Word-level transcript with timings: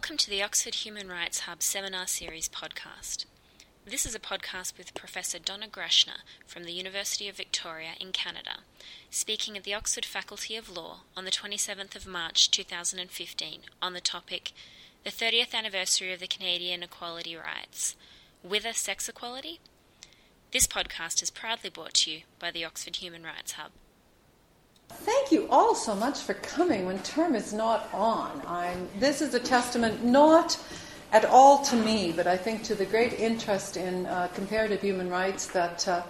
Welcome 0.00 0.16
to 0.16 0.30
the 0.30 0.42
Oxford 0.42 0.76
Human 0.76 1.10
Rights 1.10 1.40
Hub 1.40 1.62
Seminar 1.62 2.06
Series 2.06 2.48
podcast. 2.48 3.26
This 3.84 4.06
is 4.06 4.14
a 4.14 4.18
podcast 4.18 4.78
with 4.78 4.94
Professor 4.94 5.38
Donna 5.38 5.68
Greschner 5.68 6.22
from 6.46 6.64
the 6.64 6.72
University 6.72 7.28
of 7.28 7.36
Victoria 7.36 7.90
in 8.00 8.12
Canada, 8.12 8.60
speaking 9.10 9.58
at 9.58 9.64
the 9.64 9.74
Oxford 9.74 10.06
Faculty 10.06 10.56
of 10.56 10.74
Law 10.74 11.00
on 11.18 11.26
the 11.26 11.30
27th 11.30 11.94
of 11.94 12.06
March 12.06 12.50
2015 12.50 13.60
on 13.82 13.92
the 13.92 14.00
topic 14.00 14.52
The 15.04 15.10
30th 15.10 15.52
Anniversary 15.52 16.14
of 16.14 16.20
the 16.20 16.26
Canadian 16.26 16.82
Equality 16.82 17.36
Rights 17.36 17.94
Wither 18.42 18.72
Sex 18.72 19.06
Equality? 19.06 19.60
This 20.50 20.66
podcast 20.66 21.22
is 21.22 21.30
proudly 21.30 21.68
brought 21.68 21.92
to 21.94 22.10
you 22.10 22.20
by 22.38 22.50
the 22.50 22.64
Oxford 22.64 22.96
Human 22.96 23.22
Rights 23.22 23.52
Hub. 23.52 23.72
Thank 24.92 25.32
you 25.32 25.46
all 25.50 25.74
so 25.74 25.94
much 25.94 26.18
for 26.18 26.34
coming 26.34 26.86
when 26.86 26.98
term 27.00 27.34
is 27.34 27.52
not 27.52 27.88
on. 27.94 28.42
I'm, 28.46 28.88
this 28.98 29.22
is 29.22 29.34
a 29.34 29.40
testament 29.40 30.04
not 30.04 30.58
at 31.12 31.24
all 31.24 31.62
to 31.64 31.76
me, 31.76 32.12
but 32.12 32.26
I 32.26 32.36
think 32.36 32.64
to 32.64 32.74
the 32.74 32.84
great 32.84 33.12
interest 33.14 33.76
in 33.76 34.06
uh, 34.06 34.28
comparative 34.34 34.80
human 34.80 35.08
rights 35.08 35.46
that 35.48 35.86
uh, 35.86 36.02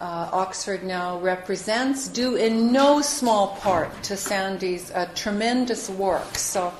uh, 0.00 0.30
Oxford 0.32 0.84
now 0.84 1.18
represents, 1.18 2.08
due 2.08 2.36
in 2.36 2.72
no 2.72 3.00
small 3.00 3.56
part 3.56 4.02
to 4.04 4.16
Sandy's 4.16 4.90
uh, 4.92 5.08
tremendous 5.14 5.88
work. 5.90 6.36
So, 6.36 6.72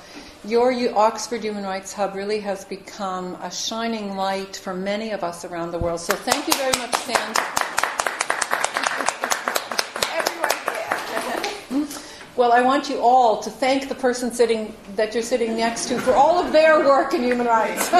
your 0.43 0.73
Oxford 0.95 1.43
Human 1.43 1.63
Rights 1.63 1.91
Hub 1.93 2.13
really 2.13 2.39
has 2.41 2.65
become 2.65 3.35
a 3.41 3.49
shining 3.49 4.15
light 4.15 4.55
for 4.55 4.73
many 4.73 5.11
of 5.11 5.23
us 5.23 5.43
around 5.43 5.71
the 5.71 5.79
world. 5.79 5.99
So, 5.99 6.15
thank 6.15 6.47
you 6.47 6.53
very 6.53 6.77
much, 6.77 6.95
Sandy. 6.95 7.74
Well, 12.37 12.51
I 12.51 12.61
want 12.63 12.89
you 12.89 12.99
all 12.99 13.41
to 13.43 13.49
thank 13.49 13.87
the 13.87 13.95
person 13.95 14.29
sitting 14.29 14.75
that 14.97 15.13
you're 15.13 15.23
sitting 15.23 15.55
next 15.55 15.87
to 15.87 15.97
for 15.97 16.13
all 16.13 16.37
of 16.37 16.51
their 16.51 16.79
work 16.79 17.13
in 17.13 17.23
human 17.23 17.47
rights. 17.47 17.89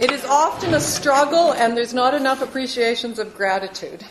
it 0.00 0.10
is 0.10 0.24
often 0.24 0.72
a 0.72 0.80
struggle, 0.80 1.52
and 1.52 1.76
there's 1.76 1.92
not 1.92 2.14
enough 2.14 2.40
appreciations 2.40 3.18
of 3.18 3.34
gratitude. 3.34 4.02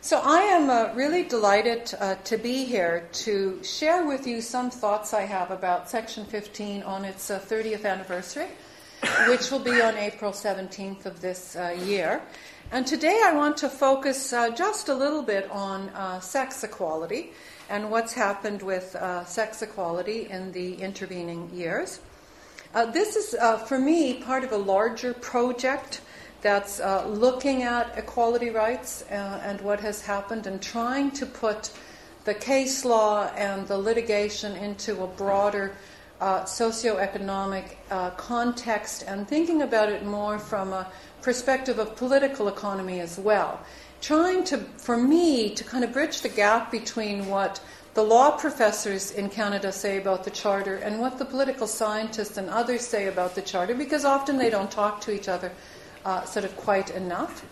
So, 0.00 0.20
I 0.22 0.42
am 0.42 0.70
uh, 0.70 0.94
really 0.94 1.24
delighted 1.24 1.92
uh, 1.98 2.14
to 2.14 2.38
be 2.38 2.64
here 2.64 3.08
to 3.24 3.58
share 3.64 4.06
with 4.06 4.24
you 4.24 4.40
some 4.40 4.70
thoughts 4.70 5.12
I 5.12 5.22
have 5.22 5.50
about 5.50 5.90
Section 5.90 6.24
15 6.24 6.84
on 6.84 7.04
its 7.04 7.32
uh, 7.32 7.40
30th 7.40 7.84
anniversary, 7.84 8.46
which 9.26 9.50
will 9.50 9.58
be 9.58 9.82
on 9.82 9.96
April 9.96 10.30
17th 10.30 11.04
of 11.04 11.20
this 11.20 11.56
uh, 11.56 11.76
year. 11.84 12.22
And 12.70 12.86
today 12.86 13.22
I 13.24 13.32
want 13.32 13.56
to 13.58 13.70
focus 13.70 14.30
uh, 14.30 14.50
just 14.50 14.90
a 14.90 14.94
little 14.94 15.22
bit 15.22 15.50
on 15.50 15.88
uh, 15.88 16.20
sex 16.20 16.62
equality 16.62 17.32
and 17.70 17.90
what's 17.90 18.12
happened 18.12 18.60
with 18.60 18.94
uh, 18.94 19.24
sex 19.24 19.62
equality 19.62 20.28
in 20.28 20.52
the 20.52 20.74
intervening 20.74 21.48
years. 21.54 22.00
Uh, 22.74 22.84
this 22.84 23.16
is, 23.16 23.34
uh, 23.40 23.56
for 23.56 23.78
me, 23.78 24.20
part 24.20 24.44
of 24.44 24.52
a 24.52 24.56
larger 24.58 25.14
project 25.14 26.02
that's 26.42 26.78
uh, 26.78 27.06
looking 27.06 27.62
at 27.62 27.96
equality 27.96 28.50
rights 28.50 29.00
and 29.08 29.62
what 29.62 29.80
has 29.80 30.02
happened 30.02 30.46
and 30.46 30.60
trying 30.60 31.10
to 31.12 31.24
put 31.24 31.70
the 32.26 32.34
case 32.34 32.84
law 32.84 33.28
and 33.34 33.66
the 33.66 33.78
litigation 33.78 34.54
into 34.56 35.02
a 35.02 35.06
broader 35.06 35.74
socioeconomic 36.20 37.76
context 38.18 39.04
and 39.06 39.26
thinking 39.26 39.62
about 39.62 39.88
it 39.88 40.04
more 40.04 40.38
from 40.38 40.74
a 40.74 40.86
perspective 41.22 41.78
of 41.78 41.96
political 41.96 42.48
economy 42.48 43.00
as 43.00 43.18
well. 43.18 43.60
Trying 44.00 44.44
to, 44.44 44.58
for 44.58 44.96
me, 44.96 45.54
to 45.54 45.64
kind 45.64 45.84
of 45.84 45.92
bridge 45.92 46.20
the 46.20 46.28
gap 46.28 46.70
between 46.70 47.26
what 47.26 47.60
the 47.94 48.02
law 48.02 48.30
professors 48.30 49.10
in 49.10 49.28
Canada 49.28 49.72
say 49.72 49.98
about 49.98 50.22
the 50.22 50.30
Charter 50.30 50.76
and 50.76 51.00
what 51.00 51.18
the 51.18 51.24
political 51.24 51.66
scientists 51.66 52.36
and 52.36 52.48
others 52.48 52.82
say 52.86 53.08
about 53.08 53.34
the 53.34 53.42
Charter, 53.42 53.74
because 53.74 54.04
often 54.04 54.38
they 54.38 54.50
don't 54.50 54.70
talk 54.70 55.00
to 55.00 55.12
each 55.12 55.28
other 55.28 55.50
uh, 56.04 56.22
sort 56.24 56.44
of 56.44 56.56
quite 56.56 56.90
enough. 56.90 57.44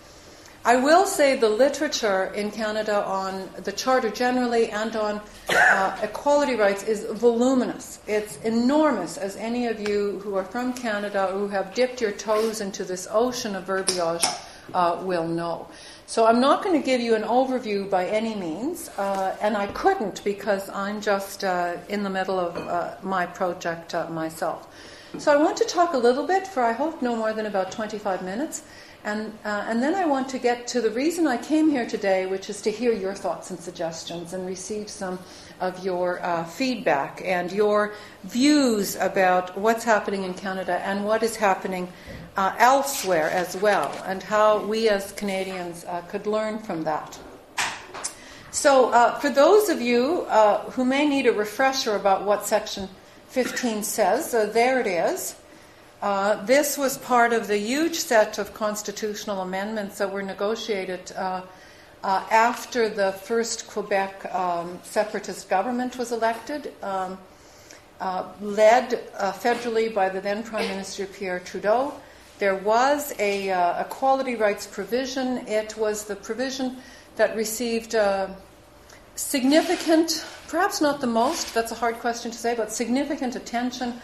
I 0.67 0.75
will 0.75 1.07
say 1.07 1.37
the 1.37 1.49
literature 1.49 2.25
in 2.35 2.51
Canada 2.51 3.05
on 3.05 3.49
the 3.63 3.71
Charter 3.71 4.11
generally 4.11 4.69
and 4.71 4.97
on 4.97 5.21
uh, 5.49 5.97
equality 6.03 6.57
rights 6.57 6.83
is 6.83 7.05
voluminous. 7.05 8.01
It's 8.09 8.39
enormous, 8.39 9.17
as 9.17 9.37
any 9.37 9.69
of 9.69 9.79
you 9.79 10.19
who 10.25 10.35
are 10.35 10.43
from 10.43 10.73
Canada 10.73 11.29
who 11.29 11.47
have 11.47 11.73
dipped 11.73 12.01
your 12.01 12.11
toes 12.11 12.61
into 12.61 12.83
this 12.83 13.07
ocean 13.13 13.55
of 13.55 13.63
verbiage 13.63 14.25
uh, 14.75 15.01
will 15.05 15.29
know. 15.29 15.69
So 16.07 16.27
I'm 16.27 16.41
not 16.41 16.65
going 16.65 16.77
to 16.81 16.85
give 16.85 17.01
you 17.01 17.15
an 17.15 17.23
overview 17.23 17.89
by 17.89 18.07
any 18.07 18.35
means, 18.35 18.89
uh, 18.99 19.37
and 19.41 19.57
I 19.57 19.69
couldn't 19.69 20.25
because 20.25 20.69
I'm 20.71 21.01
just 21.01 21.45
uh, 21.45 21.77
in 21.89 22.03
the 22.03 22.11
middle 22.11 22.41
of 22.41 22.57
uh, 22.57 22.97
my 23.05 23.25
project 23.25 23.95
uh, 23.95 24.11
myself. 24.11 24.67
So 25.19 25.33
I 25.33 25.37
want 25.37 25.57
to 25.59 25.65
talk 25.65 25.95
a 25.95 25.99
little 25.99 26.27
bit 26.27 26.47
for 26.47 26.65
I 26.65 26.73
hope 26.73 27.01
no 27.01 27.15
more 27.15 27.33
than 27.33 27.47
about 27.47 27.71
25 27.71 28.23
minutes 28.23 28.65
and, 29.07 29.33
uh, 29.45 29.65
and 29.69 29.81
then 29.81 29.95
I 29.95 30.05
want 30.05 30.29
to 30.31 30.39
get 30.39 30.67
to 30.69 30.81
the 30.81 30.91
reason 30.91 31.29
I 31.29 31.37
came 31.37 31.71
here 31.71 31.87
today, 31.87 32.27
which 32.27 32.51
is 32.51 32.61
to 32.63 32.73
hear 32.73 32.93
your 32.93 33.15
thoughts 33.15 33.53
and 33.53 33.61
suggestions 33.61 34.33
and 34.33 34.45
receive 34.45 34.91
some 34.91 35.21
of 35.61 35.85
your 35.85 36.21
uh, 36.25 36.45
feedback 36.45 37.23
and 37.25 37.53
your 37.53 37.95
views 38.25 38.97
about 38.97 39.57
what's 39.57 39.85
happening 39.85 40.25
in 40.25 40.35
Canada 40.35 40.81
and 40.85 41.05
what 41.05 41.23
is 41.23 41.37
happening 41.37 41.87
uh, 42.37 42.57
elsewhere 42.59 43.31
as 43.31 43.57
well, 43.57 43.93
and 44.07 44.25
how 44.25 44.59
we 44.67 44.89
as 44.89 45.13
Canadians 45.13 45.85
uh, 45.85 46.01
could 46.09 46.27
learn 46.27 46.59
from 46.59 46.83
that. 46.83 47.17
So, 48.51 48.91
uh, 48.91 49.21
for 49.21 49.31
those 49.31 49.69
of 49.69 49.81
you 49.81 50.23
uh, 50.23 50.69
who 50.73 50.85
may 50.85 51.07
need 51.07 51.29
a 51.29 51.33
refresher 51.33 51.95
about 51.95 52.25
what 52.25 52.45
Section 52.45 52.89
15 53.29 53.85
says, 53.85 54.33
there 54.33 54.81
it 54.81 54.89
is. 54.89 55.37
Uh, 56.03 56.45
this 56.45 56.77
was 56.77 56.99
part 56.99 57.33
of 57.33 57.47
the 57.47 57.57
huge 57.57 57.95
set 57.95 58.39
of 58.39 58.53
constitutional 58.53 59.41
amendments 59.41 59.97
that 59.97 60.13
were 60.13 60.23
negotiated 60.23 61.11
uh, 61.17 61.41
uh, 62.05 62.23
after 62.31 62.91
the 62.91 63.13
first 63.13 63.67
Quebec 63.67 64.33
um, 64.35 64.79
separatist 64.83 65.49
government 65.49 65.97
was 65.97 66.13
elected, 66.13 66.73
um, 66.83 67.17
uh, 67.99 68.25
led 68.43 69.09
uh, 69.17 69.33
federally 69.33 69.93
by 69.93 70.11
the 70.11 70.21
then 70.21 70.43
Prime 70.43 70.69
Minister 70.69 71.07
Pierre 71.07 71.41
Trudeau. 71.41 71.95
There 72.39 72.57
was 72.57 73.15
a 73.19 73.81
equality 73.81 74.37
rights 74.37 74.67
provision. 74.67 75.39
It 75.49 75.75
was 75.79 76.05
the 76.05 76.17
provision 76.17 76.77
that 77.17 77.35
received 77.35 77.97
significant, 79.15 80.27
perhaps 80.49 80.83
not 80.83 81.01
the 81.01 81.07
most, 81.07 81.55
that's 81.55 81.73
a 81.73 81.75
hard 81.75 81.99
question 82.01 82.31
to 82.31 82.37
say, 82.37 82.55
but 82.55 82.71
significant 82.71 83.35
attention 83.35 83.95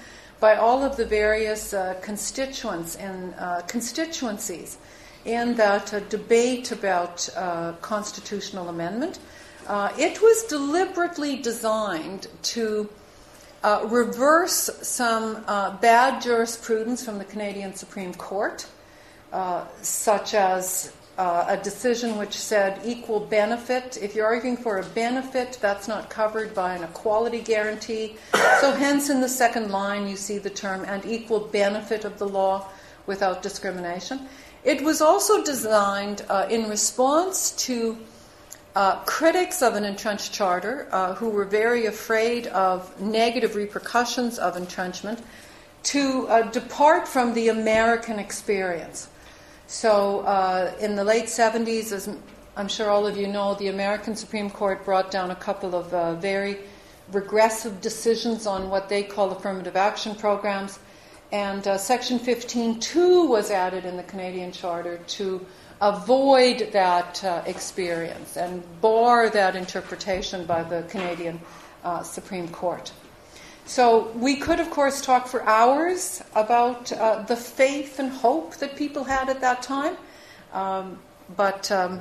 by 0.42 0.56
all 0.56 0.82
of 0.82 0.96
the 0.96 1.06
various 1.06 1.72
uh, 1.72 1.94
constituents 2.02 2.96
and 2.96 3.32
uh, 3.38 3.60
constituencies 3.68 4.76
in 5.24 5.54
that 5.54 5.94
uh, 5.94 6.00
debate 6.08 6.72
about 6.72 7.28
uh, 7.36 7.70
constitutional 7.80 8.68
amendment. 8.68 9.20
Uh, 9.68 9.92
it 9.96 10.20
was 10.20 10.42
deliberately 10.48 11.36
designed 11.36 12.26
to 12.42 12.90
reverse 13.84 14.68
some 14.82 15.44
bad 15.80 16.20
jurisprudence 16.20 17.04
from 17.04 17.18
the 17.18 17.24
Canadian 17.24 17.72
Supreme 17.72 18.12
Court, 18.12 18.66
such 19.80 20.34
as 20.34 20.92
uh, 21.18 21.44
a 21.48 21.56
decision 21.58 22.16
which 22.16 22.32
said 22.32 22.80
equal 22.84 23.20
benefit. 23.20 23.98
If 24.00 24.14
you're 24.14 24.26
arguing 24.26 24.56
for 24.56 24.78
a 24.78 24.84
benefit, 24.84 25.58
that's 25.60 25.86
not 25.86 26.08
covered 26.08 26.54
by 26.54 26.74
an 26.74 26.82
equality 26.82 27.40
guarantee. 27.40 28.16
So, 28.60 28.72
hence, 28.72 29.10
in 29.10 29.20
the 29.20 29.28
second 29.28 29.70
line, 29.70 30.08
you 30.08 30.16
see 30.16 30.38
the 30.38 30.50
term 30.50 30.84
and 30.86 31.04
equal 31.04 31.40
benefit 31.40 32.04
of 32.04 32.18
the 32.18 32.28
law 32.28 32.68
without 33.06 33.42
discrimination. 33.42 34.28
It 34.64 34.82
was 34.82 35.02
also 35.02 35.44
designed 35.44 36.24
uh, 36.28 36.46
in 36.48 36.68
response 36.68 37.52
to 37.66 37.98
uh, 38.74 38.96
critics 39.04 39.60
of 39.60 39.74
an 39.74 39.84
entrenched 39.84 40.32
charter 40.32 40.88
uh, 40.92 41.14
who 41.14 41.28
were 41.28 41.44
very 41.44 41.86
afraid 41.86 42.46
of 42.46 42.98
negative 43.00 43.54
repercussions 43.54 44.38
of 44.38 44.56
entrenchment 44.56 45.20
to 45.82 46.26
uh, 46.28 46.50
depart 46.52 47.06
from 47.06 47.34
the 47.34 47.48
American 47.48 48.18
experience. 48.18 49.08
So, 49.72 50.20
uh, 50.20 50.74
in 50.80 50.96
the 50.96 51.02
late 51.02 51.24
70s, 51.24 51.92
as 51.92 52.06
I'm 52.58 52.68
sure 52.68 52.90
all 52.90 53.06
of 53.06 53.16
you 53.16 53.26
know, 53.26 53.54
the 53.54 53.68
American 53.68 54.14
Supreme 54.14 54.50
Court 54.50 54.84
brought 54.84 55.10
down 55.10 55.30
a 55.30 55.34
couple 55.34 55.74
of 55.74 55.94
uh, 55.94 56.14
very 56.16 56.58
regressive 57.10 57.80
decisions 57.80 58.46
on 58.46 58.68
what 58.68 58.90
they 58.90 59.02
call 59.02 59.32
affirmative 59.32 59.74
action 59.74 60.14
programs. 60.14 60.78
And 61.32 61.66
uh, 61.66 61.78
Section 61.78 62.18
15.2 62.18 63.26
was 63.26 63.50
added 63.50 63.86
in 63.86 63.96
the 63.96 64.02
Canadian 64.02 64.52
Charter 64.52 64.98
to 64.98 65.44
avoid 65.80 66.70
that 66.72 67.24
uh, 67.24 67.42
experience 67.46 68.36
and 68.36 68.62
bar 68.82 69.30
that 69.30 69.56
interpretation 69.56 70.44
by 70.44 70.62
the 70.64 70.82
Canadian 70.82 71.40
uh, 71.82 72.02
Supreme 72.02 72.48
Court. 72.48 72.92
So 73.66 74.08
we 74.16 74.36
could, 74.36 74.60
of 74.60 74.70
course, 74.70 75.00
talk 75.00 75.26
for 75.26 75.42
hours 75.44 76.22
about 76.34 76.92
uh, 76.92 77.22
the 77.22 77.36
faith 77.36 77.98
and 77.98 78.10
hope 78.10 78.56
that 78.56 78.76
people 78.76 79.04
had 79.04 79.28
at 79.28 79.40
that 79.40 79.62
time, 79.62 79.96
um, 80.52 80.98
but 81.36 81.70
um, 81.70 82.00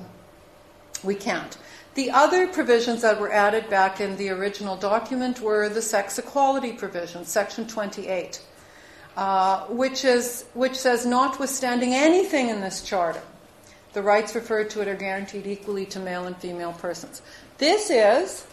we 1.04 1.16
can't. 1.16 1.58
The 1.94 2.12
other 2.12 2.48
provisions 2.48 3.02
that 3.02 3.20
were 3.20 3.32
added 3.32 3.70
back 3.70 4.00
in 4.00 4.16
the 4.18 4.30
original 4.30 4.78
document 4.78 5.42
were 5.42 5.68
the 5.70 5.82
sex 5.82 6.18
equality 6.18 6.72
provision, 6.72 7.26
Section 7.26 7.68
28, 7.68 8.42
uh, 9.18 9.66
which, 9.66 10.06
is, 10.06 10.46
which 10.54 10.76
says, 10.76 11.06
notwithstanding 11.06 11.94
anything 11.94 12.50
in 12.50 12.62
this 12.62 12.82
charter, 12.82 13.22
the 13.94 14.02
rights 14.02 14.36
referred 14.36 14.70
to 14.70 14.82
it 14.82 14.88
are 14.88 14.96
guaranteed 14.96 15.46
equally 15.46 15.86
to 15.88 16.00
male 16.00 16.26
and 16.26 16.38
female 16.38 16.72
persons. 16.74 17.22
This 17.58 17.90
is, 17.90 18.48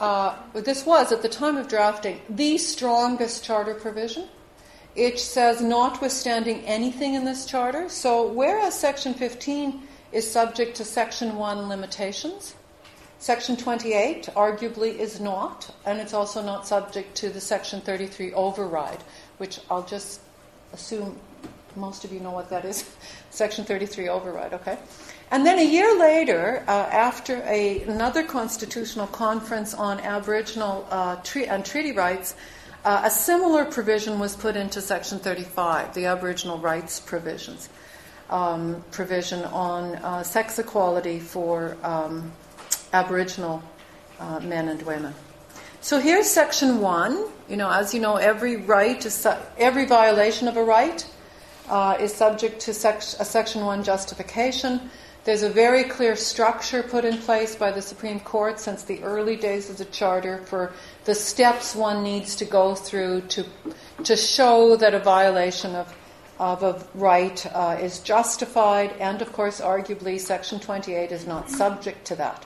uh, 0.00 0.36
this 0.54 0.84
was 0.84 1.12
at 1.12 1.22
the 1.22 1.28
time 1.28 1.56
of 1.56 1.68
drafting, 1.68 2.20
the 2.28 2.58
strongest 2.58 3.44
charter 3.44 3.74
provision. 3.74 4.28
It 4.96 5.18
says, 5.18 5.60
notwithstanding 5.60 6.60
anything 6.64 7.14
in 7.14 7.24
this 7.24 7.46
charter. 7.46 7.88
So, 7.88 8.26
whereas 8.28 8.78
Section 8.78 9.14
15 9.14 9.82
is 10.12 10.30
subject 10.30 10.76
to 10.76 10.84
Section 10.84 11.36
1 11.36 11.68
limitations. 11.68 12.54
Section 13.18 13.56
28 13.56 14.28
arguably 14.36 14.96
is 14.96 15.18
not, 15.18 15.74
and 15.86 15.98
it's 15.98 16.14
also 16.14 16.42
not 16.42 16.66
subject 16.66 17.14
to 17.16 17.30
the 17.30 17.40
Section 17.40 17.80
33 17.80 18.32
override, 18.34 19.02
which 19.38 19.60
I'll 19.70 19.82
just 19.82 20.20
assume 20.72 21.18
most 21.76 22.04
of 22.04 22.12
you 22.12 22.20
know 22.20 22.30
what 22.30 22.50
that 22.50 22.64
is. 22.64 22.88
Section 23.30 23.64
33 23.64 24.08
override, 24.08 24.52
okay? 24.54 24.78
And 25.34 25.44
then 25.44 25.58
a 25.58 25.64
year 25.64 25.98
later, 25.98 26.62
uh, 26.68 26.70
after 26.70 27.42
a, 27.44 27.82
another 27.88 28.22
constitutional 28.22 29.08
conference 29.08 29.74
on 29.74 29.98
Aboriginal 29.98 30.86
uh, 30.92 31.16
tre- 31.24 31.46
and 31.46 31.64
treaty 31.66 31.90
rights, 31.90 32.36
uh, 32.84 33.00
a 33.02 33.10
similar 33.10 33.64
provision 33.64 34.20
was 34.20 34.36
put 34.36 34.54
into 34.54 34.80
Section 34.80 35.18
35, 35.18 35.92
the 35.92 36.06
Aboriginal 36.06 36.58
rights 36.58 37.00
provisions 37.00 37.68
um, 38.30 38.84
provision 38.92 39.42
on 39.46 39.96
uh, 39.96 40.22
sex 40.22 40.60
equality 40.60 41.18
for 41.18 41.76
um, 41.82 42.30
Aboriginal 42.92 43.60
uh, 44.20 44.38
men 44.38 44.68
and 44.68 44.82
women. 44.82 45.12
So 45.80 45.98
here's 45.98 46.30
section 46.30 46.80
one. 46.80 47.26
You 47.48 47.56
know, 47.56 47.72
as 47.72 47.92
you 47.92 47.98
know, 47.98 48.18
every 48.18 48.54
right 48.54 49.04
is 49.04 49.14
su- 49.14 49.34
every 49.58 49.86
violation 49.86 50.46
of 50.46 50.56
a 50.56 50.62
right 50.62 51.04
uh, 51.68 51.96
is 51.98 52.14
subject 52.14 52.60
to 52.60 52.72
sec- 52.72 53.18
a 53.18 53.24
section 53.24 53.64
one 53.64 53.82
justification. 53.82 54.90
There's 55.24 55.42
a 55.42 55.48
very 55.48 55.84
clear 55.84 56.16
structure 56.16 56.82
put 56.82 57.04
in 57.04 57.16
place 57.16 57.56
by 57.56 57.70
the 57.70 57.80
Supreme 57.80 58.20
Court 58.20 58.60
since 58.60 58.82
the 58.82 59.02
early 59.02 59.36
days 59.36 59.70
of 59.70 59.78
the 59.78 59.86
Charter 59.86 60.38
for 60.44 60.72
the 61.06 61.14
steps 61.14 61.74
one 61.74 62.02
needs 62.02 62.36
to 62.36 62.44
go 62.44 62.74
through 62.74 63.22
to 63.22 63.44
to 64.04 64.16
show 64.16 64.76
that 64.76 64.92
a 64.92 64.98
violation 64.98 65.74
of 65.74 65.94
of 66.38 66.62
a 66.62 66.84
right 66.94 67.46
uh, 67.54 67.78
is 67.80 68.00
justified, 68.00 68.92
and 68.98 69.22
of 69.22 69.32
course, 69.32 69.60
arguably, 69.60 70.18
Section 70.18 70.58
28 70.58 71.12
is 71.12 71.26
not 71.26 71.48
subject 71.48 72.04
to 72.06 72.16
that. 72.16 72.44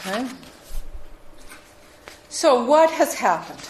Okay? 0.00 0.28
So, 2.28 2.64
what 2.64 2.90
has 2.90 3.14
happened? 3.14 3.66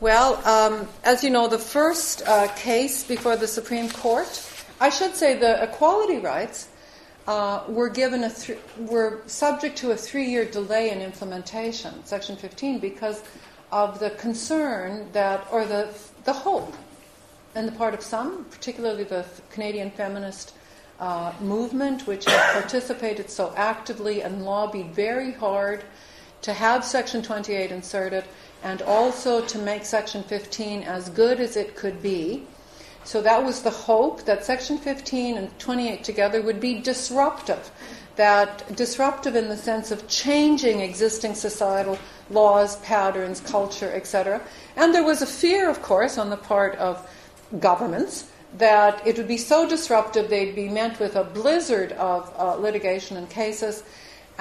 Well, 0.00 0.36
um, 0.46 0.88
as 1.04 1.24
you 1.24 1.30
know, 1.30 1.48
the 1.48 1.58
first 1.58 2.22
uh, 2.26 2.48
case 2.54 3.04
before 3.04 3.36
the 3.36 3.48
Supreme 3.48 3.88
Court, 3.90 4.28
I 4.82 4.88
should 4.88 5.14
say 5.14 5.34
the 5.38 5.62
equality 5.62 6.18
rights 6.18 6.68
uh, 7.28 7.62
were 7.68 7.88
given 7.88 8.24
a 8.24 8.30
th- 8.30 8.58
were 8.76 9.22
subject 9.26 9.78
to 9.78 9.92
a 9.92 9.96
three-year 9.96 10.44
delay 10.44 10.90
in 10.90 11.00
implementation, 11.00 12.04
Section 12.04 12.34
15, 12.34 12.80
because 12.80 13.22
of 13.70 14.00
the 14.00 14.10
concern 14.10 15.06
that, 15.12 15.46
or 15.52 15.64
the 15.66 15.94
the 16.24 16.32
hope 16.32 16.74
on 17.54 17.66
the 17.66 17.70
part 17.70 17.94
of 17.94 18.02
some, 18.02 18.44
particularly 18.46 19.04
the 19.04 19.24
Canadian 19.50 19.92
feminist 19.92 20.52
uh, 20.98 21.32
movement, 21.40 22.08
which 22.08 22.24
has 22.24 22.60
participated 22.60 23.30
so 23.30 23.54
actively 23.56 24.22
and 24.22 24.44
lobbied 24.44 24.92
very 24.92 25.30
hard 25.30 25.84
to 26.40 26.52
have 26.52 26.84
Section 26.84 27.22
28 27.22 27.70
inserted 27.70 28.24
and 28.64 28.82
also 28.82 29.46
to 29.46 29.58
make 29.58 29.84
Section 29.84 30.24
15 30.24 30.82
as 30.82 31.08
good 31.08 31.38
as 31.38 31.56
it 31.56 31.76
could 31.76 32.02
be. 32.02 32.48
So 33.04 33.20
that 33.22 33.44
was 33.44 33.62
the 33.62 33.70
hope 33.70 34.24
that 34.24 34.44
Section 34.44 34.78
15 34.78 35.36
and 35.36 35.58
28 35.58 36.04
together 36.04 36.42
would 36.42 36.60
be 36.60 36.80
disruptive. 36.80 37.70
That 38.16 38.76
disruptive 38.76 39.34
in 39.34 39.48
the 39.48 39.56
sense 39.56 39.90
of 39.90 40.06
changing 40.06 40.80
existing 40.80 41.34
societal 41.34 41.98
laws, 42.30 42.76
patterns, 42.76 43.40
culture, 43.40 43.92
etc. 43.92 44.40
And 44.76 44.94
there 44.94 45.04
was 45.04 45.22
a 45.22 45.26
fear, 45.26 45.68
of 45.68 45.82
course, 45.82 46.18
on 46.18 46.30
the 46.30 46.36
part 46.36 46.76
of 46.76 47.08
governments 47.58 48.26
that 48.58 49.06
it 49.06 49.16
would 49.16 49.28
be 49.28 49.38
so 49.38 49.68
disruptive 49.68 50.28
they'd 50.28 50.54
be 50.54 50.68
met 50.68 51.00
with 51.00 51.16
a 51.16 51.24
blizzard 51.24 51.92
of 51.92 52.32
uh, 52.38 52.54
litigation 52.56 53.16
and 53.16 53.28
cases, 53.30 53.82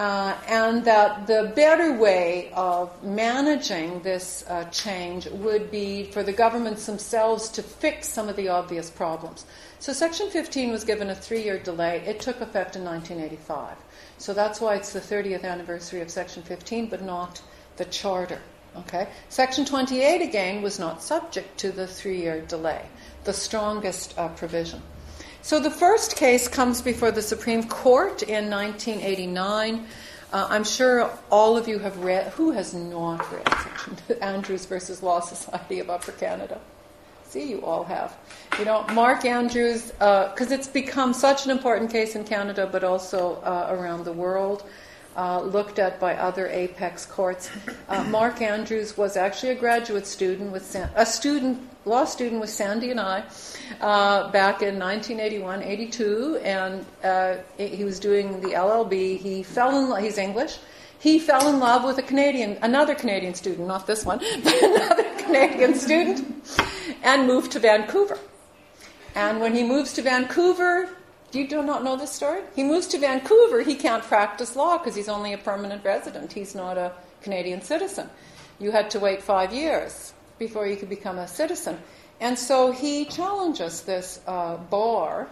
uh, 0.01 0.36
and 0.48 0.83
that 0.83 1.27
the 1.27 1.53
better 1.56 1.94
way 1.94 2.50
of 2.56 2.89
managing 3.03 4.01
this 4.01 4.44
uh, 4.48 4.63
change 4.71 5.27
would 5.27 5.69
be 5.69 6.06
for 6.06 6.24
the 6.24 6.33
governments 6.33 6.88
themselves 6.88 7.50
to 7.50 7.62
fix 7.62 8.09
some 8.09 8.27
of 8.27 8.36
the 8.36 8.50
obvious 8.50 8.89
problems. 8.89 9.45
So, 9.77 9.94
Section 9.94 10.31
15 10.31 10.71
was 10.71 10.83
given 10.83 11.12
a 11.12 11.13
three 11.13 11.44
year 11.44 11.59
delay. 11.59 12.01
It 12.03 12.19
took 12.19 12.42
effect 12.42 12.75
in 12.75 12.83
1985. 12.83 13.77
So, 14.18 14.33
that's 14.33 14.59
why 14.59 14.74
it's 14.74 14.92
the 14.92 15.00
30th 15.00 15.44
anniversary 15.44 16.01
of 16.01 16.09
Section 16.09 16.42
15, 16.42 16.88
but 16.88 17.03
not 17.03 17.39
the 17.77 17.86
Charter. 17.86 18.42
Okay? 18.75 19.07
Section 19.30 19.65
28, 19.65 20.24
again, 20.24 20.63
was 20.63 20.80
not 20.80 21.03
subject 21.03 21.59
to 21.59 21.71
the 21.71 21.86
three 21.86 22.19
year 22.19 22.42
delay 22.42 22.86
the 23.24 23.33
strongest 23.33 24.18
uh, 24.18 24.30
provision. 24.30 24.81
So 25.43 25.59
the 25.59 25.71
first 25.71 26.15
case 26.15 26.47
comes 26.47 26.81
before 26.81 27.11
the 27.11 27.21
Supreme 27.21 27.67
Court 27.67 28.21
in 28.21 28.49
1989. 28.49 29.88
Uh, 30.31 30.47
I'm 30.49 30.63
sure 30.63 31.11
all 31.31 31.57
of 31.57 31.67
you 31.67 31.79
have 31.79 31.97
read, 31.97 32.27
who 32.33 32.51
has 32.51 32.75
not 32.75 33.25
read 33.31 34.19
Andrews 34.21 34.65
versus 34.65 35.01
Law 35.01 35.19
Society 35.19 35.79
of 35.79 35.89
Upper 35.89 36.11
Canada? 36.11 36.61
See, 37.27 37.49
you 37.49 37.65
all 37.65 37.83
have. 37.85 38.15
You 38.59 38.65
know, 38.65 38.85
Mark 38.93 39.25
Andrews, 39.25 39.91
because 39.91 40.51
uh, 40.51 40.55
it's 40.55 40.67
become 40.67 41.11
such 41.13 41.45
an 41.45 41.51
important 41.51 41.91
case 41.91 42.15
in 42.15 42.23
Canada, 42.23 42.69
but 42.71 42.83
also 42.83 43.41
uh, 43.41 43.67
around 43.71 44.05
the 44.05 44.13
world 44.13 44.63
uh, 45.17 45.41
looked 45.41 45.79
at 45.79 45.99
by 45.99 46.15
other 46.15 46.47
apex 46.47 47.05
courts. 47.05 47.49
Uh, 47.89 48.03
Mark 48.05 48.41
Andrews 48.41 48.95
was 48.95 49.17
actually 49.17 49.53
a 49.53 49.55
graduate 49.55 50.05
student 50.05 50.51
with 50.51 50.65
San- 50.65 50.91
a 50.95 51.05
student 51.05 51.70
law 51.86 52.06
student 52.06 52.39
with 52.42 52.50
Sandy 52.50 52.92
and 52.92 53.00
I 53.00 53.24
uh, 53.80 54.30
back 54.31 54.62
in 54.62 54.78
1981, 54.78 55.63
82, 55.63 56.39
and 56.44 56.86
uh, 57.04 57.36
he 57.57 57.83
was 57.83 58.00
doing 58.00 58.39
the 58.42 58.50
LLB. 58.50 59.18
He 59.18 59.44
fell 59.44 59.78
in 59.78 59.89
love. 59.89 60.04
He's 60.04 60.18
English. 60.18 60.57
He 61.00 61.18
fell 61.18 61.48
in 61.48 61.60
love 61.60 61.83
with 61.83 61.98
a 61.98 62.04
Canadian, 62.04 62.60
another 62.62 62.94
Canadian 62.94 63.33
student, 63.33 63.68
not 63.68 63.88
this 63.88 64.06
one, 64.06 64.19
but 64.44 64.63
another 64.63 65.04
Canadian 65.18 65.74
student, 65.74 66.48
and 67.01 67.25
moved 67.25 67.51
to 67.53 67.60
Vancouver. 67.60 68.20
And 69.15 69.39
when 69.39 69.55
he 69.55 69.63
moves 69.63 69.94
to 69.94 70.03
Vancouver, 70.03 70.89
you 71.32 71.48
do 71.48 71.63
not 71.63 71.84
know 71.84 71.96
this 71.96 72.12
story? 72.12 72.41
He 72.55 72.63
moves 72.63 72.88
to 72.88 73.00
Vancouver. 73.00 73.63
He 73.63 73.75
can't 73.75 74.03
practice 74.03 74.55
law 74.55 74.77
because 74.77 74.96
he's 74.96 75.10
only 75.10 75.34
a 75.34 75.38
permanent 75.38 75.84
resident. 75.84 76.34
He's 76.34 76.53
not 76.53 76.77
a 76.77 76.91
Canadian 77.22 77.62
citizen. 77.62 78.10
You 78.60 78.72
had 78.72 78.91
to 78.91 79.00
wait 79.00 79.24
five 79.24 79.51
years 79.51 80.13
before 80.41 80.65
you 80.65 80.75
could 80.75 80.89
become 80.89 81.19
a 81.19 81.27
citizen. 81.27 81.77
And 82.19 82.38
so 82.38 82.71
he 82.71 83.05
challenges 83.05 83.81
this 83.81 84.19
uh, 84.25 84.57
bar 84.57 85.27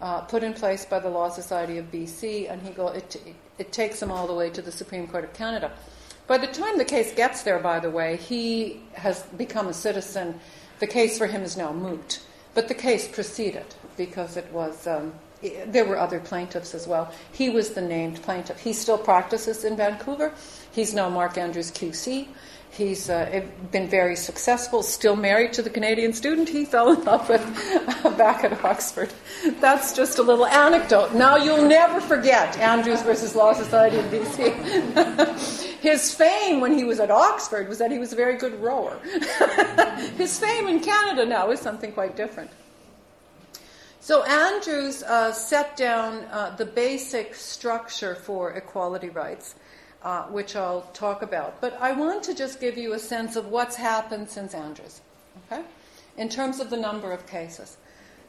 uh, 0.00 0.20
put 0.20 0.44
in 0.44 0.54
place 0.54 0.84
by 0.84 1.00
the 1.00 1.08
Law 1.08 1.30
Society 1.30 1.78
of 1.78 1.90
BC, 1.90 2.48
and 2.48 2.62
he 2.62 2.70
go, 2.70 2.86
it, 2.86 3.16
it, 3.58 3.72
takes 3.72 4.00
him 4.00 4.12
all 4.12 4.28
the 4.28 4.34
way 4.34 4.50
to 4.50 4.62
the 4.62 4.70
Supreme 4.70 5.08
Court 5.08 5.24
of 5.24 5.32
Canada. 5.32 5.72
By 6.28 6.38
the 6.38 6.46
time 6.46 6.78
the 6.78 6.84
case 6.84 7.12
gets 7.12 7.42
there, 7.42 7.58
by 7.58 7.80
the 7.80 7.90
way, 7.90 8.16
he 8.16 8.80
has 8.92 9.24
become 9.36 9.66
a 9.66 9.74
citizen. 9.74 10.38
The 10.78 10.86
case 10.86 11.18
for 11.18 11.26
him 11.26 11.42
is 11.42 11.56
now 11.56 11.72
moot. 11.72 12.20
But 12.54 12.68
the 12.68 12.74
case 12.74 13.08
proceeded 13.08 13.66
because 13.96 14.36
it 14.36 14.46
was 14.52 14.86
um, 14.86 15.12
there 15.66 15.84
were 15.84 15.98
other 15.98 16.20
plaintiffs 16.20 16.72
as 16.74 16.86
well. 16.86 17.12
He 17.32 17.50
was 17.50 17.70
the 17.70 17.80
named 17.80 18.22
plaintiff. 18.22 18.60
He 18.60 18.72
still 18.72 18.98
practices 18.98 19.64
in 19.64 19.76
Vancouver. 19.76 20.32
He's 20.70 20.94
now 20.94 21.08
Mark 21.08 21.36
Andrews 21.36 21.72
QC. 21.72 22.28
He's 22.72 23.10
uh, 23.10 23.42
been 23.70 23.86
very 23.86 24.16
successful, 24.16 24.82
still 24.82 25.14
married 25.14 25.52
to 25.52 25.62
the 25.62 25.68
Canadian 25.68 26.14
student 26.14 26.48
he 26.48 26.64
fell 26.64 26.90
in 26.90 27.04
love 27.04 27.28
with 27.28 27.42
back 28.16 28.44
at 28.44 28.64
Oxford. 28.64 29.12
That's 29.60 29.94
just 29.94 30.18
a 30.18 30.22
little 30.22 30.46
anecdote. 30.46 31.12
Now 31.12 31.36
you'll 31.36 31.68
never 31.68 32.00
forget 32.00 32.56
Andrews 32.56 33.02
versus 33.02 33.36
Law 33.36 33.52
Society 33.52 33.98
in 33.98 34.06
BC. 34.06 35.76
His 35.80 36.14
fame 36.14 36.60
when 36.60 36.72
he 36.72 36.84
was 36.84 36.98
at 36.98 37.10
Oxford 37.10 37.68
was 37.68 37.76
that 37.76 37.90
he 37.92 37.98
was 37.98 38.14
a 38.14 38.16
very 38.16 38.38
good 38.38 38.58
rower. 38.58 38.98
His 40.16 40.38
fame 40.38 40.66
in 40.66 40.80
Canada 40.80 41.26
now 41.26 41.50
is 41.50 41.60
something 41.60 41.92
quite 41.92 42.16
different. 42.16 42.50
So 44.00 44.24
Andrews 44.24 45.02
uh, 45.02 45.32
set 45.32 45.76
down 45.76 46.24
uh, 46.30 46.56
the 46.56 46.64
basic 46.66 47.34
structure 47.34 48.14
for 48.14 48.52
equality 48.52 49.10
rights, 49.10 49.56
uh, 50.04 50.24
which 50.24 50.56
I'll 50.56 50.82
talk 50.92 51.22
about. 51.22 51.60
But 51.60 51.80
I 51.80 51.92
want 51.92 52.22
to 52.24 52.34
just 52.34 52.60
give 52.60 52.76
you 52.76 52.92
a 52.92 52.98
sense 52.98 53.36
of 53.36 53.46
what's 53.46 53.76
happened 53.76 54.28
since 54.28 54.54
Andrews, 54.54 55.00
okay? 55.46 55.62
In 56.16 56.28
terms 56.28 56.60
of 56.60 56.70
the 56.70 56.76
number 56.76 57.12
of 57.12 57.26
cases. 57.26 57.76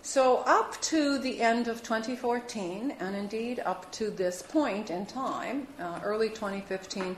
So, 0.06 0.40
up 0.46 0.82
to 0.82 1.18
the 1.18 1.42
end 1.42 1.70
of 1.70 1.82
2014, 1.82 2.96
and 3.00 3.16
indeed 3.16 3.62
up 3.64 3.90
to 3.94 4.10
this 4.10 4.42
point 4.42 4.90
in 4.90 5.06
time, 5.06 5.66
uh, 5.80 6.02
early 6.04 6.28
2015, 6.28 7.16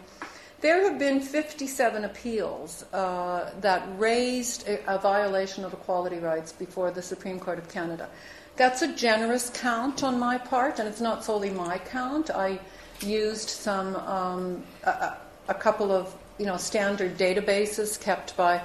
there 0.61 0.83
have 0.83 0.99
been 0.99 1.19
57 1.19 2.05
appeals 2.05 2.85
uh, 2.93 3.51
that 3.61 3.87
raised 3.97 4.67
a, 4.67 4.95
a, 4.95 4.99
violation 4.99 5.65
of 5.65 5.73
equality 5.73 6.17
rights 6.17 6.51
before 6.51 6.91
the 6.91 7.01
Supreme 7.01 7.39
Court 7.39 7.57
of 7.57 7.67
Canada. 7.69 8.07
That's 8.55 8.81
a 8.81 8.93
generous 8.93 9.49
count 9.49 10.03
on 10.03 10.19
my 10.19 10.37
part, 10.37 10.79
and 10.79 10.87
it's 10.87 11.01
not 11.01 11.25
solely 11.25 11.49
my 11.49 11.79
count. 11.79 12.29
I 12.29 12.59
used 13.01 13.49
some 13.49 13.95
um, 13.95 14.63
a, 14.83 15.17
a, 15.47 15.53
couple 15.53 15.91
of 15.91 16.13
you 16.37 16.45
know 16.45 16.57
standard 16.57 17.17
databases 17.17 17.99
kept 17.99 18.35
by 18.37 18.61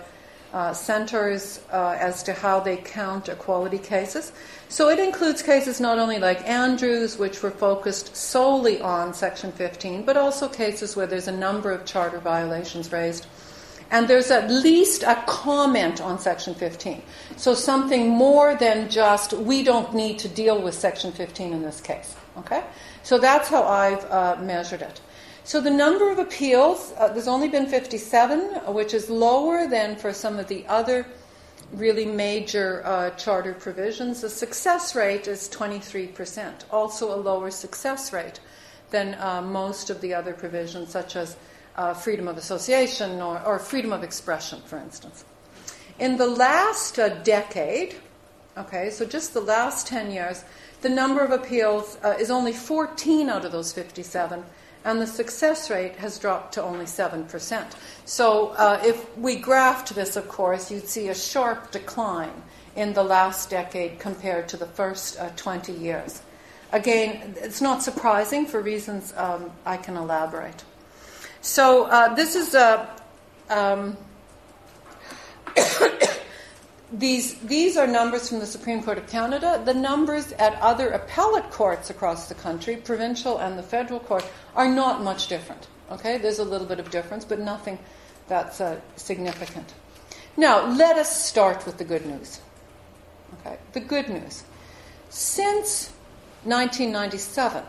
uh, 0.53 0.73
centers 0.73 1.61
uh, 1.73 1.97
as 1.99 2.23
to 2.25 2.33
how 2.33 2.61
they 2.61 2.77
count 2.77 3.29
equality 3.29 3.79
cases. 3.79 4.33
So 4.69 4.89
it 4.89 4.99
includes 4.99 5.43
cases 5.43 5.81
not 5.81 5.99
only 5.99 6.19
like 6.19 6.47
Andrews, 6.49 7.19
which 7.19 7.43
were 7.43 7.51
focused 7.51 8.17
solely 8.17 8.81
on 8.81 9.15
Section 9.15 9.53
15, 9.53 10.05
but 10.05 10.17
also 10.17 10.49
cases 10.49 10.97
where 10.97 11.07
there's 11.07 11.29
a 11.29 11.33
number 11.33 11.71
of 11.71 11.85
charter 11.85 12.19
violations 12.19 12.91
raised. 12.91 13.27
And 13.91 14.07
there's 14.07 14.31
at 14.31 14.51
least 14.51 15.03
a 15.03 15.23
comment 15.27 16.01
on 16.01 16.19
Section 16.19 16.55
15. 16.55 17.03
So 17.37 17.55
something 17.55 18.09
more 18.09 18.55
than 18.55 18.89
just, 18.89 19.33
we 19.33 19.63
don't 19.65 19.95
need 19.95 20.19
to 20.21 20.29
deal 20.29 20.63
with 20.63 20.75
Section 20.75 21.11
15 21.11 21.53
in 21.53 21.63
this 21.63 21.81
case. 21.81 22.15
Okay? 22.39 22.63
So 23.03 23.19
that's 23.19 23.49
how 23.49 23.65
I've 23.65 24.05
uh, 24.05 24.37
measured 24.41 24.83
it. 24.83 25.01
So 25.43 25.61
the 25.61 25.71
number 25.71 26.11
of 26.11 26.19
appeals, 26.19 26.93
uh, 26.97 27.09
there's 27.09 27.27
only 27.27 27.49
been 27.49 27.67
57, 27.67 28.73
which 28.73 28.95
is 28.95 29.11
lower 29.11 29.67
than 29.67 29.97
for 29.97 30.13
some 30.13 30.39
of 30.39 30.47
the 30.47 30.65
other 30.69 31.07
really 31.73 32.05
major 32.05 32.83
uh, 32.85 33.11
charter 33.11 33.55
provisions. 33.55 34.21
The 34.21 34.29
success 34.29 34.95
rate 34.95 35.27
is 35.27 35.49
23%, 35.49 36.65
also 36.71 37.15
a 37.15 37.19
lower 37.19 37.51
success 37.51 38.13
rate 38.13 38.41
than 38.91 39.15
uh, 39.15 39.41
most 39.43 39.91
of 39.91 40.01
the 40.01 40.15
other 40.15 40.33
provisions, 40.33 40.91
such 40.91 41.17
as 41.17 41.37
uh, 41.77 41.95
freedom 41.95 42.29
of 42.29 42.37
association 42.37 43.21
or, 43.21 43.41
or, 43.45 43.59
freedom 43.59 43.93
of 43.93 44.03
expression, 44.03 44.61
for 44.67 44.79
instance. 44.79 45.25
In 45.99 46.17
the 46.17 46.27
last 46.27 46.99
uh, 46.99 47.09
decade, 47.23 47.95
okay, 48.57 48.91
so 48.91 49.05
just 49.05 49.35
the 49.35 49.41
last 49.41 49.87
10 49.87 50.11
years, 50.11 50.45
the 50.83 50.89
number 50.89 51.23
of 51.23 51.31
appeals 51.31 51.99
uh, 52.03 52.17
is 52.19 52.31
only 52.31 52.53
14 52.53 53.29
out 53.29 53.45
of 53.45 53.53
those 53.53 53.73
57 53.73 54.45
and 54.85 55.01
the 55.01 55.07
success 55.07 55.71
rate 55.71 55.97
has 55.97 56.19
dropped 56.19 56.55
to 56.55 56.63
only 56.63 56.87
7%. 56.87 57.73
So, 58.07 58.49
uh, 58.51 58.81
if 58.83 59.17
we 59.19 59.41
graphed 59.41 59.95
this, 59.95 60.17
of 60.17 60.29
course, 60.29 60.71
you'd 60.71 60.89
see 60.89 61.09
a 61.09 61.15
sharp 61.15 61.71
decline 61.71 62.43
in 62.77 62.95
the 62.95 63.03
last 63.03 63.51
decade 63.51 63.99
compared 63.99 64.49
to 64.49 64.57
the 64.57 64.67
first 64.67 65.19
uh, 65.19 65.29
20 65.37 65.73
years. 65.73 66.23
Again, 66.73 67.35
it's 67.37 67.61
not 67.61 67.83
surprising 67.83 68.47
for 68.47 68.61
reasons 68.61 69.13
um, 69.17 69.51
I 69.67 69.77
can 69.77 69.97
elaborate. 69.97 70.65
So, 71.41 71.85
uh, 71.85 72.15
this 72.15 72.37
is 72.37 72.55
a. 72.55 72.89
Um, 73.49 73.97
these, 76.93 77.35
these 77.41 77.77
are 77.77 77.87
numbers 77.87 78.29
from 78.29 78.41
the 78.41 78.47
Supreme 78.47 78.83
Court 78.83 78.99
of 78.99 79.07
Canada. 79.09 79.61
The 79.65 79.75
numbers 79.75 80.33
at 80.33 80.55
other 80.61 80.91
appellate 80.91 81.51
courts 81.51 81.91
across 81.91 82.29
the 82.29 82.35
country, 82.35 82.77
provincial 82.77 83.39
and 83.39 83.59
the 83.59 83.63
federal 83.63 84.01
court, 84.01 84.25
are 84.55 84.69
not 84.69 85.03
much 85.03 85.29
different. 85.29 85.67
Okay, 85.91 86.19
there's 86.19 86.39
a 86.39 86.45
little 86.45 86.67
bit 86.67 86.79
of 86.79 86.91
difference, 86.91 87.25
but 87.25 87.41
nothing 87.41 87.79
that's 88.29 88.61
uh, 88.61 88.81
significant. 88.97 89.75
Now, 90.37 90.67
let 90.67 90.97
us 90.97 91.25
start 91.25 91.67
with 91.67 91.79
the 91.79 91.85
good 91.85 92.07
news. 92.07 92.41
Okay, 93.41 93.59
the 93.73 93.81
good 93.81 94.09
news. 94.09 94.45
Since 95.09 95.91
1997, 96.45 97.65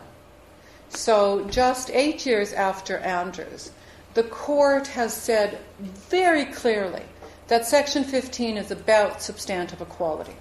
so 0.94 1.44
just 1.50 1.90
eight 1.90 2.26
years 2.26 2.52
after 2.52 2.98
Andrews, 2.98 3.70
the 4.14 4.22
court 4.24 4.88
has 4.88 5.14
said 5.14 5.58
very 5.80 6.44
clearly 6.46 7.02
that 7.48 7.66
Section 7.66 8.04
15 8.04 8.56
is 8.56 8.70
about 8.70 9.22
substantive 9.22 9.80
equality. 9.80 10.36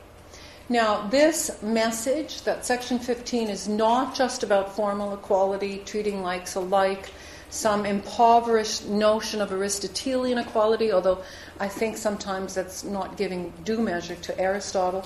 Now, 0.69 1.07
this 1.07 1.61
message 1.61 2.43
that 2.43 2.65
Section 2.65 2.99
15 2.99 3.49
is 3.49 3.67
not 3.67 4.15
just 4.15 4.43
about 4.43 4.75
formal 4.75 5.13
equality, 5.13 5.81
treating 5.85 6.21
likes 6.21 6.55
alike, 6.55 7.09
some 7.49 7.85
impoverished 7.85 8.87
notion 8.87 9.41
of 9.41 9.51
Aristotelian 9.51 10.37
equality, 10.37 10.93
although 10.93 11.21
I 11.59 11.67
think 11.67 11.97
sometimes 11.97 12.53
that's 12.53 12.85
not 12.85 13.17
giving 13.17 13.51
due 13.65 13.79
measure 13.79 14.15
to 14.15 14.39
Aristotle 14.39 15.05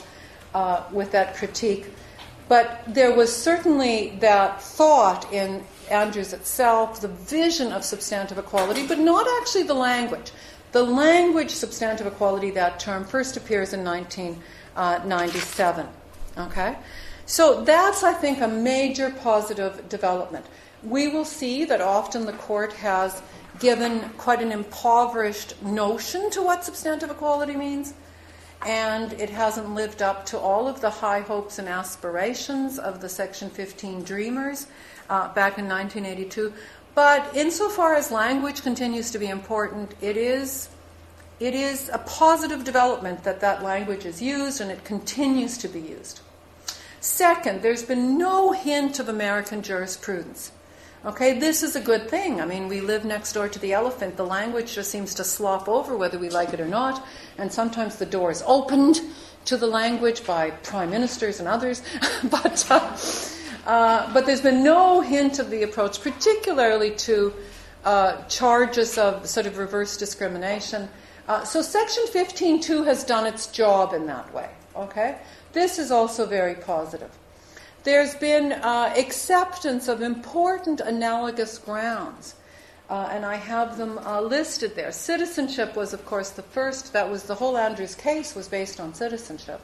uh, 0.54 0.84
with 0.92 1.12
that 1.14 1.36
critique. 1.36 1.88
But 2.48 2.84
there 2.88 3.14
was 3.14 3.36
certainly 3.36 4.18
that 4.20 4.62
thought 4.62 5.32
in 5.34 5.64
Andrews 5.90 6.34
itself, 6.34 7.02
the 7.02 7.08
vision 7.08 7.72
of 7.72 7.84
substantive 7.84 8.38
equality, 8.38 8.88
but 8.88 9.00
not 9.00 9.28
actually 9.42 9.64
the 9.64 9.74
language. 9.74 10.32
The 10.72 10.84
language 10.84 11.52
substantive 11.52 12.08
equality, 12.08 12.52
that 12.52 12.80
term, 12.80 13.06
first 13.06 13.38
appears 13.38 13.74
in 13.74 13.84
1997. 13.84 15.86
Uh, 15.86 16.48
okay? 16.48 16.78
So 17.26 17.64
that's, 17.64 18.04
I 18.04 18.14
think, 18.14 18.42
a 18.42 18.48
major 18.48 19.10
positive 19.10 19.88
development. 19.90 20.46
We 20.84 21.08
will 21.08 21.26
see 21.26 21.66
that 21.66 21.82
often 21.82 22.26
the 22.26 22.34
court 22.34 22.74
has 22.74 23.22
given 23.60 24.02
quite 24.18 24.42
an 24.42 24.52
impoverished 24.52 25.62
notion 25.64 26.30
to 26.32 26.42
what 26.42 26.64
substantive 26.64 27.10
equality 27.10 27.56
means, 27.56 27.94
and 28.64 29.14
it 29.14 29.30
hasn't 29.30 29.74
lived 29.74 30.02
up 30.02 30.26
to 30.28 30.40
all 30.40 30.68
of 30.68 30.82
the 30.82 30.90
high 30.90 31.22
hopes 31.22 31.60
and 31.60 31.68
aspirations 31.68 32.80
of 32.80 33.02
the 33.02 33.10
Section 33.10 33.50
15 33.50 34.04
dreamers 34.04 34.68
uh, 35.10 35.34
back 35.34 35.58
in 35.58 35.68
1982. 35.68 36.54
But 36.96 37.36
insofar 37.36 37.96
as 37.96 38.12
language 38.12 38.64
continues 38.64 39.12
to 39.12 39.20
be 39.20 39.28
important, 39.28 39.94
it 40.02 40.18
is, 40.18 40.70
it 41.40 41.54
is 41.54 41.90
a 41.90 41.98
positive 42.00 42.64
development 42.64 43.24
that 43.24 43.42
that 43.42 43.64
language 43.64 44.06
is 44.06 44.22
used 44.22 44.62
and 44.62 44.72
it 44.72 44.84
continues 44.86 45.58
to 45.60 45.68
be 45.68 45.82
used. 45.82 46.22
Second, 47.02 47.62
there's 47.62 47.84
been 47.84 48.18
no 48.18 48.52
hint 48.52 49.00
of 49.00 49.10
American 49.10 49.62
jurisprudence. 49.62 50.52
Okay, 51.06 51.38
this 51.38 51.62
is 51.62 51.76
a 51.76 51.82
good 51.82 52.10
thing. 52.10 52.42
I 52.42 52.46
mean, 52.46 52.68
we 52.68 52.82
live 52.82 53.06
next 53.06 53.34
door 53.34 53.48
to 53.48 53.60
the 53.60 53.74
elephant. 53.74 54.18
The 54.18 54.26
language 54.26 54.74
just 54.74 54.90
seems 54.90 55.14
to 55.14 55.24
slop 55.24 55.70
over 55.70 55.96
whether 55.96 56.18
we 56.18 56.32
like 56.32 56.52
it 56.52 56.60
or 56.60 56.68
not, 56.68 57.06
and 57.38 57.54
sometimes 57.54 57.98
the 57.98 58.08
door 58.08 58.32
is 58.32 58.44
opened 58.48 59.02
to 59.46 59.56
the 59.56 59.68
language 59.68 60.26
by 60.26 60.50
prime 60.50 60.90
ministers 60.90 61.40
and 61.40 61.48
others. 61.48 61.84
but 62.32 62.66
uh, 62.72 62.98
uh, 63.68 64.12
but 64.16 64.26
there's 64.26 64.42
been 64.42 64.64
no 64.64 65.02
hint 65.02 65.38
of 65.38 65.52
the 65.52 65.62
approach, 65.62 66.02
particularly 66.02 66.96
to 66.96 67.32
uh, 67.84 68.24
charges 68.24 68.98
of 68.98 69.28
sort 69.28 69.46
of 69.46 69.60
reverse 69.60 69.98
discrimination. 69.98 70.90
Uh, 71.28 71.44
so 71.44 71.62
Section 71.62 72.04
15.2 72.08 72.84
has 72.84 73.04
done 73.04 73.28
its 73.28 73.46
job 73.46 73.94
in 73.94 74.08
that 74.08 74.34
way. 74.34 74.50
Okay, 74.76 75.20
this 75.54 75.78
is 75.78 75.92
also 75.92 76.26
very 76.26 76.56
positive. 76.56 77.12
There's 77.86 78.16
been 78.16 78.52
uh, 78.52 78.92
acceptance 78.98 79.88
of 79.88 80.02
important 80.02 80.82
analogous 80.82 81.60
grounds. 81.60 82.34
Uh, 82.90 83.10
and 83.12 83.24
I 83.24 83.36
have 83.36 83.78
them 83.78 84.00
uh, 84.00 84.22
listed 84.22 84.76
there. 84.76 84.92
Citizenship 84.92 85.76
was, 85.76 85.94
of 85.94 86.04
course, 86.04 86.32
the 86.32 86.42
first. 86.42 86.94
That 86.94 87.08
was 87.08 87.24
the 87.24 87.36
whole 87.36 87.58
Andrews 87.58 87.94
case 87.94 88.34
was 88.34 88.48
based 88.48 88.80
on 88.80 88.96
citizenship. 88.96 89.62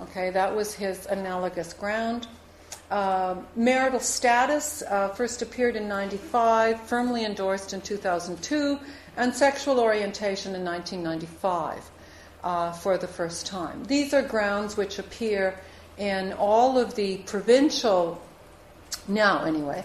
Okay, 0.00 0.30
that 0.30 0.56
was 0.56 0.74
his 0.74 1.04
analogous 1.06 1.74
ground. 1.74 2.26
Uh, 2.90 3.36
marital 3.54 4.00
status 4.00 4.82
uh, 4.88 5.10
first 5.10 5.42
appeared 5.42 5.76
in 5.76 5.86
95, 5.86 6.80
firmly 6.88 7.26
endorsed 7.26 7.74
in 7.74 7.82
2002, 7.82 8.78
and 9.18 9.34
sexual 9.34 9.78
orientation 9.78 10.54
in 10.54 10.64
1995 10.64 11.90
uh, 12.44 12.72
for 12.72 12.96
the 12.96 13.08
first 13.08 13.46
time. 13.46 13.84
These 13.84 14.14
are 14.14 14.22
grounds 14.22 14.78
which 14.78 14.98
appear 14.98 15.58
in 15.98 16.32
all 16.34 16.78
of 16.78 16.94
the 16.94 17.18
provincial, 17.18 18.20
now 19.08 19.44
anyway, 19.44 19.84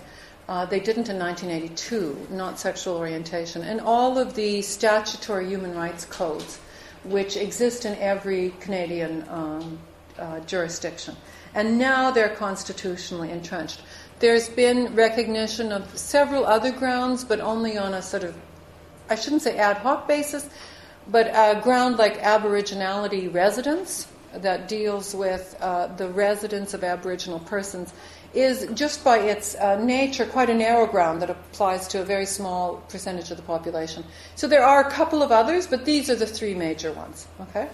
uh, 0.50 0.66
they 0.66 0.80
didn't 0.80 1.10
in 1.10 1.18
1982, 1.18 2.28
not 2.32 2.60
sexual 2.60 2.98
orientation, 2.98 3.62
and 3.62 3.80
all 3.80 4.18
of 4.18 4.36
the 4.36 4.62
statutory 4.62 5.48
human 5.48 5.76
rights 5.76 6.06
codes 6.06 6.60
which 7.04 7.36
exist 7.36 7.86
in 7.86 7.96
every 7.96 8.54
Canadian 8.60 9.26
um, 9.30 9.80
uh, 10.20 10.40
jurisdiction 10.42 11.16
and 11.54 11.78
now 11.78 12.12
they're 12.12 12.36
constitutionally 12.36 13.32
entrenched. 13.32 13.82
There's 14.20 14.50
been 14.50 14.96
recognition 14.96 15.72
of 15.72 15.98
several 15.98 16.46
other 16.46 16.72
grounds, 16.72 17.24
but 17.24 17.40
only 17.40 17.78
on 17.78 17.94
a 17.94 18.02
sort 18.02 18.24
of, 18.24 18.36
I 19.10 19.16
shouldn't 19.16 19.42
say 19.42 19.58
ad 19.58 19.78
hoc 19.78 20.08
basis, 20.08 20.48
but 21.08 21.28
a 21.28 21.60
ground 21.62 21.98
like 21.98 22.20
Aboriginality 22.20 23.34
residence 23.34 24.08
that 24.36 24.68
deals 24.68 25.14
with 25.14 25.56
uh, 25.60 25.88
the 25.88 26.08
residence 26.10 26.74
of 26.74 26.84
Aboriginal 26.84 27.40
persons 27.40 27.94
is 28.34 28.68
just 28.74 29.04
by 29.04 29.18
its 29.18 29.56
uh, 29.56 29.76
nature 29.84 30.26
quite 30.26 30.50
a 30.50 30.54
narrow 30.54 30.88
ground 30.88 31.22
that 31.22 31.30
applies 31.30 31.88
to 31.90 32.02
a 32.02 32.06
very 32.06 32.26
small 32.26 32.78
percentage 32.88 33.30
of 33.30 33.38
the 33.38 33.44
population. 33.44 34.04
So 34.36 34.48
there 34.48 34.64
are 34.64 34.88
a 34.88 34.92
couple 34.92 35.22
of 35.22 35.32
others, 35.32 35.68
but 35.68 35.84
these 35.84 36.10
are 36.10 36.16
the 36.16 36.26
three 36.26 36.56
major 36.56 36.94
ones. 36.94 37.28
Okay. 37.42 37.68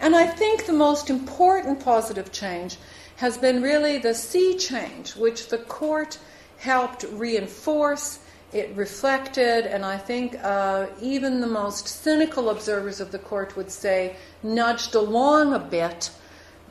And 0.00 0.16
I 0.16 0.26
think 0.26 0.66
the 0.66 0.72
most 0.72 1.10
important 1.10 1.84
positive 1.84 2.32
change 2.32 2.76
has 3.16 3.38
been 3.38 3.62
really 3.62 3.98
the 3.98 4.14
sea 4.14 4.58
change, 4.58 5.14
which 5.14 5.48
the 5.48 5.58
court 5.58 6.18
helped 6.58 7.04
reinforce. 7.12 8.18
It 8.54 8.70
reflected, 8.76 9.66
and 9.66 9.84
I 9.84 9.98
think 9.98 10.38
uh, 10.40 10.86
even 11.02 11.40
the 11.40 11.48
most 11.48 11.88
cynical 11.88 12.50
observers 12.50 13.00
of 13.00 13.10
the 13.10 13.18
court 13.18 13.56
would 13.56 13.68
say, 13.68 14.14
nudged 14.44 14.94
along 14.94 15.54
a 15.54 15.58
bit 15.58 16.12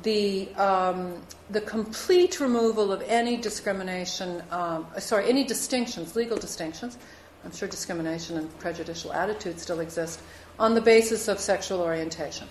the, 0.02 0.48
um, 0.56 1.22
the 1.50 1.60
complete 1.60 2.40
removal 2.40 2.94
of 2.94 3.04
any 3.06 3.36
discrimination, 3.36 4.42
um, 4.50 4.88
sorry, 4.98 5.28
any 5.28 5.44
distinctions, 5.44 6.16
legal 6.16 6.38
distinctions. 6.38 6.98
I'm 7.44 7.52
sure 7.52 7.68
discrimination 7.68 8.38
and 8.38 8.60
prejudicial 8.60 9.12
attitudes 9.12 9.62
still 9.62 9.82
exist 9.82 10.22
on 10.58 10.76
the 10.76 10.82
basis 10.82 11.28
of 11.28 11.38
sexual 11.38 11.82
orientation. 11.82 12.48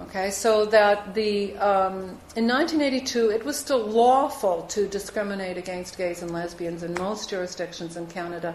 Okay, 0.00 0.30
so 0.30 0.64
that 0.66 1.12
the 1.14 1.56
um, 1.56 2.16
in 2.36 2.46
1982 2.46 3.30
it 3.30 3.44
was 3.44 3.56
still 3.56 3.84
lawful 3.84 4.62
to 4.68 4.86
discriminate 4.86 5.56
against 5.56 5.98
gays 5.98 6.22
and 6.22 6.30
lesbians 6.30 6.84
in 6.84 6.94
most 6.94 7.30
jurisdictions 7.30 7.96
in 7.96 8.06
Canada. 8.06 8.54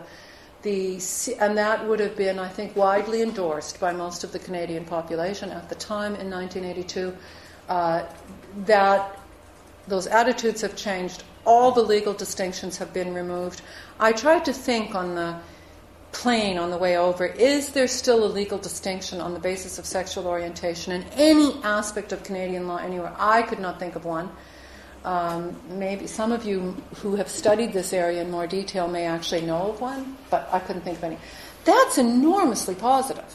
The, 0.62 1.02
and 1.42 1.58
that 1.58 1.86
would 1.86 2.00
have 2.00 2.16
been, 2.16 2.40
I 2.40 2.48
think, 2.48 2.78
widely 2.78 3.22
endorsed 3.22 3.82
by 3.82 3.92
most 3.92 4.24
of 4.24 4.32
the 4.32 4.40
Canadian 4.40 4.86
population 4.86 5.50
at 5.50 5.68
the 5.68 5.76
time 5.76 6.16
in 6.16 6.32
1982. 6.32 7.14
Uh, 7.68 8.06
that 8.66 9.20
those 9.90 10.08
attitudes 10.08 10.62
have 10.62 10.78
changed. 10.78 11.26
All 11.46 11.72
the 11.72 11.82
legal 11.82 12.14
distinctions 12.14 12.78
have 12.78 12.94
been 12.94 13.14
removed. 13.14 13.62
I 14.00 14.14
tried 14.14 14.46
to 14.46 14.54
think 14.54 14.96
on 14.96 15.16
the 15.16 15.36
plane 16.14 16.58
on 16.58 16.70
the 16.70 16.78
way 16.78 16.98
over 16.98 17.26
is 17.26 17.72
there 17.72 17.88
still 17.88 18.24
a 18.24 18.32
legal 18.32 18.58
distinction 18.58 19.20
on 19.20 19.34
the 19.34 19.40
basis 19.40 19.78
of 19.80 19.86
sexual 19.86 20.28
orientation 20.28 20.94
in 20.94 21.04
any 21.14 21.62
aspect 21.64 22.12
of 22.14 22.24
Canadian 22.24 22.68
law 22.68 22.78
anywhere? 22.78 23.14
I 23.18 23.42
could 23.42 23.60
not 23.60 23.80
think 23.80 23.96
of 23.96 24.06
one. 24.06 24.30
Um, 25.04 25.60
maybe 25.68 26.08
some 26.08 26.32
of 26.32 26.46
you 26.46 26.82
who 26.96 27.16
have 27.16 27.28
studied 27.28 27.74
this 27.74 27.92
area 27.92 28.22
in 28.22 28.32
more 28.32 28.48
detail 28.48 28.88
may 28.88 29.06
actually 29.06 29.42
know 29.42 29.72
of 29.72 29.82
one, 29.82 30.16
but 30.30 30.48
I 30.52 30.60
couldn't 30.60 30.84
think 30.84 31.00
of 31.00 31.04
any. 31.04 31.18
That's 31.66 31.98
enormously 31.98 32.76
positive. 32.76 33.26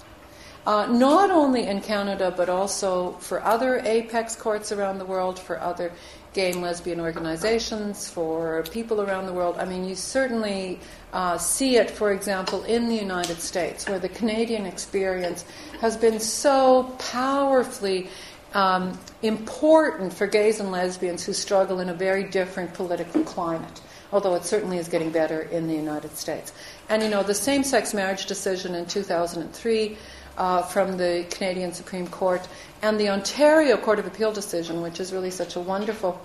Uh, 0.66 0.86
not 0.86 1.30
only 1.30 1.66
in 1.66 1.80
Canada, 1.80 2.32
but 2.34 2.48
also 2.48 3.12
for 3.20 3.42
other 3.42 3.80
apex 3.80 4.36
courts 4.36 4.70
around 4.70 4.98
the 4.98 5.04
world, 5.04 5.38
for 5.38 5.60
other 5.60 5.92
gay 6.38 6.52
and 6.52 6.62
lesbian 6.62 7.00
organizations, 7.00 8.08
for 8.08 8.62
people 8.70 9.00
around 9.00 9.26
the 9.26 9.32
world. 9.32 9.56
I 9.58 9.64
mean, 9.64 9.82
you 9.84 9.96
certainly 9.96 10.78
uh, 11.12 11.36
see 11.36 11.78
it, 11.78 11.90
for 11.90 12.12
example, 12.12 12.62
in 12.62 12.88
the 12.88 12.94
United 12.94 13.40
States, 13.40 13.88
where 13.88 13.98
the 13.98 14.08
Canadian 14.08 14.64
experience 14.64 15.44
has 15.80 15.96
been 15.96 16.20
so 16.20 16.94
powerfully 17.00 18.06
um, 18.54 18.96
important 19.22 20.12
for 20.12 20.28
gays 20.28 20.60
and 20.60 20.70
lesbians 20.70 21.24
who 21.24 21.32
struggle 21.32 21.80
in 21.80 21.88
a 21.88 21.94
very 21.94 22.22
different 22.22 22.72
political 22.72 23.24
climate, 23.24 23.80
although 24.12 24.36
it 24.36 24.44
certainly 24.44 24.78
is 24.78 24.86
getting 24.86 25.10
better 25.10 25.40
in 25.40 25.66
the 25.66 25.74
United 25.74 26.16
States. 26.16 26.52
And 26.88 27.02
you 27.02 27.08
know, 27.08 27.24
the 27.24 27.34
same 27.34 27.64
sex 27.64 27.92
marriage 27.92 28.26
decision 28.26 28.76
in 28.76 28.86
2003 28.86 29.98
uh, 30.38 30.62
from 30.62 30.96
the 30.96 31.26
Canadian 31.30 31.72
Supreme 31.72 32.06
Court 32.06 32.46
and 32.80 32.98
the 32.98 33.10
Ontario 33.10 33.76
Court 33.76 33.98
of 33.98 34.06
Appeal 34.06 34.32
decision, 34.32 34.80
which 34.80 35.00
is 35.00 35.12
really 35.12 35.30
such 35.30 35.56
a 35.56 35.60
wonderful 35.60 36.18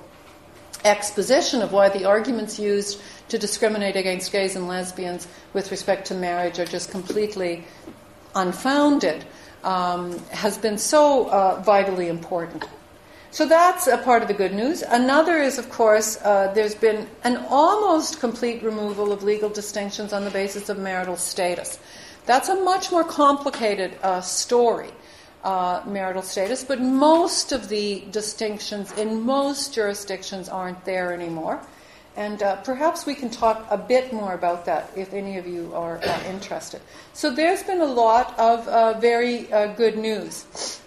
exposition 0.86 1.62
of 1.62 1.72
why 1.72 1.90
the 1.90 2.06
arguments 2.06 2.60
used 2.60 3.02
to 3.30 3.38
discriminate 3.38 3.96
against 3.96 4.32
gays 4.32 4.56
and 4.56 4.68
lesbians 4.68 5.28
with 5.54 5.72
respect 5.72 6.08
to 6.08 6.14
marriage 6.14 6.60
are 6.60 6.66
just 6.66 6.92
completely 6.92 7.64
unfounded, 8.36 9.26
um, 9.64 10.20
has 10.30 10.58
been 10.58 10.78
so 10.78 11.30
uh, 11.30 11.62
vitally 11.62 12.08
important. 12.08 12.64
So 13.32 13.48
that's 13.48 13.88
a 13.88 13.98
part 13.98 14.22
of 14.22 14.28
the 14.28 14.36
good 14.36 14.54
news. 14.54 14.84
Another 14.84 15.40
is, 15.40 15.58
of 15.58 15.72
course, 15.72 16.20
uh, 16.22 16.52
there's 16.54 16.76
been 16.76 17.08
an 17.24 17.38
almost 17.50 18.20
complete 18.20 18.62
removal 18.62 19.12
of 19.12 19.24
legal 19.24 19.50
distinctions 19.50 20.14
on 20.14 20.24
the 20.24 20.30
basis 20.30 20.70
of 20.70 20.78
marital 20.78 21.18
status. 21.18 21.80
That's 22.26 22.50
a 22.50 22.56
much 22.64 22.92
more 22.92 23.04
complicated 23.04 23.98
uh, 24.02 24.22
story, 24.22 24.90
uh, 25.44 25.82
marital 25.86 26.22
status, 26.22 26.64
but 26.64 26.80
most 26.80 27.52
of 27.52 27.68
the 27.68 28.04
distinctions 28.12 28.92
in 28.94 29.22
most 29.22 29.74
jurisdictions 29.74 30.48
aren't 30.48 30.84
there 30.86 31.14
anymore. 31.14 31.60
And 32.16 32.44
uh, 32.44 32.58
perhaps 32.58 33.06
we 33.06 33.16
can 33.16 33.30
talk 33.30 33.66
a 33.72 33.78
bit 33.78 34.14
more 34.14 34.34
about 34.34 34.66
that 34.66 34.92
if 34.96 35.14
any 35.14 35.38
of 35.38 35.48
you 35.48 35.72
are 35.74 35.98
uh, 35.98 36.24
interested. 36.30 36.80
So 37.14 37.32
there's 37.32 37.64
been 37.64 37.82
a 37.82 37.86
lot 37.86 38.38
of 38.38 38.68
uh, 38.68 39.00
very 39.00 39.52
uh, 39.52 39.74
good 39.74 39.98
news. 39.98 40.80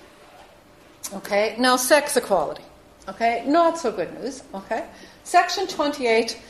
Okay, 1.12 1.56
now 1.58 1.76
sex 1.76 2.16
equality. 2.16 2.62
Okay, 3.08 3.44
not 3.46 3.78
so 3.78 3.92
good 3.92 4.12
news. 4.20 4.42
Okay, 4.54 4.86
Section 5.24 5.66
28 5.66 6.40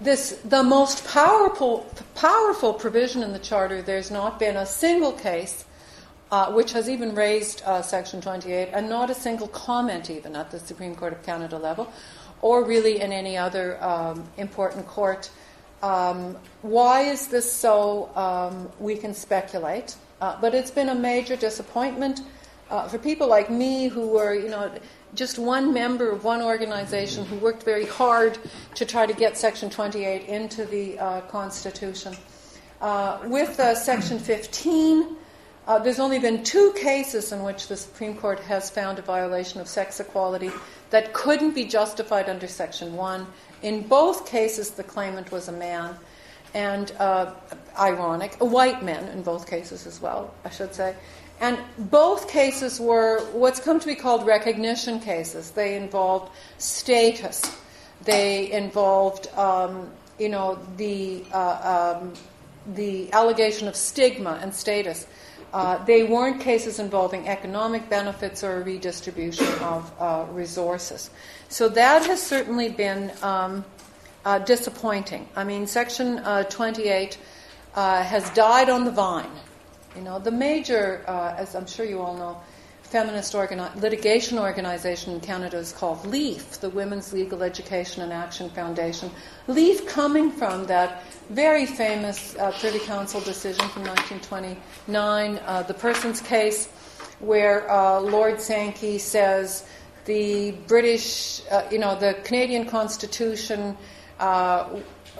this 0.00 0.38
the 0.44 0.62
most 0.62 1.06
powerful 1.06 1.86
powerful 2.14 2.72
provision 2.72 3.22
in 3.22 3.32
the 3.32 3.38
charter. 3.38 3.82
There's 3.82 4.10
not 4.10 4.38
been 4.38 4.56
a 4.56 4.66
single 4.66 5.12
case 5.12 5.64
uh, 6.30 6.52
which 6.52 6.72
has 6.72 6.88
even 6.88 7.14
raised 7.14 7.62
uh, 7.64 7.82
Section 7.82 8.20
28, 8.20 8.70
and 8.72 8.88
not 8.88 9.10
a 9.10 9.14
single 9.14 9.48
comment 9.48 10.10
even 10.10 10.36
at 10.36 10.50
the 10.50 10.58
Supreme 10.58 10.94
Court 10.94 11.12
of 11.12 11.22
Canada 11.22 11.58
level, 11.58 11.90
or 12.42 12.64
really 12.64 13.00
in 13.00 13.12
any 13.12 13.36
other 13.36 13.82
um, 13.82 14.28
important 14.36 14.86
court. 14.86 15.30
Um, 15.82 16.36
why 16.62 17.02
is 17.02 17.28
this 17.28 17.50
so? 17.50 18.10
Um, 18.16 18.70
we 18.78 18.96
can 18.96 19.14
speculate, 19.14 19.96
uh, 20.20 20.36
but 20.40 20.54
it's 20.54 20.70
been 20.70 20.88
a 20.88 20.94
major 20.94 21.36
disappointment 21.36 22.20
uh, 22.70 22.88
for 22.88 22.98
people 22.98 23.28
like 23.28 23.50
me 23.50 23.88
who 23.88 24.08
were, 24.08 24.34
you 24.34 24.48
know 24.48 24.70
just 25.14 25.38
one 25.38 25.72
member 25.72 26.10
of 26.10 26.24
one 26.24 26.42
organization 26.42 27.24
who 27.24 27.36
worked 27.36 27.62
very 27.62 27.86
hard 27.86 28.38
to 28.74 28.84
try 28.84 29.06
to 29.06 29.12
get 29.12 29.36
Section 29.36 29.70
28 29.70 30.28
into 30.28 30.64
the 30.66 30.98
uh, 30.98 31.20
Constitution. 31.22 32.14
Uh, 32.80 33.18
with 33.24 33.58
uh, 33.58 33.74
Section 33.74 34.18
15, 34.18 35.16
uh, 35.66 35.78
there's 35.78 35.98
only 35.98 36.18
been 36.18 36.44
two 36.44 36.72
cases 36.74 37.32
in 37.32 37.42
which 37.42 37.68
the 37.68 37.76
Supreme 37.76 38.14
Court 38.16 38.40
has 38.40 38.70
found 38.70 38.98
a 38.98 39.02
violation 39.02 39.60
of 39.60 39.68
sex 39.68 40.00
equality 40.00 40.50
that 40.90 41.12
couldn't 41.12 41.54
be 41.54 41.64
justified 41.64 42.28
under 42.28 42.46
Section 42.46 42.94
1. 42.94 43.26
In 43.62 43.82
both 43.82 44.26
cases, 44.26 44.70
the 44.70 44.84
claimant 44.84 45.32
was 45.32 45.48
a 45.48 45.52
man, 45.52 45.96
and 46.54 46.92
uh, 46.98 47.34
ironic, 47.78 48.36
a 48.40 48.44
white 48.44 48.82
man 48.82 49.08
in 49.08 49.22
both 49.22 49.48
cases 49.48 49.86
as 49.86 50.00
well, 50.00 50.32
I 50.44 50.50
should 50.50 50.74
say. 50.74 50.94
And 51.40 51.58
both 51.78 52.28
cases 52.28 52.80
were 52.80 53.20
what's 53.32 53.60
come 53.60 53.78
to 53.78 53.86
be 53.86 53.94
called 53.94 54.26
recognition 54.26 54.98
cases. 54.98 55.50
They 55.50 55.76
involved 55.76 56.32
status. 56.58 57.42
They 58.02 58.50
involved, 58.50 59.28
um, 59.36 59.90
you 60.18 60.28
know, 60.28 60.58
the 60.76 61.24
uh, 61.32 61.98
um, 62.00 62.14
the 62.74 63.12
allegation 63.12 63.68
of 63.68 63.76
stigma 63.76 64.38
and 64.42 64.54
status. 64.54 65.06
Uh, 65.52 65.82
they 65.84 66.02
weren't 66.02 66.40
cases 66.40 66.78
involving 66.78 67.26
economic 67.26 67.88
benefits 67.88 68.44
or 68.44 68.62
redistribution 68.62 69.46
of 69.60 69.90
uh, 69.98 70.26
resources. 70.30 71.08
So 71.48 71.68
that 71.70 72.04
has 72.04 72.22
certainly 72.22 72.68
been 72.68 73.10
um, 73.22 73.64
uh, 74.26 74.40
disappointing. 74.40 75.26
I 75.34 75.44
mean, 75.44 75.66
Section 75.66 76.18
uh, 76.18 76.42
28 76.44 77.16
uh, 77.74 78.02
has 78.02 78.28
died 78.30 78.68
on 78.68 78.84
the 78.84 78.90
vine. 78.90 79.30
You 79.98 80.04
know, 80.04 80.20
the 80.20 80.30
major, 80.30 81.02
uh, 81.08 81.34
as 81.36 81.56
I'm 81.56 81.66
sure 81.66 81.84
you 81.84 82.00
all 82.00 82.16
know, 82.16 82.40
feminist 82.82 83.32
organi- 83.34 83.74
litigation 83.82 84.38
organization 84.38 85.12
in 85.12 85.18
Canada 85.20 85.56
is 85.56 85.72
called 85.72 86.06
LEAF, 86.06 86.60
the 86.60 86.70
Women's 86.70 87.12
Legal 87.12 87.42
Education 87.42 88.04
and 88.04 88.12
Action 88.12 88.48
Foundation. 88.50 89.10
LEAF 89.48 89.88
coming 89.88 90.30
from 90.30 90.66
that 90.66 91.02
very 91.30 91.66
famous 91.66 92.36
uh, 92.36 92.52
Privy 92.60 92.78
Council 92.78 93.20
decision 93.22 93.68
from 93.70 93.82
1929, 93.86 95.40
uh, 95.44 95.62
the 95.64 95.74
Persons 95.74 96.20
case, 96.20 96.68
where 97.18 97.68
uh, 97.68 97.98
Lord 97.98 98.40
Sankey 98.40 98.98
says 98.98 99.66
the 100.04 100.52
British, 100.68 101.42
uh, 101.50 101.66
you 101.72 101.78
know, 101.78 101.98
the 101.98 102.14
Canadian 102.22 102.66
Constitution 102.66 103.76
uh, 104.20 104.68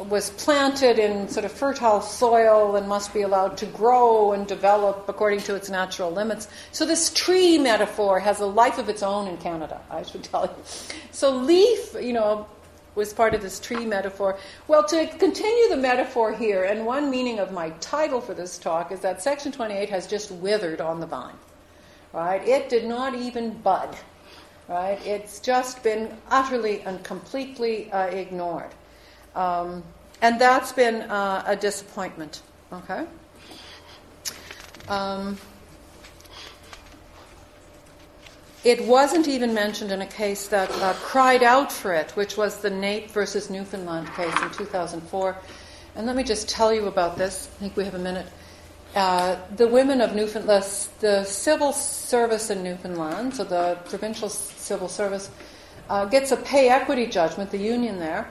was 0.08 0.30
planted 0.30 0.98
in 0.98 1.28
sort 1.28 1.44
of 1.44 1.52
fertile 1.52 2.00
soil 2.00 2.76
and 2.76 2.88
must 2.88 3.12
be 3.12 3.22
allowed 3.22 3.56
to 3.58 3.66
grow 3.66 4.32
and 4.32 4.46
develop 4.46 5.08
according 5.08 5.40
to 5.40 5.54
its 5.54 5.68
natural 5.68 6.10
limits. 6.10 6.48
So, 6.72 6.86
this 6.86 7.12
tree 7.12 7.58
metaphor 7.58 8.20
has 8.20 8.40
a 8.40 8.46
life 8.46 8.78
of 8.78 8.88
its 8.88 9.02
own 9.02 9.26
in 9.28 9.36
Canada, 9.38 9.80
I 9.90 10.02
should 10.02 10.24
tell 10.24 10.46
you. 10.46 10.64
So, 11.10 11.36
leaf, 11.36 11.94
you 12.00 12.12
know, 12.12 12.46
was 12.94 13.14
part 13.14 13.32
of 13.32 13.40
this 13.40 13.60
tree 13.60 13.86
metaphor. 13.86 14.38
Well, 14.66 14.84
to 14.88 15.06
continue 15.06 15.68
the 15.68 15.76
metaphor 15.76 16.32
here, 16.32 16.64
and 16.64 16.84
one 16.84 17.08
meaning 17.08 17.38
of 17.38 17.52
my 17.52 17.70
title 17.80 18.20
for 18.20 18.34
this 18.34 18.58
talk 18.58 18.92
is 18.92 19.00
that 19.00 19.22
Section 19.22 19.52
28 19.52 19.88
has 19.88 20.06
just 20.06 20.30
withered 20.30 20.80
on 20.80 21.00
the 21.00 21.06
vine. 21.06 21.36
Right? 22.12 22.46
It 22.46 22.68
did 22.68 22.86
not 22.86 23.14
even 23.14 23.58
bud. 23.58 23.96
Right? 24.68 24.98
It's 25.06 25.40
just 25.40 25.82
been 25.82 26.14
utterly 26.30 26.82
and 26.82 27.02
completely 27.04 27.90
uh, 27.92 28.06
ignored. 28.06 28.74
Um, 29.34 29.82
and 30.20 30.40
that's 30.40 30.72
been 30.72 31.02
uh, 31.02 31.44
a 31.46 31.56
disappointment. 31.56 32.42
Okay? 32.72 33.06
Um, 34.88 35.38
it 38.64 38.84
wasn't 38.84 39.28
even 39.28 39.54
mentioned 39.54 39.92
in 39.92 40.02
a 40.02 40.06
case 40.06 40.48
that 40.48 40.70
uh, 40.70 40.92
cried 40.94 41.42
out 41.42 41.70
for 41.70 41.94
it, 41.94 42.10
which 42.12 42.36
was 42.36 42.58
the 42.58 42.70
NAPE 42.70 43.10
versus 43.10 43.48
Newfoundland 43.50 44.08
case 44.14 44.34
in 44.42 44.50
2004. 44.50 45.36
And 45.94 46.06
let 46.06 46.16
me 46.16 46.24
just 46.24 46.48
tell 46.48 46.72
you 46.72 46.86
about 46.86 47.16
this. 47.16 47.48
I 47.56 47.60
think 47.60 47.76
we 47.76 47.84
have 47.84 47.94
a 47.94 47.98
minute. 47.98 48.26
Uh, 48.96 49.36
the 49.56 49.68
women 49.68 50.00
of 50.00 50.14
Newfoundland, 50.14 50.64
the 51.00 51.24
civil 51.24 51.72
service 51.72 52.50
in 52.50 52.62
Newfoundland, 52.62 53.34
so 53.34 53.44
the 53.44 53.78
provincial 53.84 54.28
civil 54.28 54.88
service, 54.88 55.30
uh, 55.88 56.04
gets 56.06 56.32
a 56.32 56.36
pay 56.36 56.68
equity 56.68 57.06
judgment, 57.06 57.50
the 57.50 57.58
union 57.58 57.98
there, 57.98 58.28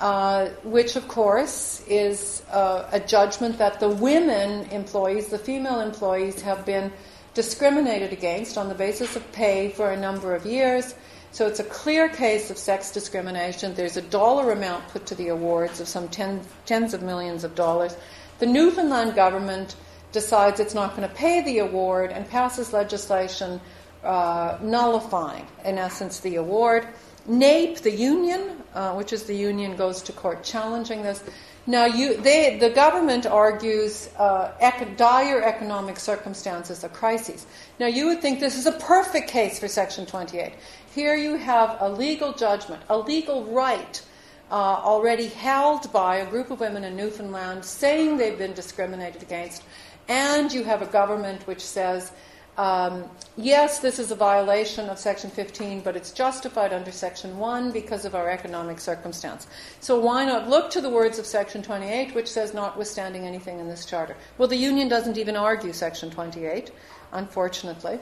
uh, 0.00 0.46
which 0.62 0.96
of 0.96 1.08
course 1.08 1.82
is 1.88 2.42
uh, 2.50 2.88
a 2.92 3.00
judgment 3.00 3.58
that 3.58 3.80
the 3.80 3.88
women 3.88 4.68
employees, 4.70 5.28
the 5.28 5.38
female 5.38 5.80
employees, 5.80 6.42
have 6.42 6.66
been 6.66 6.92
discriminated 7.34 8.12
against 8.12 8.56
on 8.56 8.68
the 8.68 8.74
basis 8.74 9.16
of 9.16 9.32
pay 9.32 9.70
for 9.70 9.90
a 9.90 9.96
number 9.96 10.34
of 10.34 10.46
years. 10.46 10.94
So 11.32 11.46
it's 11.46 11.60
a 11.60 11.64
clear 11.64 12.08
case 12.08 12.50
of 12.50 12.56
sex 12.56 12.92
discrimination. 12.92 13.74
There's 13.74 13.98
a 13.98 14.02
dollar 14.02 14.52
amount 14.52 14.88
put 14.88 15.04
to 15.06 15.14
the 15.14 15.28
awards 15.28 15.80
of 15.80 15.88
some 15.88 16.08
ten, 16.08 16.40
tens 16.64 16.94
of 16.94 17.02
millions 17.02 17.44
of 17.44 17.54
dollars. 17.54 17.94
The 18.38 18.46
Newfoundland 18.46 19.14
government 19.14 19.76
decides 20.12 20.60
it's 20.60 20.74
not 20.74 20.96
going 20.96 21.06
to 21.06 21.14
pay 21.14 21.42
the 21.42 21.58
award 21.58 22.10
and 22.10 22.26
passes 22.28 22.72
legislation 22.72 23.60
uh, 24.02 24.56
nullifying, 24.62 25.46
in 25.64 25.76
essence, 25.78 26.20
the 26.20 26.36
award. 26.36 26.86
NAPE, 27.28 27.78
the 27.78 27.90
union, 27.90 28.62
uh, 28.74 28.94
which 28.94 29.12
is 29.12 29.24
the 29.24 29.34
union, 29.34 29.76
goes 29.76 30.02
to 30.02 30.12
court 30.12 30.42
challenging 30.42 31.02
this. 31.02 31.22
Now, 31.66 31.86
you, 31.86 32.16
they, 32.16 32.58
the 32.58 32.70
government 32.70 33.26
argues 33.26 34.08
uh, 34.18 34.52
ec- 34.60 34.96
dire 34.96 35.42
economic 35.42 35.98
circumstances, 35.98 36.84
a 36.84 36.88
crisis. 36.88 37.46
Now, 37.80 37.86
you 37.86 38.06
would 38.06 38.22
think 38.22 38.38
this 38.38 38.56
is 38.56 38.66
a 38.66 38.72
perfect 38.72 39.28
case 39.28 39.58
for 39.58 39.66
Section 39.66 40.06
28. 40.06 40.52
Here 40.94 41.16
you 41.16 41.34
have 41.36 41.76
a 41.80 41.88
legal 41.88 42.32
judgment, 42.32 42.82
a 42.88 42.96
legal 42.96 43.44
right 43.46 44.00
uh, 44.50 44.54
already 44.54 45.26
held 45.26 45.92
by 45.92 46.16
a 46.16 46.30
group 46.30 46.50
of 46.50 46.60
women 46.60 46.84
in 46.84 46.96
Newfoundland 46.96 47.64
saying 47.64 48.16
they've 48.16 48.38
been 48.38 48.54
discriminated 48.54 49.22
against, 49.22 49.64
and 50.08 50.52
you 50.52 50.62
have 50.62 50.82
a 50.82 50.86
government 50.86 51.46
which 51.48 51.60
says 51.60 52.12
um, 52.56 53.04
yes, 53.36 53.80
this 53.80 53.98
is 53.98 54.10
a 54.10 54.14
violation 54.14 54.88
of 54.88 54.98
Section 54.98 55.30
15, 55.30 55.80
but 55.80 55.94
it's 55.94 56.10
justified 56.10 56.72
under 56.72 56.90
Section 56.90 57.38
1 57.38 57.70
because 57.70 58.06
of 58.06 58.14
our 58.14 58.30
economic 58.30 58.80
circumstance. 58.80 59.46
So 59.80 60.00
why 60.00 60.24
not 60.24 60.48
look 60.48 60.70
to 60.70 60.80
the 60.80 60.88
words 60.88 61.18
of 61.18 61.26
Section 61.26 61.62
28, 61.62 62.14
which 62.14 62.28
says, 62.28 62.54
notwithstanding 62.54 63.24
anything 63.24 63.58
in 63.58 63.68
this 63.68 63.84
charter? 63.84 64.16
Well, 64.38 64.48
the 64.48 64.56
union 64.56 64.88
doesn't 64.88 65.18
even 65.18 65.36
argue 65.36 65.72
Section 65.72 66.10
28, 66.10 66.70
unfortunately. 67.12 67.98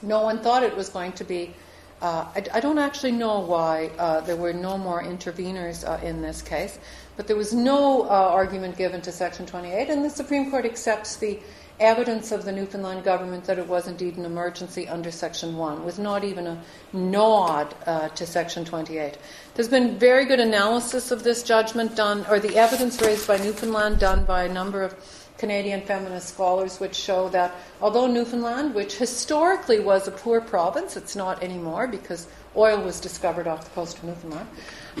No 0.00 0.22
one 0.22 0.38
thought 0.38 0.62
it 0.62 0.76
was 0.76 0.88
going 0.88 1.12
to 1.12 1.24
be. 1.24 1.52
Uh, 2.00 2.26
I, 2.34 2.44
I, 2.54 2.60
don't 2.60 2.78
actually 2.78 3.12
know 3.12 3.40
why 3.40 3.90
uh, 3.98 4.22
there 4.22 4.36
were 4.36 4.54
no 4.54 4.78
more 4.78 5.02
interveners 5.02 5.86
uh, 5.86 6.02
in 6.02 6.22
this 6.22 6.40
case, 6.40 6.78
but 7.18 7.26
there 7.26 7.36
was 7.36 7.52
no 7.52 8.04
uh, 8.04 8.06
argument 8.06 8.78
given 8.78 9.02
to 9.02 9.12
Section 9.12 9.44
28, 9.44 9.90
and 9.90 10.02
the 10.02 10.08
Supreme 10.08 10.50
Court 10.50 10.64
accepts 10.64 11.16
the 11.16 11.38
evidence 11.80 12.30
of 12.30 12.44
the 12.44 12.52
Newfoundland 12.52 13.04
government 13.04 13.44
that 13.44 13.58
it 13.58 13.66
was 13.66 13.88
indeed 13.88 14.16
an 14.16 14.24
emergency 14.24 14.86
under 14.86 15.10
Section 15.10 15.56
1, 15.56 15.84
with 15.84 15.98
not 15.98 16.22
even 16.22 16.46
a 16.46 16.62
nod 16.92 17.74
uh, 17.86 18.08
to 18.10 18.26
Section 18.26 18.64
28. 18.64 19.18
There's 19.54 19.68
been 19.68 19.98
very 19.98 20.26
good 20.26 20.40
analysis 20.40 21.10
of 21.10 21.24
this 21.24 21.42
judgment 21.42 21.96
done, 21.96 22.24
or 22.28 22.38
the 22.38 22.56
evidence 22.56 23.00
raised 23.00 23.26
by 23.26 23.38
Newfoundland 23.38 23.98
done 23.98 24.24
by 24.24 24.44
a 24.44 24.52
number 24.52 24.82
of 24.82 24.94
Canadian 25.38 25.80
feminist 25.80 26.28
scholars, 26.28 26.78
which 26.78 26.94
show 26.94 27.30
that 27.30 27.54
although 27.80 28.06
Newfoundland, 28.06 28.74
which 28.74 28.96
historically 28.96 29.80
was 29.80 30.06
a 30.06 30.10
poor 30.10 30.40
province, 30.40 30.96
it's 30.96 31.16
not 31.16 31.42
anymore 31.42 31.88
because 31.88 32.28
oil 32.54 32.80
was 32.82 33.00
discovered 33.00 33.48
off 33.48 33.64
the 33.64 33.70
coast 33.70 33.98
of 33.98 34.04
Newfoundland. 34.04 34.48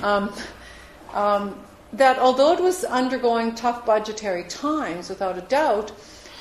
Um, 0.02 0.32
um, 1.12 1.62
that 1.92 2.18
although 2.18 2.52
it 2.52 2.60
was 2.60 2.84
undergoing 2.84 3.54
tough 3.54 3.84
budgetary 3.84 4.44
times, 4.44 5.08
without 5.10 5.36
a 5.36 5.42
doubt, 5.42 5.92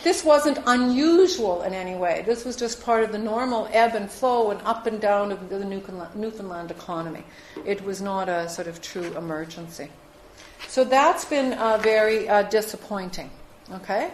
this 0.04 0.24
wasn't 0.24 0.60
unusual 0.66 1.64
in 1.64 1.74
any 1.74 1.96
way. 1.96 2.24
This 2.26 2.46
was 2.46 2.56
just 2.56 2.82
part 2.82 3.04
of 3.04 3.12
the 3.12 3.18
normal 3.18 3.68
ebb 3.72 3.96
and 3.96 4.10
flow 4.10 4.52
and 4.52 4.62
up 4.62 4.86
and 4.86 5.02
down 5.02 5.32
of 5.32 5.50
the 5.50 5.66
Newfoundland 5.66 6.72
economy. 6.72 7.24
It 7.66 7.84
was 7.84 8.02
not 8.02 8.30
a 8.30 8.48
sort 8.48 8.68
of 8.68 8.82
true 8.82 9.16
emergency. 9.18 9.90
So 10.68 10.84
that's 10.84 11.26
been 11.26 11.54
uh, 11.54 11.78
very 11.80 12.30
uh, 12.30 12.44
disappointing. 12.44 13.30
Okay? 13.72 14.12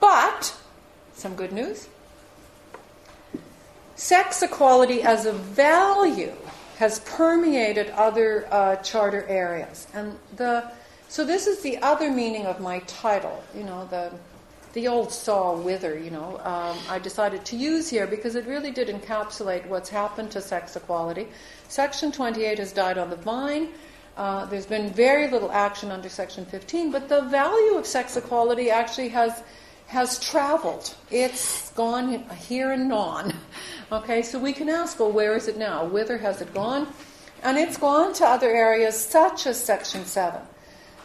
But, 0.00 0.56
some 1.14 1.36
good 1.36 1.52
news. 1.52 1.88
Sex 3.94 4.42
equality 4.42 5.02
as 5.02 5.26
a 5.26 5.32
value 5.32 6.32
has 6.78 7.00
permeated 7.00 7.90
other 7.90 8.48
uh, 8.50 8.76
charter 8.76 9.24
areas. 9.28 9.86
And 9.94 10.18
the, 10.36 10.68
so 11.08 11.24
this 11.24 11.46
is 11.46 11.60
the 11.60 11.78
other 11.78 12.10
meaning 12.10 12.46
of 12.46 12.58
my 12.58 12.80
title, 12.80 13.44
you 13.54 13.62
know, 13.62 13.86
the 13.90 14.10
the 14.72 14.88
old 14.88 15.12
saw 15.12 15.54
wither, 15.54 15.98
you 15.98 16.10
know, 16.10 16.38
um, 16.44 16.78
I 16.88 16.98
decided 16.98 17.44
to 17.46 17.56
use 17.56 17.90
here 17.90 18.06
because 18.06 18.34
it 18.34 18.46
really 18.46 18.70
did 18.70 18.88
encapsulate 18.88 19.66
what's 19.66 19.90
happened 19.90 20.30
to 20.32 20.40
sex 20.40 20.76
equality. 20.76 21.28
Section 21.68 22.10
28 22.10 22.58
has 22.58 22.72
died 22.72 22.98
on 22.98 23.10
the 23.10 23.16
vine. 23.16 23.68
Uh, 24.16 24.44
there's 24.46 24.66
been 24.66 24.90
very 24.90 25.30
little 25.30 25.50
action 25.52 25.90
under 25.90 26.08
Section 26.08 26.44
15, 26.46 26.90
but 26.90 27.08
the 27.08 27.22
value 27.22 27.76
of 27.76 27.86
sex 27.86 28.16
equality 28.16 28.70
actually 28.70 29.08
has 29.08 29.42
has 29.88 30.18
traveled. 30.20 30.94
It's 31.10 31.70
gone 31.72 32.24
here 32.30 32.72
and 32.72 32.88
non. 32.88 33.34
Okay, 33.92 34.22
so 34.22 34.38
we 34.38 34.54
can 34.54 34.70
ask, 34.70 34.98
well, 34.98 35.12
where 35.12 35.36
is 35.36 35.48
it 35.48 35.58
now? 35.58 35.84
Whither 35.84 36.16
has 36.16 36.40
it 36.40 36.54
gone? 36.54 36.88
And 37.42 37.58
it's 37.58 37.76
gone 37.76 38.14
to 38.14 38.24
other 38.24 38.48
areas 38.48 38.98
such 38.98 39.46
as 39.46 39.62
Section 39.62 40.06
7. 40.06 40.40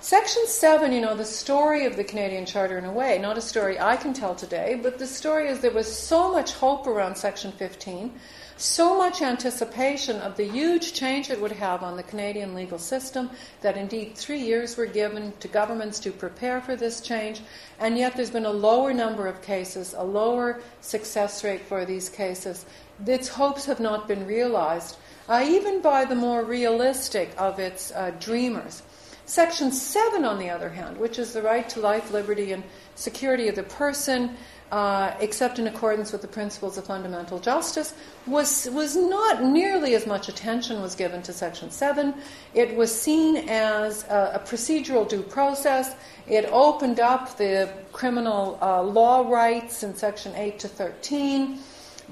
Section 0.08 0.48
7, 0.48 0.94
you 0.94 1.02
know, 1.02 1.18
the 1.18 1.26
story 1.26 1.84
of 1.86 1.98
the 1.98 2.04
Canadian 2.06 2.46
Charter 2.46 2.78
in 2.78 2.86
a 2.86 2.92
way, 2.94 3.20
not 3.20 3.38
a 3.38 3.42
story 3.42 3.78
I 3.78 3.98
can 3.98 4.14
tell 4.14 4.36
today, 4.36 4.80
but 4.82 4.98
the 4.98 5.06
story 5.06 5.50
is 5.50 5.60
there 5.60 5.70
was 5.70 5.94
so 5.94 6.32
much 6.32 6.54
hope 6.54 6.88
around 6.88 7.18
Section 7.18 7.52
15, 7.52 8.14
so 8.56 8.98
much 8.98 9.22
anticipation 9.22 10.16
of 10.22 10.38
the 10.38 10.48
huge 10.48 10.94
change 10.94 11.30
it 11.30 11.42
would 11.42 11.52
have 11.52 11.84
on 11.84 11.98
the 11.98 12.04
Canadian 12.04 12.56
legal 12.56 12.80
system 12.80 13.30
that 13.60 13.76
indeed 13.76 14.16
three 14.16 14.40
years 14.40 14.78
were 14.78 14.86
given 14.86 15.34
to 15.42 15.50
governments 15.50 16.00
to 16.00 16.12
prepare 16.12 16.62
for 16.62 16.78
this 16.78 17.02
change, 17.02 17.42
and 17.78 17.98
yet 17.98 18.16
there's 18.16 18.30
been 18.30 18.46
a 18.46 18.50
lower 18.50 18.94
number 18.94 19.28
of 19.28 19.42
cases, 19.42 19.94
a 19.94 20.04
lower 20.06 20.62
success 20.80 21.44
rate 21.44 21.64
for 21.64 21.84
these 21.84 22.08
cases. 22.08 22.66
Its 23.06 23.28
hopes 23.28 23.66
have 23.66 23.82
not 23.82 24.08
been 24.08 24.26
realized, 24.26 24.96
uh, 25.28 25.44
even 25.46 25.82
by 25.82 26.06
the 26.06 26.16
more 26.16 26.46
realistic 26.46 27.30
of 27.38 27.60
its 27.60 27.92
uh, 27.92 28.12
dreamers. 28.22 28.84
Section 29.28 29.74
7, 29.74 30.24
on 30.24 30.40
the 30.40 30.50
other 30.50 30.70
hand, 30.70 30.98
which 30.98 31.20
is 31.20 31.34
the 31.34 31.42
right 31.42 31.68
to 31.70 31.82
life, 31.82 32.12
liberty, 32.12 32.54
and 32.54 32.64
security 32.96 33.50
of 33.50 33.56
the 33.56 33.64
person, 33.64 34.38
uh, 34.72 35.14
except 35.20 35.60
in 35.60 35.68
accordance 35.68 36.14
with 36.14 36.22
the 36.22 36.30
principles 36.30 36.78
of 36.78 36.86
fundamental 36.86 37.38
justice, 37.38 37.94
was, 38.26 38.70
was 38.72 38.96
not 38.96 39.44
nearly 39.44 39.96
as 39.96 40.08
much 40.08 40.30
attention 40.30 40.82
was 40.82 40.96
given 40.96 41.22
to 41.24 41.34
Section 41.34 41.70
7. 41.70 42.14
It 42.54 42.74
was 42.78 42.90
seen 42.90 43.50
as 43.50 44.06
a, 44.06 44.32
a 44.36 44.40
procedural 44.40 45.08
due 45.08 45.24
process. 45.24 45.94
It 46.26 46.46
opened 46.46 47.02
up 47.02 47.36
the 47.36 47.70
criminal 47.92 48.58
uh, 48.62 48.82
law 48.82 49.30
rights 49.30 49.84
in 49.84 49.94
Section 49.94 50.36
8 50.36 50.58
to 50.60 50.68
13. 50.70 51.60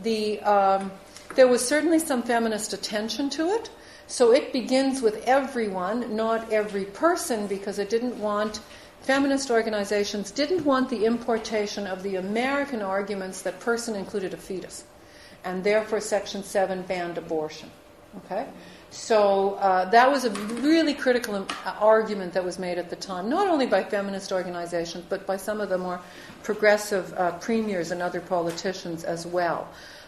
The, 0.03 0.41
um, 0.41 0.91
there 1.35 1.47
was 1.47 1.65
certainly 1.65 1.99
some 1.99 2.23
feminist 2.23 2.73
attention 2.73 3.29
to 3.31 3.47
it. 3.51 3.69
So 4.07 4.31
it 4.31 4.53
begins 4.53 5.01
with 5.01 5.23
everyone, 5.27 6.15
not 6.15 6.51
every 6.51 6.85
person, 6.85 7.47
because 7.47 7.79
it 7.79 7.89
didn't 7.89 8.19
want, 8.19 8.59
feminist 9.01 9.49
organizations 9.49 10.31
didn't 10.31 10.63
want 10.63 10.89
the 10.89 11.05
importation 11.05 11.87
of 11.87 12.03
the 12.03 12.17
American 12.17 12.81
arguments 12.81 13.41
that 13.41 13.59
person 13.59 13.95
included 13.95 14.33
a 14.33 14.37
fetus. 14.37 14.83
And 15.43 15.63
therefore, 15.63 16.01
Section 16.01 16.43
7 16.43 16.83
banned 16.83 17.17
abortion. 17.17 17.71
Okay? 18.25 18.47
So 18.91 19.55
uh, 19.55 19.89
that 19.89 20.09
was 20.09 20.25
a 20.25 20.29
really 20.29 20.93
critical 20.93 21.35
uh, 21.35 21.75
argument 21.79 22.33
that 22.33 22.45
was 22.45 22.57
made 22.57 22.77
at 22.77 22.89
the 22.89 22.95
time, 22.95 23.29
not 23.29 23.47
only 23.47 23.65
by 23.65 23.83
feminist 23.83 24.31
organizations, 24.31 25.03
but 25.09 25.25
by 25.27 25.37
some 25.37 25.59
of 25.59 25.69
the 25.69 25.77
more 25.77 25.99
progressive 26.43 27.13
uh, 27.15 27.31
premiers 27.39 27.91
and 27.91 28.01
other 28.01 28.21
politicians 28.21 29.03
as 29.03 29.25
well. 29.25 29.67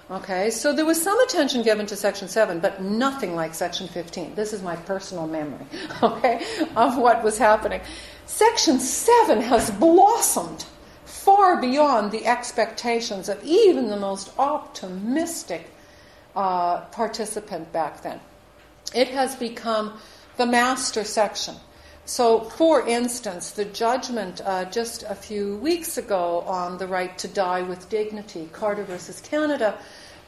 Okay, 0.09 0.51
so 0.51 0.71
there 0.71 0.85
was 0.85 1.01
some 1.01 1.19
attention 1.19 1.63
given 1.63 1.85
to 1.87 1.95
Section 1.97 2.29
7, 2.29 2.59
but 2.59 2.81
nothing 2.81 3.35
like 3.35 3.53
Section 3.53 3.89
15. 3.89 4.35
This 4.35 4.53
is 4.53 4.61
my 4.61 4.77
personal 4.77 5.27
memory, 5.27 5.65
okay, 6.03 6.45
of 6.77 6.97
what 6.97 7.23
was 7.23 7.37
happening. 7.37 7.81
Section 8.25 8.79
7 8.79 9.41
has 9.41 9.69
blossomed 9.71 10.65
far 11.03 11.59
beyond 11.59 12.11
the 12.11 12.25
expectations 12.25 13.27
of 13.27 13.43
even 13.43 13.89
the 13.89 13.97
most 13.97 14.31
optimistic 14.39 15.69
uh, 16.37 16.79
participant 16.85 17.73
back 17.73 18.01
then. 18.01 18.21
It 18.95 19.09
has 19.09 19.35
become 19.35 19.99
the 20.37 20.45
master 20.45 21.03
section. 21.03 21.55
So, 22.07 22.39
for 22.39 22.87
instance, 22.87 23.51
the 23.51 23.65
judgment 23.65 24.39
uh, 24.45 24.63
just 24.65 25.03
a 25.03 25.13
few 25.13 25.57
weeks 25.57 25.97
ago 25.97 26.39
on 26.47 26.77
the 26.77 26.87
right 26.87 27.17
to 27.17 27.27
die 27.27 27.63
with 27.63 27.89
dignity, 27.89 28.47
Carter 28.53 28.85
versus 28.85 29.19
Canada, 29.19 29.77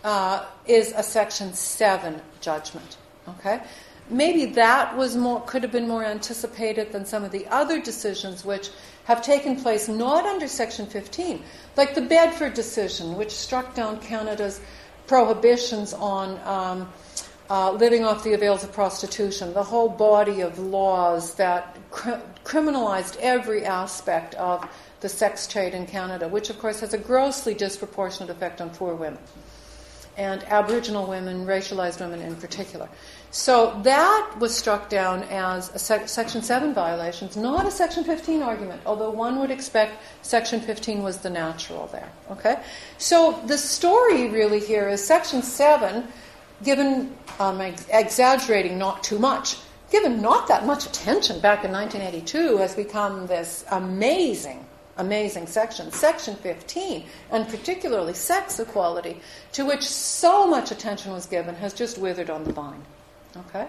uh, 0.04 0.46
is 0.68 0.92
a 0.94 1.02
Section 1.02 1.54
7 1.54 2.22
judgment. 2.42 2.98
Okay? 3.30 3.62
Maybe 4.10 4.46
that 4.56 4.98
was 4.98 5.16
more, 5.16 5.40
could 5.46 5.64
have 5.64 5.72
been 5.72 5.88
more 5.88 6.04
anticipated 6.04 6.92
than 6.92 7.06
some 7.06 7.24
of 7.24 7.32
the 7.32 7.48
other 7.48 7.82
decisions 7.82 8.44
which 8.44 8.72
have 9.06 9.22
taken 9.22 9.56
place 9.56 9.88
not 9.88 10.26
under 10.26 10.50
Section 10.50 10.86
15, 10.86 11.42
like 11.78 11.96
the 11.96 12.02
Bedford 12.02 12.56
decision, 12.56 13.16
which 13.16 13.32
struck 13.32 13.74
down 13.74 14.02
Canada's 14.02 14.60
prohibitions 15.08 15.94
on 15.94 16.38
um, 16.46 16.92
uh, 17.50 17.72
living 17.72 18.04
off 18.04 18.24
the 18.24 18.34
avails 18.34 18.64
of 18.64 18.72
prostitution, 18.72 19.54
the 19.54 19.64
whole 19.64 19.90
body 19.90 20.42
of 20.42 20.60
laws 20.60 21.36
that 21.36 21.78
cr- 21.90 22.22
criminalized 22.44 23.18
every 23.20 23.66
aspect 23.66 24.36
of 24.36 24.68
the 25.02 25.10
sex 25.10 25.48
trade 25.48 25.74
in 25.74 25.86
Canada, 25.86 26.28
which 26.28 26.50
of 26.50 26.60
course 26.60 26.80
has 26.80 26.94
a 26.94 26.98
grossly 26.98 27.54
disproportionate 27.54 28.30
effect 28.30 28.62
on 28.62 28.70
poor 28.70 28.94
women 28.94 29.18
and 30.20 30.44
Aboriginal 30.44 31.08
women, 31.08 31.46
racialized 31.46 32.02
women 32.02 32.22
in 32.22 32.36
particular. 32.36 32.90
So 33.32 33.80
that 33.84 34.36
was 34.38 34.56
struck 34.56 34.90
down 34.90 35.24
as 35.24 35.74
a 35.74 35.80
sec- 35.80 36.10
Section 36.10 36.42
7 36.42 36.74
violation, 36.74 37.30
not 37.38 37.66
a 37.66 37.72
Section 37.72 38.04
15 38.04 38.44
argument, 38.44 38.82
although 38.86 39.12
one 39.12 39.40
would 39.40 39.50
expect 39.50 39.94
Section 40.22 40.60
15 40.60 41.04
was 41.04 41.20
the 41.20 41.30
natural 41.30 41.88
there. 41.88 42.10
Okay? 42.32 42.58
So 42.98 43.42
the 43.48 43.58
story 43.58 44.28
really 44.28 44.60
here 44.60 44.90
is 44.90 45.02
Section 45.02 45.42
7, 45.42 46.06
given, 46.64 47.16
um, 47.40 47.62
exaggerating 47.62 48.78
not 48.78 49.04
too 49.04 49.20
much, 49.20 49.58
given 49.92 50.22
not 50.22 50.48
that 50.48 50.66
much 50.66 50.86
attention 50.86 51.40
back 51.40 51.64
in 51.64 51.72
1982, 51.72 52.58
has 52.58 52.76
become 52.76 53.28
this 53.28 53.66
amazing 53.72 54.66
amazing 55.00 55.48
section, 55.48 55.92
Section 55.92 56.36
15, 56.36 57.06
and 57.32 57.48
particularly 57.48 58.14
sex 58.14 58.60
equality, 58.60 59.20
to 59.54 59.66
which 59.66 59.84
so 59.84 60.46
much 60.46 60.72
attention 60.72 61.14
was 61.14 61.26
given, 61.26 61.56
has 61.56 61.74
just 61.74 61.98
withered 61.98 62.30
on 62.30 62.44
the 62.44 62.54
vine. 62.54 62.84
Okay? 63.38 63.68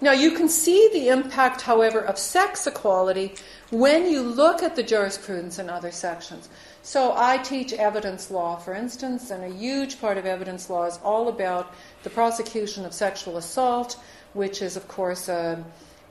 Now, 0.00 0.12
you 0.12 0.32
can 0.32 0.48
see 0.48 0.88
the 0.92 1.08
impact, 1.08 1.62
however, 1.62 2.00
of 2.00 2.18
sex 2.18 2.66
equality 2.66 3.34
when 3.70 4.06
you 4.08 4.22
look 4.22 4.62
at 4.62 4.76
the 4.76 4.82
jurisprudence 4.82 5.58
in 5.58 5.68
other 5.68 5.90
sections. 5.90 6.48
So, 6.88 7.12
I 7.14 7.36
teach 7.36 7.74
evidence 7.74 8.30
law, 8.30 8.56
for 8.56 8.72
instance, 8.72 9.30
and 9.30 9.44
a 9.44 9.50
huge 9.50 10.00
part 10.00 10.16
of 10.16 10.24
evidence 10.24 10.70
law 10.70 10.86
is 10.86 10.98
all 11.04 11.28
about 11.28 11.74
the 12.02 12.08
prosecution 12.08 12.86
of 12.86 12.94
sexual 12.94 13.36
assault, 13.36 14.00
which 14.32 14.62
is, 14.62 14.74
of 14.74 14.88
course, 14.88 15.28
a, 15.28 15.62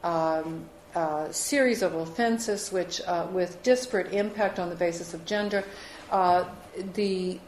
um, 0.04 0.66
uh, 0.94 1.32
series 1.32 1.82
of 1.82 1.96
offenses 1.96 2.72
which, 2.72 3.02
uh, 3.08 3.26
with 3.32 3.64
disparate 3.64 4.14
impact 4.14 4.60
on 4.60 4.70
the 4.70 4.76
basis 4.76 5.16
of 5.16 5.26
gender, 5.26 5.64
uh, 6.12 6.46
the, 6.94 7.40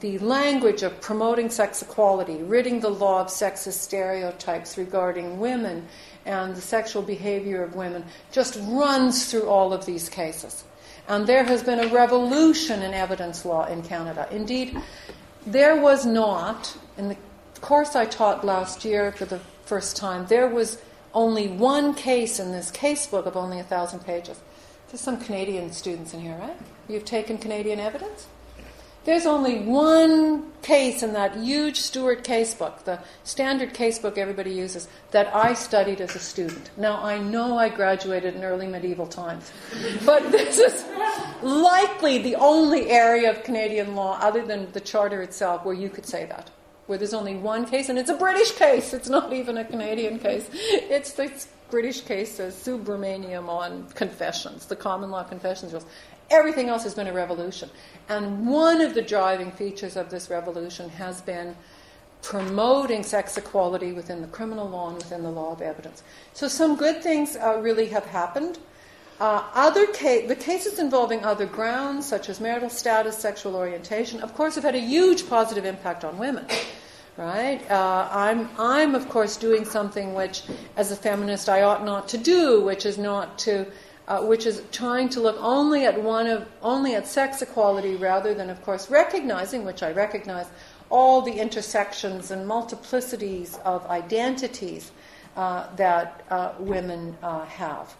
the 0.00 0.18
language 0.20 0.82
of 0.82 0.98
promoting 1.02 1.50
sex 1.50 1.82
equality, 1.82 2.42
ridding 2.42 2.80
the 2.80 2.88
law 2.88 3.20
of 3.20 3.26
sexist 3.26 3.80
stereotypes 3.80 4.78
regarding 4.78 5.38
women 5.38 5.86
and 6.24 6.56
the 6.56 6.62
sexual 6.62 7.02
behavior 7.02 7.62
of 7.62 7.74
women, 7.74 8.02
just 8.32 8.58
runs 8.62 9.30
through 9.30 9.46
all 9.46 9.74
of 9.74 9.84
these 9.84 10.08
cases. 10.08 10.64
And 11.08 11.26
there 11.26 11.44
has 11.44 11.62
been 11.62 11.80
a 11.80 11.88
revolution 11.88 12.82
in 12.82 12.94
evidence 12.94 13.44
law 13.44 13.66
in 13.66 13.82
Canada. 13.82 14.28
Indeed, 14.30 14.78
there 15.46 15.80
was 15.80 16.06
not, 16.06 16.76
in 16.96 17.08
the 17.08 17.16
course 17.60 17.96
I 17.96 18.06
taught 18.06 18.44
last 18.44 18.84
year 18.84 19.12
for 19.12 19.24
the 19.24 19.40
first 19.64 19.96
time, 19.96 20.26
there 20.26 20.48
was 20.48 20.78
only 21.14 21.48
one 21.48 21.94
case 21.94 22.38
in 22.40 22.52
this 22.52 22.70
casebook 22.70 23.26
of 23.26 23.36
only 23.36 23.58
a 23.58 23.64
thousand 23.64 24.00
pages. 24.00 24.40
There's 24.88 25.00
some 25.00 25.20
Canadian 25.20 25.72
students 25.72 26.14
in 26.14 26.20
here, 26.20 26.36
right? 26.36 26.56
You've 26.88 27.04
taken 27.04 27.38
Canadian 27.38 27.80
evidence? 27.80 28.26
There's 29.04 29.26
only 29.26 29.58
one 29.60 30.52
case 30.62 31.02
in 31.02 31.12
that 31.14 31.36
huge 31.36 31.80
Stuart 31.80 32.22
casebook, 32.22 32.84
the 32.84 33.00
standard 33.24 33.74
casebook 33.74 34.16
everybody 34.16 34.52
uses, 34.52 34.86
that 35.10 35.34
I 35.34 35.54
studied 35.54 36.00
as 36.00 36.14
a 36.14 36.20
student. 36.20 36.70
Now, 36.76 37.02
I 37.02 37.18
know 37.18 37.58
I 37.58 37.68
graduated 37.68 38.36
in 38.36 38.44
early 38.44 38.68
medieval 38.68 39.08
times, 39.08 39.52
but 40.06 40.22
this 40.30 40.58
is 40.58 40.84
likely 41.42 42.18
the 42.18 42.36
only 42.36 42.90
area 42.90 43.30
of 43.30 43.42
Canadian 43.42 43.96
law, 43.96 44.18
other 44.20 44.46
than 44.46 44.70
the 44.70 44.80
Charter 44.80 45.20
itself, 45.20 45.64
where 45.64 45.74
you 45.74 45.88
could 45.88 46.06
say 46.06 46.24
that 46.26 46.50
where 46.86 46.98
there's 46.98 47.14
only 47.14 47.36
one 47.36 47.64
case, 47.64 47.88
and 47.88 47.98
it's 47.98 48.10
a 48.10 48.14
British 48.14 48.50
case. 48.52 48.92
It's 48.92 49.08
not 49.08 49.32
even 49.32 49.56
a 49.56 49.64
Canadian 49.64 50.18
case. 50.18 50.48
It's 50.52 51.12
the 51.12 51.32
British 51.70 52.02
case, 52.02 52.36
the 52.36 52.44
Subramaniam 52.44 53.48
on 53.48 53.88
confessions, 53.94 54.66
the 54.66 54.76
common 54.76 55.10
law 55.10 55.22
confessions 55.22 55.72
rules. 55.72 55.86
Everything 56.32 56.68
else 56.68 56.82
has 56.82 56.94
been 56.94 57.06
a 57.06 57.12
revolution. 57.12 57.70
And 58.08 58.46
one 58.46 58.80
of 58.80 58.94
the 58.94 59.02
driving 59.02 59.52
features 59.52 59.96
of 59.96 60.10
this 60.10 60.30
revolution 60.30 60.88
has 60.88 61.20
been 61.20 61.54
promoting 62.22 63.02
sex 63.02 63.36
equality 63.36 63.92
within 63.92 64.20
the 64.22 64.28
criminal 64.28 64.68
law 64.68 64.88
and 64.88 64.96
within 64.96 65.22
the 65.22 65.30
law 65.30 65.52
of 65.52 65.60
evidence. 65.60 66.02
So 66.32 66.48
some 66.48 66.74
good 66.76 67.02
things 67.02 67.36
uh, 67.36 67.58
really 67.60 67.86
have 67.88 68.06
happened. 68.06 68.58
Uh, 69.20 69.44
other 69.54 69.86
ca- 69.86 70.26
the 70.26 70.34
cases 70.34 70.78
involving 70.78 71.24
other 71.24 71.46
grounds, 71.46 72.08
such 72.08 72.28
as 72.28 72.40
marital 72.40 72.70
status, 72.70 73.16
sexual 73.16 73.54
orientation, 73.54 74.20
of 74.20 74.34
course, 74.34 74.54
have 74.54 74.64
had 74.64 74.74
a 74.74 74.80
huge 74.80 75.28
positive 75.28 75.64
impact 75.64 76.04
on 76.04 76.18
women 76.18 76.46
right? 77.16 77.70
Uh, 77.70 78.08
I'm, 78.10 78.48
I'm, 78.58 78.94
of 78.94 79.08
course, 79.08 79.36
doing 79.36 79.64
something 79.64 80.14
which, 80.14 80.44
as 80.76 80.92
a 80.92 80.96
feminist, 80.96 81.48
I 81.48 81.62
ought 81.62 81.84
not 81.84 82.08
to 82.08 82.18
do, 82.18 82.62
which 82.62 82.86
is 82.86 82.98
not 82.98 83.38
to, 83.40 83.66
uh, 84.08 84.20
which 84.22 84.46
is 84.46 84.62
trying 84.72 85.08
to 85.08 85.20
look 85.20 85.36
only 85.40 85.84
at 85.84 86.02
one 86.02 86.26
of, 86.26 86.46
only 86.62 86.94
at 86.94 87.06
sex 87.06 87.42
equality 87.42 87.96
rather 87.96 88.34
than, 88.34 88.50
of 88.50 88.62
course, 88.62 88.90
recognizing, 88.90 89.64
which 89.64 89.82
I 89.82 89.92
recognize, 89.92 90.46
all 90.90 91.22
the 91.22 91.32
intersections 91.32 92.30
and 92.30 92.48
multiplicities 92.48 93.60
of 93.62 93.86
identities 93.86 94.90
uh, 95.36 95.66
that 95.76 96.24
uh, 96.30 96.52
women 96.58 97.16
uh, 97.22 97.44
have. 97.46 97.94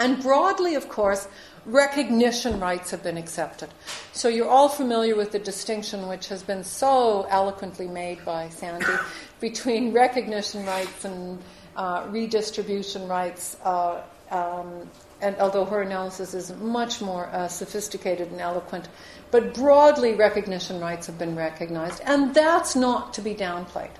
And 0.00 0.20
broadly, 0.20 0.74
of 0.74 0.88
course, 0.88 1.28
recognition 1.64 2.58
rights 2.58 2.90
have 2.90 3.04
been 3.04 3.16
accepted. 3.16 3.68
So 4.12 4.28
you're 4.28 4.48
all 4.48 4.68
familiar 4.68 5.14
with 5.14 5.30
the 5.30 5.38
distinction 5.38 6.08
which 6.08 6.28
has 6.28 6.42
been 6.42 6.64
so 6.64 7.26
eloquently 7.30 7.86
made 7.86 8.24
by 8.24 8.48
Sandy 8.48 8.86
between 9.40 9.92
recognition 9.92 10.66
rights 10.66 11.04
and 11.04 11.38
uh, 11.76 12.06
redistribution 12.10 13.06
rights. 13.06 13.56
Uh, 13.62 14.02
um, 14.32 14.90
and 15.20 15.36
although 15.36 15.64
her 15.64 15.82
analysis 15.82 16.34
is 16.34 16.52
much 16.56 17.00
more 17.00 17.26
uh, 17.26 17.46
sophisticated 17.46 18.32
and 18.32 18.40
eloquent, 18.40 18.88
but 19.30 19.54
broadly 19.54 20.14
recognition 20.14 20.80
rights 20.80 21.06
have 21.06 21.18
been 21.18 21.36
recognized, 21.36 22.02
and 22.04 22.34
that's 22.34 22.74
not 22.74 23.14
to 23.14 23.20
be 23.20 23.34
downplayed. 23.34 23.90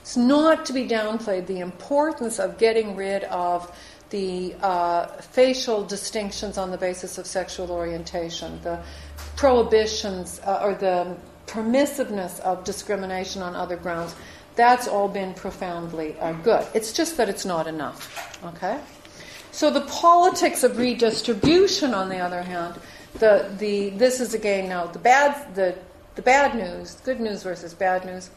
It's 0.00 0.16
not 0.16 0.66
to 0.66 0.72
be 0.72 0.86
downplayed 0.86 1.46
the 1.46 1.60
importance 1.60 2.38
of 2.38 2.58
getting 2.58 2.96
rid 2.96 3.24
of 3.24 3.74
the 4.10 4.54
uh, 4.62 5.06
facial 5.06 5.84
distinctions 5.84 6.58
on 6.58 6.70
the 6.70 6.78
basis 6.78 7.18
of 7.18 7.26
sexual 7.26 7.70
orientation, 7.70 8.60
the 8.62 8.80
prohibitions 9.36 10.40
uh, 10.44 10.60
or 10.62 10.74
the 10.74 11.16
permissiveness 11.46 12.40
of 12.40 12.64
discrimination 12.64 13.42
on 13.42 13.54
other 13.54 13.76
grounds, 13.76 14.14
that's 14.54 14.88
all 14.88 15.08
been 15.08 15.34
profoundly 15.34 16.18
uh, 16.18 16.32
good. 16.32 16.66
It's 16.74 16.92
just 16.92 17.16
that 17.16 17.28
it's 17.28 17.44
not 17.44 17.66
enough. 17.66 18.38
Okay? 18.44 18.78
So 19.52 19.70
the 19.70 19.82
politics 19.82 20.62
of 20.62 20.78
redistribution, 20.78 21.94
on 21.94 22.08
the 22.08 22.18
other 22.18 22.42
hand, 22.42 22.80
the, 23.18 23.50
the, 23.58 23.90
this 23.90 24.20
is 24.20 24.34
again 24.34 24.68
now 24.68 24.86
the 24.86 24.98
bad, 24.98 25.54
the, 25.54 25.74
the 26.14 26.22
bad 26.22 26.54
news, 26.54 26.94
good 27.04 27.20
news 27.20 27.42
versus 27.42 27.74
bad 27.74 28.04
news. 28.04 28.30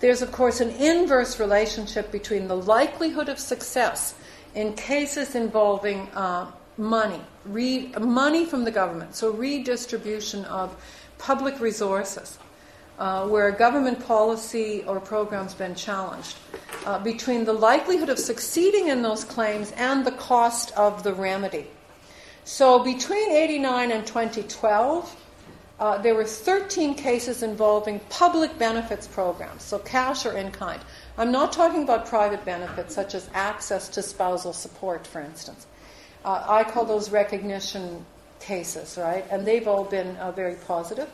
There's, 0.00 0.22
of 0.22 0.30
course, 0.30 0.60
an 0.60 0.70
inverse 0.70 1.40
relationship 1.40 2.12
between 2.12 2.48
the 2.48 2.56
likelihood 2.56 3.28
of 3.28 3.38
success 3.38 4.14
in 4.54 4.74
cases 4.74 5.34
involving 5.34 6.08
uh, 6.14 6.50
money, 6.76 7.20
re- 7.44 7.92
money 8.00 8.44
from 8.44 8.64
the 8.64 8.70
government, 8.70 9.14
so 9.14 9.30
redistribution 9.30 10.44
of 10.46 10.76
public 11.18 11.60
resources, 11.60 12.38
uh, 12.98 13.26
where 13.28 13.50
government 13.50 14.04
policy 14.06 14.82
or 14.86 15.00
program's 15.00 15.54
been 15.54 15.74
challenged, 15.74 16.36
uh, 16.86 16.98
between 16.98 17.44
the 17.44 17.52
likelihood 17.52 18.08
of 18.08 18.18
succeeding 18.18 18.88
in 18.88 19.02
those 19.02 19.24
claims 19.24 19.72
and 19.72 20.04
the 20.04 20.12
cost 20.12 20.72
of 20.72 21.02
the 21.02 21.12
remedy. 21.12 21.66
So 22.44 22.78
between 22.82 23.32
89 23.32 23.90
and 23.90 24.06
2012, 24.06 25.24
uh, 25.78 25.98
there 25.98 26.14
were 26.14 26.24
13 26.24 26.94
cases 26.94 27.42
involving 27.42 28.00
public 28.08 28.56
benefits 28.58 29.06
programs, 29.06 29.62
so 29.62 29.78
cash 29.78 30.24
or 30.24 30.32
in 30.32 30.50
kind. 30.50 30.80
I'm 31.18 31.30
not 31.30 31.52
talking 31.52 31.82
about 31.82 32.06
private 32.06 32.44
benefits 32.44 32.94
such 32.94 33.14
as 33.14 33.28
access 33.34 33.88
to 33.90 34.02
spousal 34.02 34.54
support, 34.54 35.06
for 35.06 35.20
instance. 35.20 35.66
Uh, 36.24 36.44
I 36.48 36.64
call 36.64 36.86
those 36.86 37.10
recognition 37.10 38.06
cases, 38.40 38.96
right? 38.96 39.26
And 39.30 39.46
they've 39.46 39.68
all 39.68 39.84
been 39.84 40.16
uh, 40.16 40.32
very 40.32 40.54
positive. 40.54 41.10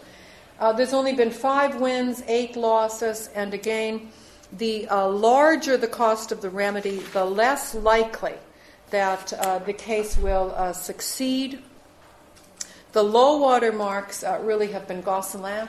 Uh, 0.58 0.72
there's 0.72 0.92
only 0.92 1.14
been 1.14 1.30
five 1.30 1.80
wins, 1.80 2.22
eight 2.28 2.56
losses, 2.56 3.28
and 3.34 3.52
again, 3.54 4.08
the 4.52 4.86
uh, 4.88 5.08
larger 5.08 5.76
the 5.76 5.88
cost 5.88 6.30
of 6.32 6.40
the 6.40 6.50
remedy, 6.50 6.98
the 7.12 7.24
less 7.24 7.74
likely 7.74 8.34
that 8.90 9.32
uh, 9.32 9.58
the 9.60 9.72
case 9.72 10.16
will 10.18 10.52
uh, 10.56 10.72
succeed. 10.72 11.62
The 12.92 13.02
low 13.02 13.38
water 13.38 13.72
marks 13.72 14.22
really 14.42 14.72
have 14.72 14.86
been 14.86 15.00
Gosselin 15.00 15.68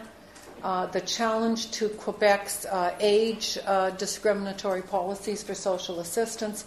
uh, 0.63 0.86
the 0.88 1.02
challenge 1.02 1.72
to 1.72 1.89
Quebec's 1.89 2.65
uh, 2.65 2.96
age 3.00 3.58
uh, 3.65 3.89
discriminatory 3.91 4.82
policies 4.82 5.43
for 5.43 5.54
social 5.54 6.00
assistance, 6.00 6.65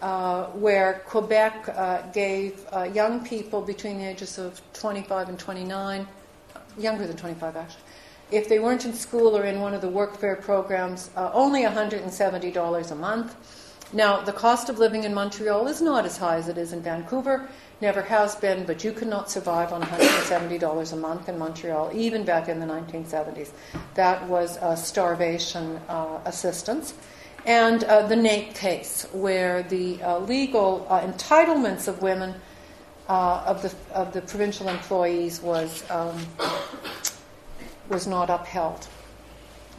uh, 0.00 0.44
where 0.46 1.02
Quebec 1.06 1.68
uh, 1.68 2.02
gave 2.12 2.64
uh, 2.72 2.84
young 2.84 3.24
people 3.24 3.60
between 3.60 3.98
the 3.98 4.04
ages 4.04 4.38
of 4.38 4.60
25 4.74 5.30
and 5.30 5.38
29, 5.38 6.06
younger 6.78 7.06
than 7.06 7.16
25 7.16 7.56
actually, 7.56 7.82
if 8.30 8.48
they 8.48 8.58
weren't 8.58 8.84
in 8.84 8.94
school 8.94 9.36
or 9.36 9.44
in 9.44 9.60
one 9.60 9.74
of 9.74 9.80
the 9.80 9.90
workfare 9.90 10.40
programs, 10.40 11.10
only 11.16 11.62
$170 11.62 12.90
a 12.90 12.94
month. 12.94 13.36
Now, 13.92 14.20
the 14.22 14.32
cost 14.32 14.68
of 14.68 14.78
living 14.78 15.04
in 15.04 15.14
Montreal 15.14 15.68
is 15.68 15.80
not 15.80 16.04
as 16.04 16.16
high 16.16 16.36
as 16.36 16.48
it 16.48 16.58
is 16.58 16.72
in 16.72 16.82
Vancouver, 16.82 17.48
never 17.80 18.02
has 18.02 18.34
been, 18.34 18.64
but 18.64 18.82
you 18.82 18.92
could 18.92 19.08
not 19.08 19.30
survive 19.30 19.72
on 19.72 19.82
$170 19.82 20.92
a 20.92 20.96
month 20.96 21.28
in 21.28 21.38
Montreal, 21.38 21.90
even 21.94 22.24
back 22.24 22.48
in 22.48 22.58
the 22.58 22.66
1970s. 22.66 23.50
That 23.94 24.26
was 24.26 24.58
a 24.62 24.76
starvation 24.76 25.76
uh, 25.88 26.20
assistance. 26.24 26.94
And 27.46 27.84
uh, 27.84 28.06
the 28.06 28.14
NAIC 28.14 28.54
case, 28.54 29.06
where 29.12 29.62
the 29.62 30.02
uh, 30.02 30.18
legal 30.20 30.86
uh, 30.88 31.02
entitlements 31.02 31.88
of 31.88 32.00
women, 32.00 32.34
uh, 33.08 33.44
of, 33.46 33.62
the, 33.62 33.74
of 33.92 34.12
the 34.12 34.20
provincial 34.22 34.68
employees, 34.68 35.40
was, 35.40 35.88
um, 35.90 36.26
was 37.88 38.06
not 38.06 38.30
upheld. 38.30 38.86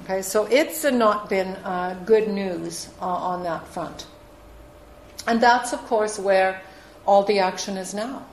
Okay, 0.04 0.22
so 0.22 0.46
it's 0.46 0.84
not 0.84 1.30
been 1.30 1.56
uh, 1.64 1.98
good 2.06 2.28
news 2.28 2.90
uh, 3.02 3.06
on 3.06 3.44
that 3.44 3.68
front. 3.68 4.06
And 5.28 5.42
that's, 5.42 5.74
of 5.74 5.80
course, 5.88 6.20
where 6.20 6.62
all 7.06 7.24
the 7.24 7.40
action 7.40 7.78
is 7.78 7.94
now. 7.94 8.26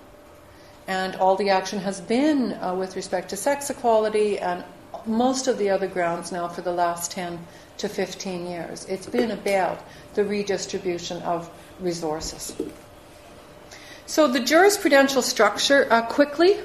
And 0.86 1.14
all 1.16 1.36
the 1.36 1.50
action 1.50 1.78
has 1.78 2.00
been 2.00 2.54
uh, 2.54 2.74
with 2.74 2.96
respect 2.96 3.30
to 3.30 3.36
sex 3.36 3.70
equality 3.70 4.38
and 4.38 4.64
most 5.06 5.48
of 5.48 5.58
the 5.58 5.70
other 5.70 5.86
grounds 5.86 6.32
now 6.32 6.48
for 6.48 6.60
the 6.60 6.72
last 6.72 7.12
10 7.12 7.38
to 7.78 7.88
15 7.88 8.46
years. 8.46 8.84
It's 8.86 9.06
been 9.06 9.30
about 9.30 9.82
the 10.14 10.24
redistribution 10.24 11.22
of 11.22 11.48
resources. 11.80 12.54
So, 14.06 14.28
the 14.28 14.40
jurisprudential 14.40 15.22
structure, 15.22 15.86
uh, 15.90 16.02
quickly, 16.02 16.56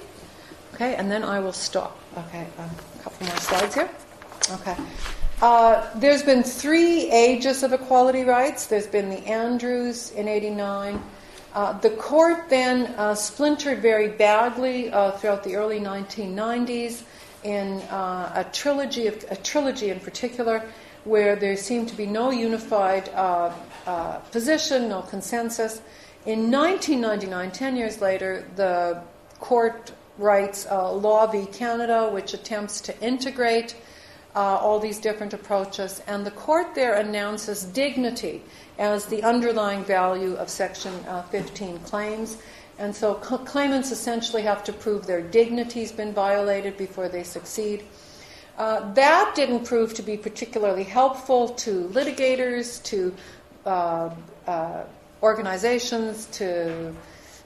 okay, 0.74 0.96
and 0.96 1.12
then 1.12 1.24
I 1.24 1.40
will 1.40 1.54
stop. 1.54 1.98
Okay, 2.18 2.48
a 2.58 3.04
couple 3.04 3.28
more 3.28 3.38
slides 3.38 3.76
here. 3.76 3.90
Okay. 4.52 4.76
Uh, 5.40 5.88
there's 5.96 6.24
been 6.24 6.42
three 6.42 7.12
ages 7.12 7.62
of 7.62 7.72
equality 7.72 8.24
rights. 8.24 8.66
There's 8.66 8.88
been 8.88 9.10
the 9.10 9.20
Andrews 9.28 10.12
in 10.12 10.28
89. 10.28 11.00
Uh, 11.54 11.74
the 11.80 11.92
court 11.92 12.50
then 12.50 12.88
uh, 12.98 13.14
splintered 13.14 13.80
very 13.80 14.10
badly 14.10 14.92
uh, 14.92 15.12
throughout 15.12 15.44
the 15.44 15.56
early 15.56 15.80
1990s 15.80 17.04
in 17.44 17.82
uh, 17.90 18.32
a 18.36 18.44
trilogy, 18.52 19.08
of, 19.08 19.24
a 19.30 19.36
trilogy 19.36 19.90
in 19.90 20.00
particular, 20.00 20.64
where 21.04 21.36
there 21.36 21.56
seemed 21.56 21.88
to 21.88 21.96
be 21.96 22.08
no 22.08 22.32
unified 22.32 23.10
uh, 23.10 23.52
position, 24.32 24.90
no 24.90 25.02
consensus. 25.02 25.82
In 26.26 26.52
1999, 26.52 27.52
10 27.52 27.76
years 27.76 28.02
later, 28.02 28.46
the 28.56 29.02
court 29.40 29.92
writes 30.18 30.66
Law 30.70 31.28
v. 31.28 31.46
Canada, 31.46 32.10
which 32.10 32.34
attempts 32.34 32.82
to 32.82 33.00
integrate 33.02 33.76
uh, 34.38 34.58
all 34.58 34.80
these 34.80 35.00
different 35.00 35.34
approaches, 35.34 36.04
and 36.06 36.24
the 36.24 36.32
court 36.32 36.76
there 36.76 36.94
announces 36.94 37.64
dignity 37.64 38.44
as 38.78 39.06
the 39.06 39.24
underlying 39.24 39.84
value 39.84 40.36
of 40.36 40.48
Section 40.48 40.94
uh, 41.08 41.24
15 41.24 41.80
claims. 41.80 42.38
And 42.78 42.96
so 42.96 43.20
cl- 43.20 43.40
claimants 43.40 43.92
essentially 43.92 44.44
have 44.44 44.64
to 44.66 44.74
prove 44.74 45.08
their 45.08 45.22
dignity's 45.22 45.92
been 45.92 46.14
violated 46.14 46.78
before 46.78 47.10
they 47.10 47.24
succeed. 47.24 47.84
Uh, 48.60 48.94
that 48.94 49.34
didn't 49.36 49.66
prove 49.66 49.96
to 49.96 50.04
be 50.04 50.18
particularly 50.18 50.84
helpful 50.84 51.50
to 51.50 51.88
litigators, 51.90 52.84
to 52.84 53.16
uh, 53.66 54.10
uh, 54.46 54.84
organizations, 55.22 56.26
to 56.34 56.94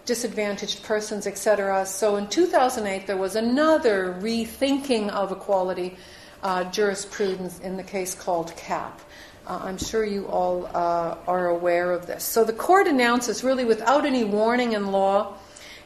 disadvantaged 0.05 0.83
persons, 0.83 1.27
etc. 1.27 1.85
So 1.85 2.15
in 2.15 2.27
2008, 2.27 3.07
there 3.07 3.17
was 3.17 3.35
another 3.35 4.17
rethinking 4.19 5.09
of 5.09 5.31
equality 5.31 5.97
uh, 6.43 6.63
jurisprudence 6.65 7.59
in 7.59 7.77
the 7.77 7.83
case 7.83 8.15
called 8.15 8.55
Kapp. 8.55 8.99
Uh, 9.47 9.59
I'm 9.63 9.77
sure 9.77 10.03
you 10.03 10.27
all 10.27 10.65
uh, 10.73 11.17
are 11.27 11.49
aware 11.49 11.91
of 11.91 12.07
this. 12.07 12.23
So 12.23 12.43
the 12.43 12.53
court 12.53 12.87
announces, 12.87 13.43
really 13.43 13.65
without 13.65 14.05
any 14.05 14.23
warning 14.23 14.73
in 14.73 14.91
law, 14.91 15.35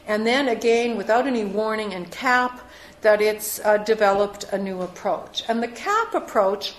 and 0.06 0.26
then 0.26 0.48
again 0.48 0.96
without 0.96 1.26
any 1.26 1.44
warning 1.44 1.92
in 1.92 2.06
Kapp, 2.06 2.60
that 3.02 3.20
it's 3.20 3.60
uh, 3.60 3.78
developed 3.78 4.44
a 4.52 4.58
new 4.58 4.82
approach. 4.82 5.44
And 5.48 5.62
the 5.62 5.68
Kapp 5.68 6.14
approach, 6.14 6.74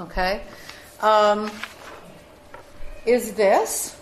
okay, 0.00 0.42
um, 1.00 1.50
is 3.06 3.34
this. 3.34 3.96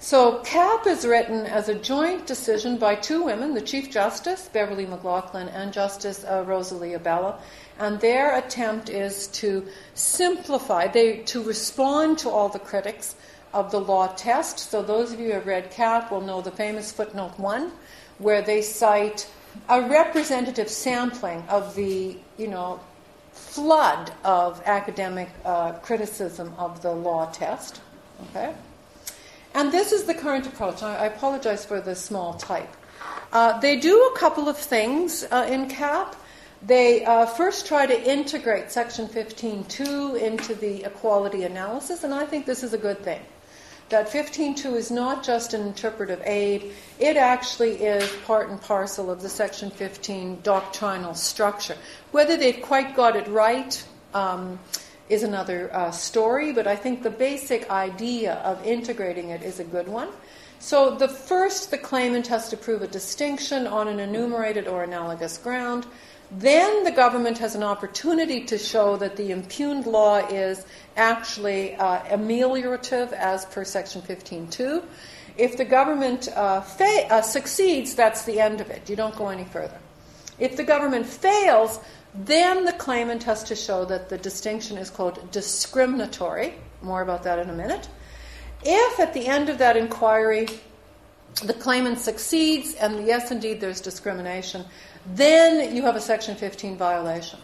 So, 0.00 0.38
Kapp 0.44 0.86
is 0.86 1.04
written 1.04 1.44
as 1.44 1.68
a 1.68 1.74
joint 1.74 2.26
decision 2.26 2.78
by 2.78 2.94
two 2.94 3.24
women, 3.24 3.54
the 3.54 3.60
Chief 3.60 3.90
Justice, 3.90 4.48
Beverley 4.52 4.86
McLachlin, 4.86 5.52
and 5.52 5.72
Justice 5.72 6.24
uh, 6.24 6.44
Rosalie 6.46 6.94
Abella. 6.94 7.40
And 7.80 8.00
their 8.00 8.36
attempt 8.36 8.88
is 8.88 9.26
to 9.28 9.66
simplify, 9.94 10.86
they, 10.86 11.18
to 11.24 11.42
respond 11.42 12.18
to 12.18 12.30
all 12.30 12.48
the 12.48 12.60
critics 12.60 13.16
of 13.52 13.72
the 13.72 13.80
law 13.80 14.06
test. 14.14 14.70
So, 14.70 14.82
those 14.82 15.12
of 15.12 15.18
you 15.18 15.26
who 15.26 15.32
have 15.32 15.46
read 15.46 15.72
Kapp 15.72 16.12
will 16.12 16.20
know 16.20 16.40
the 16.40 16.52
famous 16.52 16.92
footnote 16.92 17.36
one, 17.36 17.72
where 18.18 18.40
they 18.40 18.62
cite 18.62 19.28
a 19.68 19.82
representative 19.82 20.68
sampling 20.68 21.42
of 21.48 21.74
the, 21.74 22.16
you 22.36 22.46
know, 22.46 22.78
flood 23.32 24.12
of 24.24 24.62
academic 24.64 25.28
uh, 25.44 25.72
criticism 25.72 26.52
of 26.56 26.82
the 26.82 26.92
law 26.92 27.26
test. 27.32 27.80
Okay? 28.24 28.54
And 29.54 29.72
this 29.72 29.92
is 29.92 30.04
the 30.04 30.14
current 30.14 30.46
approach. 30.46 30.82
I, 30.82 30.96
I 30.96 31.06
apologize 31.06 31.64
for 31.64 31.80
the 31.80 31.94
small 31.94 32.34
type. 32.34 32.68
Uh, 33.32 33.58
they 33.60 33.76
do 33.76 34.10
a 34.14 34.18
couple 34.18 34.48
of 34.48 34.56
things 34.56 35.24
uh, 35.30 35.46
in 35.50 35.68
Kapp. 35.68 36.16
They 36.62 37.04
uh, 37.04 37.26
first 37.26 37.66
try 37.66 37.86
to 37.86 38.10
integrate 38.10 38.70
Section 38.70 39.06
15.2 39.06 40.20
into 40.20 40.54
the 40.54 40.84
equality 40.84 41.44
analysis, 41.44 42.04
and 42.04 42.12
I 42.12 42.26
think 42.26 42.46
this 42.46 42.64
is 42.64 42.72
a 42.72 42.78
good 42.78 42.98
thing. 43.00 43.20
That 43.90 44.08
15.2 44.08 44.74
is 44.74 44.90
not 44.90 45.24
just 45.24 45.54
an 45.54 45.62
interpretive 45.62 46.20
aid, 46.24 46.72
it 46.98 47.16
actually 47.16 47.76
is 47.76 48.10
part 48.26 48.50
and 48.50 48.60
parcel 48.60 49.10
of 49.10 49.22
the 49.22 49.28
Section 49.28 49.70
15 49.70 50.40
doctrinal 50.42 51.14
structure. 51.14 51.76
Whether 52.10 52.36
they've 52.36 52.60
quite 52.60 52.96
got 52.96 53.16
it 53.16 53.26
right, 53.28 53.82
um, 54.12 54.58
is 55.08 55.22
another 55.22 55.74
uh, 55.74 55.90
story, 55.90 56.52
but 56.52 56.66
I 56.66 56.76
think 56.76 57.02
the 57.02 57.10
basic 57.10 57.70
idea 57.70 58.34
of 58.36 58.64
integrating 58.64 59.30
it 59.30 59.42
is 59.42 59.60
a 59.60 59.64
good 59.64 59.88
one. 59.88 60.08
So, 60.60 60.96
the 60.96 61.08
first, 61.08 61.70
the 61.70 61.78
claimant 61.78 62.26
has 62.26 62.48
to 62.50 62.56
prove 62.56 62.82
a 62.82 62.88
distinction 62.88 63.66
on 63.66 63.86
an 63.86 64.00
enumerated 64.00 64.66
or 64.66 64.82
analogous 64.82 65.38
ground. 65.38 65.86
Then 66.30 66.84
the 66.84 66.90
government 66.90 67.38
has 67.38 67.54
an 67.54 67.62
opportunity 67.62 68.44
to 68.46 68.58
show 68.58 68.96
that 68.96 69.16
the 69.16 69.30
impugned 69.30 69.86
law 69.86 70.16
is 70.16 70.66
actually 70.96 71.74
uh, 71.76 72.00
ameliorative 72.16 73.12
as 73.12 73.46
per 73.46 73.64
Section 73.64 74.02
15.2. 74.02 74.84
If 75.38 75.56
the 75.56 75.64
government 75.64 76.28
uh, 76.34 76.60
fa- 76.60 77.06
uh, 77.08 77.22
succeeds, 77.22 77.94
that's 77.94 78.24
the 78.24 78.40
end 78.40 78.60
of 78.60 78.68
it. 78.68 78.90
You 78.90 78.96
don't 78.96 79.14
go 79.16 79.28
any 79.28 79.44
further. 79.44 79.78
If 80.38 80.56
the 80.56 80.64
government 80.64 81.06
fails, 81.06 81.80
then 82.24 82.64
the 82.64 82.72
claimant 82.72 83.22
has 83.24 83.44
to 83.44 83.54
show 83.54 83.84
that 83.84 84.08
the 84.08 84.18
distinction 84.18 84.76
is, 84.76 84.90
quote, 84.90 85.30
discriminatory. 85.30 86.54
More 86.82 87.02
about 87.02 87.22
that 87.22 87.38
in 87.38 87.50
a 87.50 87.54
minute. 87.54 87.88
If 88.64 88.98
at 88.98 89.14
the 89.14 89.26
end 89.26 89.48
of 89.48 89.58
that 89.58 89.76
inquiry 89.76 90.48
the 91.44 91.54
claimant 91.54 91.98
succeeds 91.98 92.74
and 92.74 93.06
yes, 93.06 93.30
indeed, 93.30 93.60
there's 93.60 93.80
discrimination, 93.80 94.64
then 95.14 95.74
you 95.74 95.82
have 95.82 95.94
a 95.94 96.00
Section 96.00 96.34
15 96.34 96.76
violation. 96.76 97.38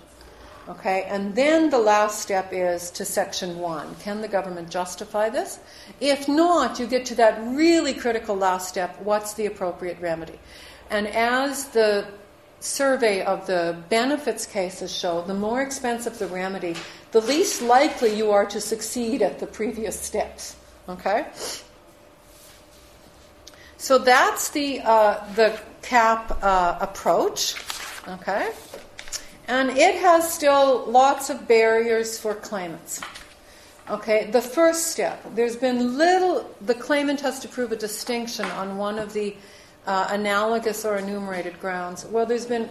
Okay, 0.66 1.04
and 1.08 1.34
then 1.34 1.68
the 1.68 1.78
last 1.78 2.20
step 2.20 2.48
is 2.50 2.90
to 2.92 3.04
Section 3.04 3.58
1. 3.58 3.96
Can 3.96 4.22
the 4.22 4.28
government 4.28 4.70
justify 4.70 5.28
this? 5.28 5.58
If 6.00 6.26
not, 6.26 6.80
you 6.80 6.86
get 6.86 7.04
to 7.06 7.14
that 7.16 7.38
really 7.54 7.92
critical 7.92 8.34
last 8.34 8.68
step 8.68 8.98
what's 9.02 9.34
the 9.34 9.46
appropriate 9.46 10.00
remedy? 10.00 10.40
And 10.90 11.06
as 11.06 11.68
the 11.68 12.06
survey 12.64 13.22
of 13.22 13.46
the 13.46 13.76
benefits 13.90 14.46
cases 14.46 14.94
show, 14.94 15.22
the 15.22 15.34
more 15.34 15.60
expensive 15.60 16.18
the 16.18 16.26
remedy, 16.26 16.74
the 17.12 17.20
least 17.20 17.62
likely 17.62 18.16
you 18.16 18.30
are 18.30 18.46
to 18.46 18.60
succeed 18.60 19.22
at 19.22 19.38
the 19.38 19.46
previous 19.46 19.98
steps. 19.98 20.56
Okay? 20.88 21.26
So 23.76 23.98
that's 23.98 24.48
the, 24.50 24.80
uh, 24.80 25.32
the 25.34 25.58
Kapp 25.82 26.42
uh, 26.42 26.78
approach. 26.80 27.54
Okay? 28.08 28.50
And 29.46 29.70
it 29.70 29.96
has 29.96 30.32
still 30.32 30.86
lots 30.86 31.28
of 31.28 31.46
barriers 31.46 32.18
for 32.18 32.34
claimants. 32.34 33.02
Okay, 33.90 34.30
the 34.30 34.40
first 34.40 34.86
step, 34.86 35.22
there's 35.34 35.56
been 35.56 35.98
little, 35.98 36.50
the 36.62 36.74
claimant 36.74 37.20
has 37.20 37.38
to 37.40 37.48
prove 37.48 37.70
a 37.70 37.76
distinction 37.76 38.46
on 38.46 38.78
one 38.78 38.98
of 38.98 39.12
the 39.12 39.36
uh, 39.86 40.08
analogous 40.10 40.84
or 40.84 40.96
enumerated 40.96 41.60
grounds? 41.60 42.04
Well, 42.06 42.26
there's 42.26 42.46
been 42.46 42.68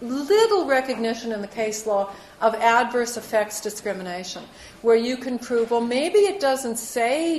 little 0.00 0.66
recognition 0.66 1.32
in 1.32 1.40
the 1.40 1.48
case 1.48 1.86
law 1.86 2.10
of 2.40 2.54
adverse 2.56 3.16
effects 3.16 3.60
discrimination, 3.60 4.42
where 4.82 4.96
you 4.96 5.16
can 5.16 5.38
prove, 5.38 5.70
well, 5.70 5.80
maybe 5.80 6.18
it 6.18 6.40
doesn't 6.40 6.76
say 6.76 7.36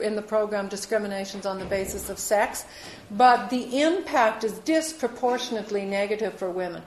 in 0.00 0.14
the 0.14 0.22
program 0.22 0.68
discriminations 0.68 1.46
on 1.46 1.58
the 1.58 1.64
basis 1.64 2.08
of 2.08 2.18
sex, 2.18 2.64
but 3.10 3.50
the 3.50 3.80
impact 3.80 4.44
is 4.44 4.52
disproportionately 4.60 5.84
negative 5.84 6.34
for 6.34 6.50
women. 6.50 6.82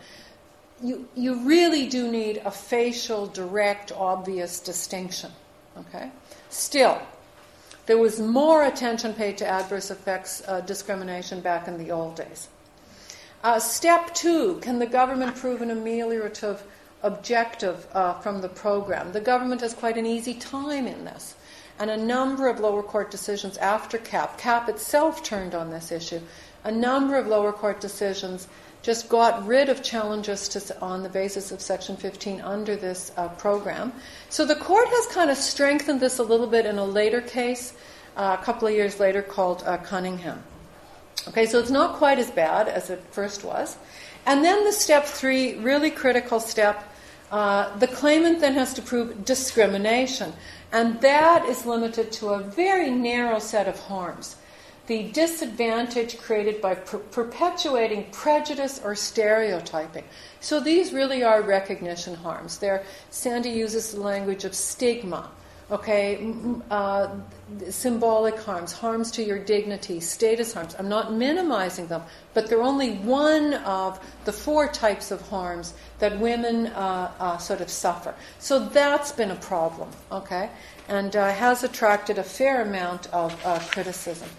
You, 0.83 1.07
you 1.15 1.45
really 1.45 1.87
do 1.87 2.11
need 2.11 2.41
a 2.45 2.51
facial, 2.51 3.27
direct, 3.27 3.91
obvious 3.91 4.59
distinction. 4.59 5.31
Okay? 5.77 6.11
Still, 6.49 7.01
there 7.85 7.97
was 7.97 8.19
more 8.19 8.63
attention 8.63 9.13
paid 9.13 9.37
to 9.37 9.47
adverse 9.47 9.91
effects 9.91 10.41
uh, 10.47 10.61
discrimination 10.61 11.41
back 11.41 11.67
in 11.67 11.77
the 11.77 11.91
old 11.91 12.15
days. 12.15 12.49
Uh, 13.43 13.59
step 13.59 14.13
two 14.15 14.59
can 14.61 14.79
the 14.79 14.87
government 14.87 15.35
prove 15.35 15.61
an 15.61 15.69
ameliorative 15.69 16.61
objective 17.03 17.87
uh, 17.93 18.13
from 18.19 18.41
the 18.41 18.49
program? 18.49 19.11
The 19.11 19.21
government 19.21 19.61
has 19.61 19.73
quite 19.73 19.97
an 19.97 20.05
easy 20.05 20.33
time 20.33 20.87
in 20.87 21.05
this. 21.05 21.35
And 21.77 21.91
a 21.91 21.97
number 21.97 22.47
of 22.47 22.59
lower 22.59 22.81
court 22.81 23.11
decisions 23.11 23.57
after 23.57 23.97
Kapp, 23.97 24.37
Kapp 24.37 24.69
itself 24.69 25.21
turned 25.23 25.53
on 25.53 25.69
this 25.69 25.91
issue, 25.91 26.21
a 26.63 26.71
number 26.71 27.17
of 27.17 27.27
lower 27.27 27.51
court 27.51 27.81
decisions 27.81 28.47
just 28.85 29.09
got 29.09 29.47
rid 29.47 29.67
of 29.67 29.81
challenges 29.81 30.47
to, 30.47 30.79
on 30.79 31.01
the 31.01 31.09
basis 31.09 31.51
of 31.51 31.59
Section 31.59 31.97
15 31.97 32.39
under 32.41 32.75
this 32.75 33.11
uh, 33.17 33.27
program. 33.29 33.91
So 34.29 34.45
the 34.45 34.55
court 34.55 34.87
has 34.87 35.07
kind 35.07 35.31
of 35.31 35.37
strengthened 35.37 35.99
this 35.99 36.19
a 36.19 36.23
little 36.23 36.45
bit 36.45 36.67
in 36.67 36.77
a 36.77 36.85
later 36.85 37.19
case, 37.19 37.73
uh, 38.15 38.37
a 38.39 38.43
couple 38.43 38.67
of 38.67 38.75
years 38.75 38.99
later, 38.99 39.23
called 39.23 39.63
uh, 39.65 39.77
Cunningham. 39.77 40.43
Okay, 41.27 41.47
so 41.47 41.57
it's 41.57 41.71
not 41.71 41.95
quite 41.95 42.19
as 42.19 42.29
bad 42.29 42.67
as 42.67 42.91
it 42.91 43.01
first 43.09 43.43
was. 43.43 43.75
And 44.27 44.45
then 44.45 44.63
the 44.65 44.71
step 44.71 45.05
three, 45.05 45.55
really 45.55 45.89
critical 45.89 46.39
step, 46.39 46.83
uh, 47.31 47.75
the 47.79 47.87
claimant 47.87 48.39
then 48.39 48.53
has 48.53 48.75
to 48.75 48.83
prove 48.83 49.25
discrimination. 49.25 50.31
And 50.71 51.01
that 51.01 51.45
is 51.45 51.65
limited 51.65 52.11
to 52.19 52.29
a 52.29 52.39
very 52.39 52.91
narrow 52.91 53.39
set 53.39 53.67
of 53.67 53.79
harms. 53.79 54.35
The 54.87 55.09
disadvantage 55.11 56.17
created 56.17 56.61
by 56.61 56.75
per- 56.75 56.99
perpetuating 56.99 58.07
prejudice 58.11 58.79
or 58.83 58.95
stereotyping. 58.95 60.03
So 60.41 60.59
these 60.59 60.93
really 60.93 61.23
are 61.23 61.41
recognition 61.41 62.15
harms. 62.15 62.59
There, 62.59 62.83
Sandy 63.09 63.49
uses 63.49 63.91
the 63.91 64.01
language 64.01 64.45
of 64.45 64.53
stigma 64.53 65.29
okay, 65.71 66.33
uh, 66.69 67.07
symbolic 67.69 68.37
harms, 68.39 68.71
harms 68.71 69.09
to 69.11 69.23
your 69.23 69.39
dignity, 69.39 69.99
status 69.99 70.53
harms. 70.53 70.75
I'm 70.77 70.89
not 70.89 71.13
minimizing 71.13 71.87
them, 71.87 72.03
but 72.33 72.47
they're 72.47 72.61
only 72.61 72.93
one 72.97 73.55
of 73.55 73.99
the 74.25 74.31
four 74.31 74.67
types 74.67 75.09
of 75.09 75.21
harms 75.29 75.73
that 75.99 76.19
women 76.19 76.67
uh, 76.67 77.11
uh, 77.19 77.37
sort 77.37 77.61
of 77.61 77.69
suffer. 77.69 78.13
So 78.39 78.59
that's 78.59 79.11
been 79.11 79.31
a 79.31 79.35
problem, 79.35 79.89
okay, 80.11 80.49
and 80.87 81.15
uh, 81.15 81.31
has 81.31 81.63
attracted 81.63 82.19
a 82.19 82.23
fair 82.23 82.61
amount 82.61 83.07
of 83.07 83.35
uh, 83.43 83.59
criticism. 83.59 84.29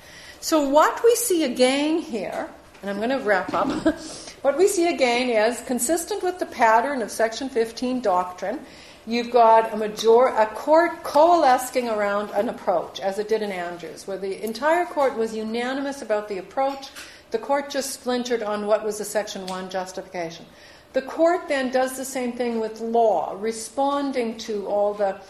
So 0.41 0.69
what 0.69 1.03
we 1.05 1.15
see 1.17 1.45
again 1.45 1.99
here, 1.99 2.49
and 2.83 2.91
I'm 2.91 2.99
going 2.99 3.11
to 3.11 3.25
wrap 3.25 3.53
up. 3.55 3.69
what 4.43 4.57
we 4.57 4.69
see 4.69 4.93
again 4.93 5.31
is 5.31 5.61
consistent 5.63 6.23
with 6.23 6.39
the 6.39 6.47
pattern 6.47 7.03
of 7.03 7.11
Section 7.11 7.49
15 7.49 8.01
doctrine 8.01 8.61
you've 9.07 9.31
got 9.31 9.73
a, 9.73 9.77
major, 9.77 10.27
a 10.27 10.47
court 10.47 11.03
coalescing 11.03 11.89
around 11.89 12.31
an 12.31 12.49
approach, 12.49 13.01
as 13.01 13.19
it 13.19 13.29
did 13.29 13.43
in 13.43 13.53
Andrews, 13.53 14.07
where 14.07 14.19
the 14.19 14.43
entire 14.43 14.85
court 14.85 15.17
was 15.17 15.35
unanimous 15.35 16.03
about 16.03 16.29
the 16.29 16.39
approach. 16.39 16.89
The 17.31 17.39
court 17.39 17.71
just 17.71 17.93
splintered 17.93 18.43
on 18.43 18.67
what 18.67 18.85
was 18.85 18.99
the 18.99 19.05
Section 19.05 19.47
1 19.47 19.71
justification. 19.71 20.47
The 20.93 21.03
court 21.03 21.49
then 21.49 21.71
does 21.71 21.97
the 21.97 22.05
same 22.05 22.33
thing 22.33 22.59
with 22.59 22.81
law, 22.81 23.37
responding 23.39 24.39
to 24.39 24.67
all 24.67 24.95
the 24.95 25.21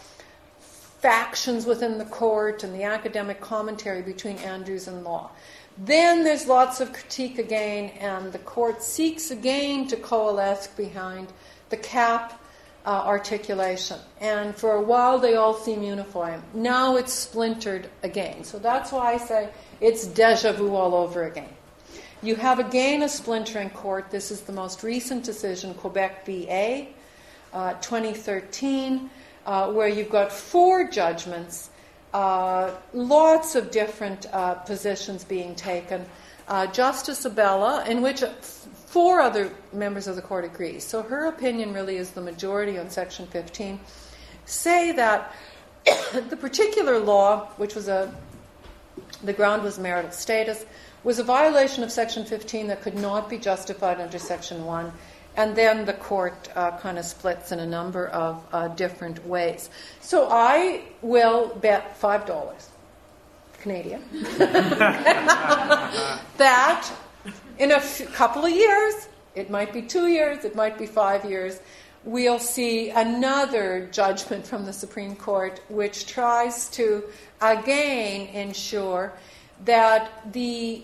factions 0.99 1.65
within 1.65 1.97
the 1.97 2.05
court 2.05 2.63
and 2.63 2.73
the 2.73 2.83
academic 2.83 3.39
commentary 3.39 4.01
between 4.01 4.37
Andrews 4.37 4.87
and 4.87 5.03
law. 5.03 5.31
Then 5.77 6.23
there's 6.23 6.47
lots 6.47 6.81
of 6.81 6.91
critique 6.91 7.37
again, 7.37 7.89
and 7.99 8.33
the 8.33 8.39
court 8.39 8.81
seeks 8.81 9.29
again 9.29 9.87
to 9.87 9.95
coalesce 9.95 10.67
behind 10.67 11.27
the 11.69 11.77
Kapp 11.77 12.41
uh, 12.85 13.03
articulation. 13.05 13.99
And 14.19 14.55
for 14.55 14.71
a 14.71 14.81
while, 14.81 15.19
they 15.19 15.35
all 15.35 15.53
seem 15.53 15.83
uniform. 15.83 16.41
Now 16.53 16.95
it's 16.95 17.13
splintered 17.13 17.89
again. 18.01 18.43
So 18.43 18.57
that's 18.57 18.91
why 18.91 19.13
I 19.13 19.17
say 19.17 19.49
it's 19.81 20.07
deja 20.07 20.53
vu 20.53 20.73
all 20.73 20.95
over 20.95 21.25
again. 21.25 21.49
You 22.23 22.35
have 22.35 22.57
again 22.57 23.03
a 23.03 23.09
splintering 23.09 23.69
court. 23.69 24.09
This 24.09 24.31
is 24.31 24.41
the 24.41 24.53
most 24.53 24.81
recent 24.81 25.23
decision, 25.23 25.75
Quebec 25.75 26.25
VA, 26.25 26.87
uh, 27.53 27.73
2013, 27.73 29.09
uh, 29.47 29.71
where 29.71 29.87
you've 29.87 30.09
got 30.09 30.31
four 30.31 30.87
judgments, 30.87 31.69
uh, 32.13 32.71
lots 32.93 33.55
of 33.55 33.71
different 33.71 34.25
uh, 34.33 34.55
positions 34.55 35.23
being 35.23 35.55
taken. 35.55 36.05
Uh, 36.47 36.67
Justice 36.67 37.25
Abella, 37.25 37.85
in 37.87 38.01
which 38.01 38.23
four 38.85 39.21
other 39.21 39.51
members 39.73 40.07
of 40.07 40.15
the 40.15 40.21
court 40.21 40.45
agree. 40.45 40.79
So 40.79 41.01
her 41.01 41.25
opinion 41.27 41.73
really 41.73 41.97
is 41.97 42.11
the 42.11 42.21
majority 42.21 42.77
on 42.77 42.89
Section 42.89 43.25
15. 43.27 43.79
Say 44.45 44.91
that 44.91 45.33
the 46.29 46.37
particular 46.37 46.99
law, 46.99 47.47
which 47.57 47.73
was 47.73 47.87
a 47.87 48.13
the 49.23 49.33
ground 49.33 49.63
was 49.63 49.79
marital 49.79 50.11
status, 50.11 50.65
was 51.03 51.19
a 51.19 51.23
violation 51.23 51.83
of 51.83 51.91
Section 51.91 52.25
15 52.25 52.67
that 52.67 52.81
could 52.81 52.95
not 52.95 53.29
be 53.29 53.37
justified 53.37 53.99
under 53.99 54.19
Section 54.19 54.65
1. 54.65 54.91
And 55.37 55.55
then 55.55 55.85
the 55.85 55.93
court 55.93 56.49
uh, 56.55 56.77
kind 56.79 56.97
of 56.97 57.05
splits 57.05 57.51
in 57.51 57.59
a 57.59 57.65
number 57.65 58.07
of 58.07 58.43
uh, 58.51 58.67
different 58.69 59.25
ways. 59.25 59.69
So 60.01 60.27
I 60.29 60.81
will 61.01 61.55
bet 61.61 61.99
$5 62.01 62.65
Canadian 63.61 64.01
that 66.37 66.91
in 67.57 67.71
a 67.71 67.75
f- 67.75 68.13
couple 68.13 68.45
of 68.45 68.51
years, 68.51 69.07
it 69.35 69.49
might 69.49 69.73
be 69.73 69.81
two 69.81 70.07
years, 70.07 70.45
it 70.45 70.55
might 70.55 70.77
be 70.77 70.85
five 70.85 71.25
years, 71.25 71.59
we'll 72.03 72.39
see 72.39 72.89
another 72.89 73.89
judgment 73.91 74.45
from 74.45 74.65
the 74.65 74.73
Supreme 74.73 75.15
Court 75.15 75.59
which 75.69 76.07
tries 76.07 76.69
to 76.69 77.03
again 77.41 78.27
ensure 78.27 79.13
that 79.65 80.31
the 80.31 80.83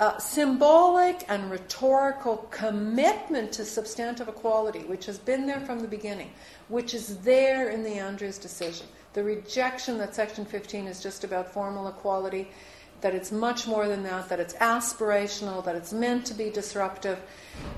uh, 0.00 0.16
symbolic 0.16 1.26
and 1.28 1.50
rhetorical 1.50 2.38
commitment 2.50 3.52
to 3.52 3.66
substantive 3.66 4.28
equality, 4.28 4.80
which 4.80 5.04
has 5.04 5.18
been 5.18 5.46
there 5.46 5.60
from 5.60 5.80
the 5.80 5.86
beginning, 5.86 6.30
which 6.68 6.94
is 6.94 7.18
there 7.18 7.68
in 7.68 7.82
the 7.82 7.90
Andrews 7.90 8.38
decision, 8.38 8.86
the 9.12 9.22
rejection 9.22 9.98
that 9.98 10.14
Section 10.14 10.46
15 10.46 10.86
is 10.86 11.02
just 11.02 11.22
about 11.22 11.52
formal 11.52 11.86
equality, 11.86 12.48
that 13.02 13.14
it's 13.14 13.30
much 13.30 13.66
more 13.66 13.88
than 13.88 14.02
that, 14.02 14.30
that 14.30 14.40
it's 14.40 14.54
aspirational, 14.54 15.62
that 15.64 15.76
it's 15.76 15.92
meant 15.92 16.24
to 16.26 16.34
be 16.34 16.48
disruptive, 16.48 17.18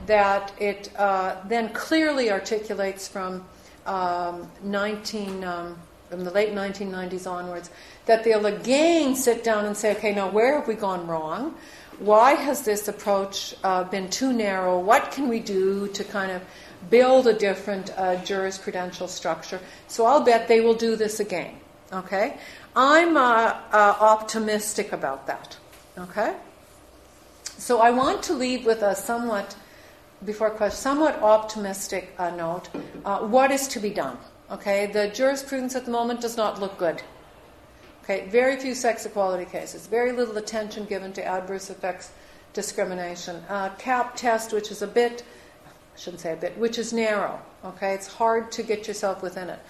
that 0.07 0.53
it 0.61 0.91
uh, 0.97 1.37
then 1.49 1.71
clearly 1.71 2.31
articulates 2.31 3.09
from 3.09 3.45
um, 3.85 4.49
19, 4.63 5.43
um, 5.43 5.77
from 6.09 6.23
the 6.23 6.31
late 6.31 6.55
1990s 6.55 7.29
onwards, 7.29 7.71
that 8.07 8.23
they'll 8.23 8.47
again 8.47 9.17
sit 9.17 9.43
down 9.43 9.65
and 9.65 9.77
say, 9.77 9.97
okay, 9.97 10.15
now 10.15 10.31
where 10.31 10.57
have 10.57 10.69
we 10.69 10.75
gone 10.75 11.05
wrong? 11.09 11.57
Why 12.03 12.33
has 12.35 12.63
this 12.63 12.89
approach 12.89 13.55
uh, 13.63 13.85
been 13.85 14.11
too 14.11 14.33
narrow? 14.33 14.77
What 14.81 15.13
can 15.13 15.29
we 15.29 15.39
do 15.39 15.87
to 15.87 16.03
kind 16.03 16.33
of 16.33 16.43
build 16.91 17.29
a 17.29 17.33
different 17.33 17.91
uh, 17.97 18.17
jurisprudential 18.25 19.09
structure? 19.09 19.61
So 19.87 20.05
I'll 20.05 20.25
bet 20.25 20.49
they 20.49 20.61
will 20.61 20.75
do 20.75 20.97
this 20.97 21.21
again. 21.21 21.55
Okay? 21.93 22.39
I'm 22.75 23.17
uh, 23.17 23.55
uh, 23.73 23.97
optimistic 24.01 24.91
about 24.91 25.29
that. 25.29 25.57
Okay? 25.97 26.35
So 27.57 27.79
I 27.81 27.93
want 27.93 28.21
to 28.25 28.35
leave 28.35 28.67
with 28.67 28.83
a 28.83 28.97
somewhat, 28.97 29.55
before 30.25 30.51
question, 30.51 30.81
somewhat 30.81 31.23
optimistic 31.23 32.17
uh, 32.19 32.31
note. 32.31 32.69
Uh, 33.05 33.21
what 33.21 33.53
is 33.53 33.69
to 33.69 33.79
be 33.79 33.91
done? 33.91 34.19
Okay? 34.51 34.87
The 34.87 35.07
jurisprudence 35.07 35.77
at 35.77 35.85
the 35.85 35.93
moment 35.93 36.21
does 36.21 36.37
not 36.37 36.59
look 36.59 36.79
good. 36.79 37.01
Okay? 38.03 38.27
Very 38.29 38.57
few 38.57 38.75
sex 38.75 39.07
equality 39.07 39.45
cases, 39.45 39.87
very 39.87 40.13
little 40.13 40.37
attention 40.37 40.85
given 40.85 41.13
to 41.15 41.25
adverse 41.25 41.71
effects 41.71 42.13
discrimination. 42.53 43.43
Uh, 43.49 43.71
Kapp 43.79 44.17
test, 44.17 44.53
which 44.53 44.71
is 44.71 44.83
a 44.83 44.87
bit, 44.87 45.23
I 45.67 45.99
shouldn't 45.99 46.21
say 46.21 46.33
a 46.33 46.37
bit, 46.37 46.57
which 46.59 46.79
is 46.79 46.93
narrow. 46.93 47.41
Okay? 47.65 47.95
It's 47.95 48.07
hard 48.07 48.53
to 48.53 48.63
get 48.63 48.87
yourself 48.89 49.23
within 49.23 49.51
it 49.51 49.61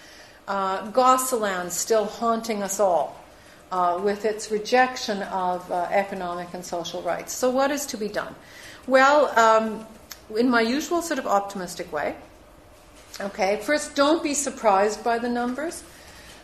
uh, 0.49 0.91
Gosselin 0.91 1.71
still 1.71 2.05
haunting 2.05 2.63
us 2.63 2.81
all 2.81 3.19
uh, 3.71 4.01
with 4.03 4.25
its 4.25 4.51
rejection 4.51 5.23
of 5.23 5.71
uh, 5.71 5.87
economic 5.91 6.53
and 6.53 6.65
social 6.65 7.03
rights. 7.03 7.33
So, 7.33 7.51
what 7.51 7.71
is 7.71 7.87
to 7.87 7.97
be 7.97 8.09
done? 8.09 8.35
Well, 8.87 9.27
um, 9.39 9.87
in 10.37 10.51
my 10.51 10.61
usual 10.61 11.03
sort 11.03 11.19
of 11.19 11.27
optimistic 11.27 11.93
way, 11.93 12.17
okay, 13.21 13.61
first, 13.63 13.95
don't 13.95 14.23
be 14.23 14.35
surprised 14.35 15.05
by 15.05 15.19
the 15.19 15.29
numbers. 15.29 15.85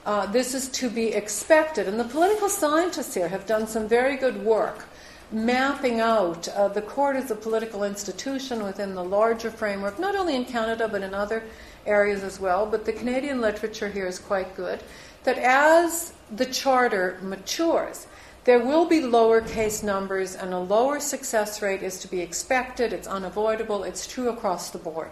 Uh, 0.06 0.26
this 0.26 0.54
is 0.54 0.68
to 0.68 0.88
be 0.88 1.08
expected. 1.08 1.88
And 1.88 1.98
the 1.98 2.04
political 2.04 2.48
scientists 2.48 3.14
here 3.14 3.28
have 3.28 3.46
done 3.46 3.66
some 3.66 3.88
very 3.88 4.16
good 4.16 4.42
work 4.44 4.86
mapping 5.30 6.00
out 6.00 6.48
uh, 6.48 6.68
the 6.68 6.80
court 6.80 7.14
as 7.16 7.30
a 7.30 7.34
political 7.34 7.84
institution 7.84 8.62
within 8.62 8.94
the 8.94 9.04
larger 9.04 9.50
framework, 9.50 9.98
not 9.98 10.16
only 10.16 10.34
in 10.34 10.44
Canada 10.44 10.88
but 10.88 11.02
in 11.02 11.12
other 11.12 11.42
areas 11.86 12.22
as 12.22 12.40
well. 12.40 12.66
But 12.66 12.84
the 12.84 12.92
Canadian 12.92 13.40
literature 13.40 13.88
here 13.88 14.06
is 14.06 14.18
quite 14.18 14.56
good. 14.56 14.80
That 15.24 15.38
as 15.38 16.14
the 16.34 16.46
charter 16.46 17.18
matures, 17.22 18.06
there 18.44 18.60
will 18.60 18.86
be 18.86 19.02
lower 19.02 19.42
case 19.42 19.82
numbers 19.82 20.34
and 20.34 20.54
a 20.54 20.58
lower 20.58 21.00
success 21.00 21.60
rate 21.60 21.82
is 21.82 21.98
to 22.00 22.08
be 22.08 22.20
expected. 22.20 22.94
It's 22.94 23.06
unavoidable. 23.06 23.84
It's 23.84 24.06
true 24.06 24.30
across 24.30 24.70
the 24.70 24.78
board, 24.78 25.10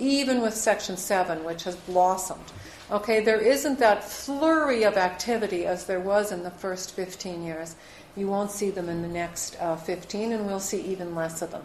even 0.00 0.40
with 0.40 0.54
Section 0.54 0.96
7, 0.96 1.44
which 1.44 1.64
has 1.64 1.76
blossomed. 1.76 2.52
Okay, 2.90 3.20
there 3.20 3.40
isn't 3.40 3.78
that 3.78 4.02
flurry 4.02 4.82
of 4.82 4.96
activity 4.96 5.64
as 5.66 5.84
there 5.84 6.00
was 6.00 6.32
in 6.32 6.42
the 6.42 6.50
first 6.50 6.92
15 6.96 7.44
years. 7.44 7.76
You 8.16 8.26
won't 8.26 8.50
see 8.50 8.70
them 8.70 8.88
in 8.88 9.02
the 9.02 9.08
next 9.08 9.56
uh, 9.60 9.76
15, 9.76 10.32
and 10.32 10.46
we'll 10.46 10.58
see 10.58 10.80
even 10.80 11.14
less 11.14 11.42
of 11.42 11.52
them. 11.52 11.64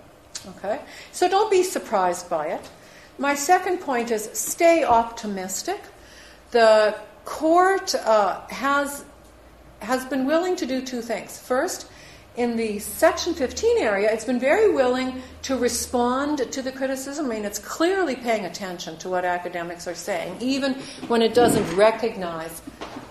Okay, 0.58 0.80
so 1.12 1.28
don't 1.28 1.50
be 1.50 1.64
surprised 1.64 2.30
by 2.30 2.48
it. 2.48 2.70
My 3.18 3.34
second 3.34 3.80
point 3.80 4.12
is 4.12 4.30
stay 4.34 4.84
optimistic. 4.84 5.82
The 6.52 6.96
court 7.24 7.96
uh, 7.96 8.42
has 8.50 9.06
has 9.80 10.06
been 10.06 10.26
willing 10.26 10.56
to 10.56 10.66
do 10.66 10.82
two 10.82 11.02
things. 11.02 11.38
First, 11.38 11.88
in 12.38 12.56
the 12.58 12.80
Section 12.80 13.34
15 13.34 13.78
area, 13.78 14.12
it's 14.12 14.26
been 14.26 14.40
very 14.40 14.74
willing 14.74 15.22
to 15.44 15.56
respond 15.58 16.52
to 16.52 16.62
the 16.62 16.72
criticism. 16.72 17.28
I 17.28 17.36
mean, 17.36 17.46
it's 17.46 17.60
clearly 17.60 18.16
paying 18.16 18.46
attention 18.46 18.98
to 18.98 19.10
what 19.10 19.26
academics 19.26 19.88
are 19.88 19.96
saying, 19.96 20.38
even 20.42 20.74
when 21.08 21.22
it 21.22 21.34
doesn't 21.34 21.76
recognize 21.76 22.62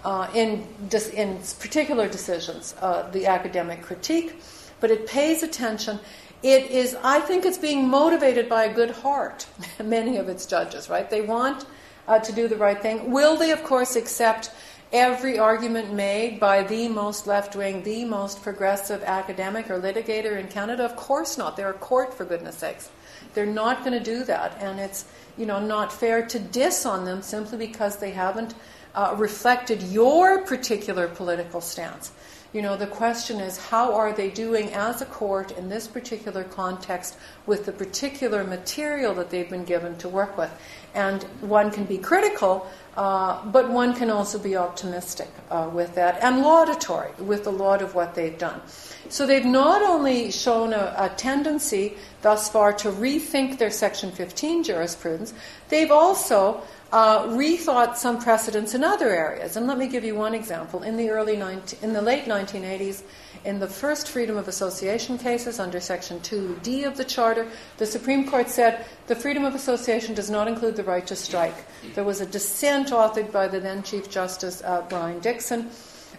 uh, 0.04 0.28
in, 0.34 0.66
in 1.14 1.38
particular 1.58 2.08
decisions 2.08 2.74
uh, 2.80 3.08
the 3.10 3.26
academic 3.26 3.82
critique, 3.82 4.40
but 4.80 4.90
it 4.90 5.06
pays 5.06 5.42
attention. 5.42 5.98
It 6.42 6.70
is, 6.70 6.94
I 7.02 7.20
think, 7.20 7.46
it's 7.46 7.56
being 7.56 7.88
motivated 7.88 8.48
by 8.48 8.64
a 8.64 8.74
good 8.74 8.90
heart. 8.90 9.46
Many 9.82 10.18
of 10.18 10.28
its 10.28 10.44
judges, 10.44 10.90
right? 10.90 11.08
They 11.08 11.22
want 11.22 11.64
uh, 12.06 12.18
to 12.18 12.32
do 12.32 12.48
the 12.48 12.56
right 12.56 12.80
thing. 12.80 13.10
Will 13.10 13.36
they, 13.36 13.50
of 13.50 13.64
course, 13.64 13.96
accept 13.96 14.50
every 14.94 15.40
argument 15.40 15.92
made 15.92 16.38
by 16.38 16.62
the 16.62 16.88
most 16.88 17.26
left 17.26 17.56
wing, 17.56 17.82
the 17.82 18.04
most 18.04 18.40
progressive 18.42 19.02
academic 19.02 19.68
or 19.68 19.80
litigator 19.80 20.38
in 20.38 20.46
Canada? 20.46 20.84
Of 20.84 20.94
course 20.94 21.36
not. 21.36 21.56
They're 21.56 21.70
a 21.70 21.74
court, 21.74 22.14
for 22.14 22.24
goodness 22.24 22.56
sakes. 22.56 22.88
They're 23.34 23.44
not 23.44 23.84
going 23.84 23.98
to 23.98 24.04
do 24.04 24.22
that, 24.24 24.56
and 24.60 24.78
it's 24.78 25.04
you 25.36 25.46
know 25.46 25.58
not 25.58 25.92
fair 25.92 26.24
to 26.26 26.38
diss 26.38 26.86
on 26.86 27.04
them 27.04 27.22
simply 27.22 27.58
because 27.58 27.96
they 27.96 28.12
haven't 28.12 28.54
uh, 28.94 29.16
reflected 29.18 29.82
your 29.82 30.42
particular 30.42 31.08
political 31.08 31.60
stance. 31.60 32.12
You 32.54 32.62
know, 32.62 32.76
the 32.76 32.86
question 32.86 33.40
is 33.40 33.58
how 33.58 33.96
are 33.96 34.12
they 34.12 34.30
doing 34.30 34.72
as 34.72 35.02
a 35.02 35.06
court 35.06 35.50
in 35.58 35.68
this 35.68 35.88
particular 35.88 36.44
context 36.44 37.16
with 37.46 37.66
the 37.66 37.72
particular 37.72 38.44
material 38.44 39.12
that 39.14 39.30
they've 39.30 39.50
been 39.50 39.64
given 39.64 39.96
to 39.98 40.08
work 40.08 40.38
with? 40.38 40.52
And 40.94 41.24
one 41.40 41.72
can 41.72 41.82
be 41.82 41.98
critical, 41.98 42.70
uh, 42.96 43.44
but 43.46 43.70
one 43.70 43.94
can 43.94 44.10
also 44.10 44.38
be 44.38 44.56
optimistic 44.56 45.28
uh, 45.50 45.68
with 45.72 45.94
that 45.94 46.22
and 46.22 46.42
laudatory 46.42 47.10
with 47.18 47.46
a 47.46 47.50
lot 47.50 47.82
of 47.82 47.94
what 47.94 48.14
they've 48.14 48.38
done. 48.38 48.60
So 49.08 49.26
they've 49.26 49.44
not 49.44 49.82
only 49.82 50.30
shown 50.30 50.72
a, 50.72 50.94
a, 50.96 51.08
tendency 51.16 51.96
thus 52.22 52.48
far 52.48 52.72
to 52.74 52.90
rethink 52.90 53.58
their 53.58 53.70
Section 53.70 54.12
15 54.12 54.62
jurisprudence, 54.62 55.34
they've 55.68 55.90
also 55.90 56.62
uh, 56.92 57.24
rethought 57.24 57.96
some 57.96 58.20
precedents 58.20 58.74
in 58.74 58.84
other 58.84 59.10
areas. 59.10 59.56
And 59.56 59.66
let 59.66 59.76
me 59.76 59.88
give 59.88 60.04
you 60.04 60.14
one 60.14 60.34
example. 60.34 60.82
In 60.82 60.96
the 60.96 61.10
early 61.10 61.36
19, 61.36 61.80
in 61.82 61.92
the 61.92 62.02
late 62.02 62.24
1980s, 62.24 63.02
in 63.44 63.58
the 63.58 63.66
first 63.66 64.08
freedom 64.08 64.36
of 64.36 64.48
association 64.48 65.18
cases 65.18 65.58
under 65.58 65.80
Section 65.80 66.18
2D 66.20 66.86
of 66.86 66.96
the 66.96 67.04
Charter, 67.04 67.46
the 67.76 67.86
Supreme 67.86 68.28
Court 68.28 68.48
said 68.48 68.86
the 69.06 69.14
freedom 69.14 69.44
of 69.44 69.54
association 69.54 70.14
does 70.14 70.30
not 70.30 70.48
include 70.48 70.76
the 70.76 70.84
right 70.84 71.06
to 71.06 71.14
strike. 71.14 71.54
There 71.94 72.04
was 72.04 72.20
a 72.20 72.26
dissent 72.26 72.88
authored 72.88 73.30
by 73.30 73.48
the 73.48 73.60
then 73.60 73.82
Chief 73.82 74.10
Justice 74.10 74.62
uh, 74.64 74.82
Brian 74.88 75.20
Dickson. 75.20 75.70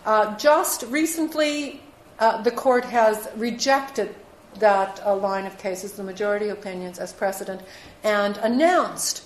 Uh, 0.06 0.38
just 0.38 0.84
recently, 0.84 1.82
uh, 2.20 2.42
the 2.44 2.52
court 2.52 2.86
has 2.86 3.28
rejected 3.36 4.14
that 4.60 5.02
uh, 5.06 5.16
line 5.16 5.46
of 5.46 5.58
cases, 5.58 5.94
the 5.94 6.04
majority 6.04 6.50
opinions, 6.50 7.00
as 7.00 7.12
precedent, 7.12 7.62
and 8.04 8.38
announced 8.38 9.24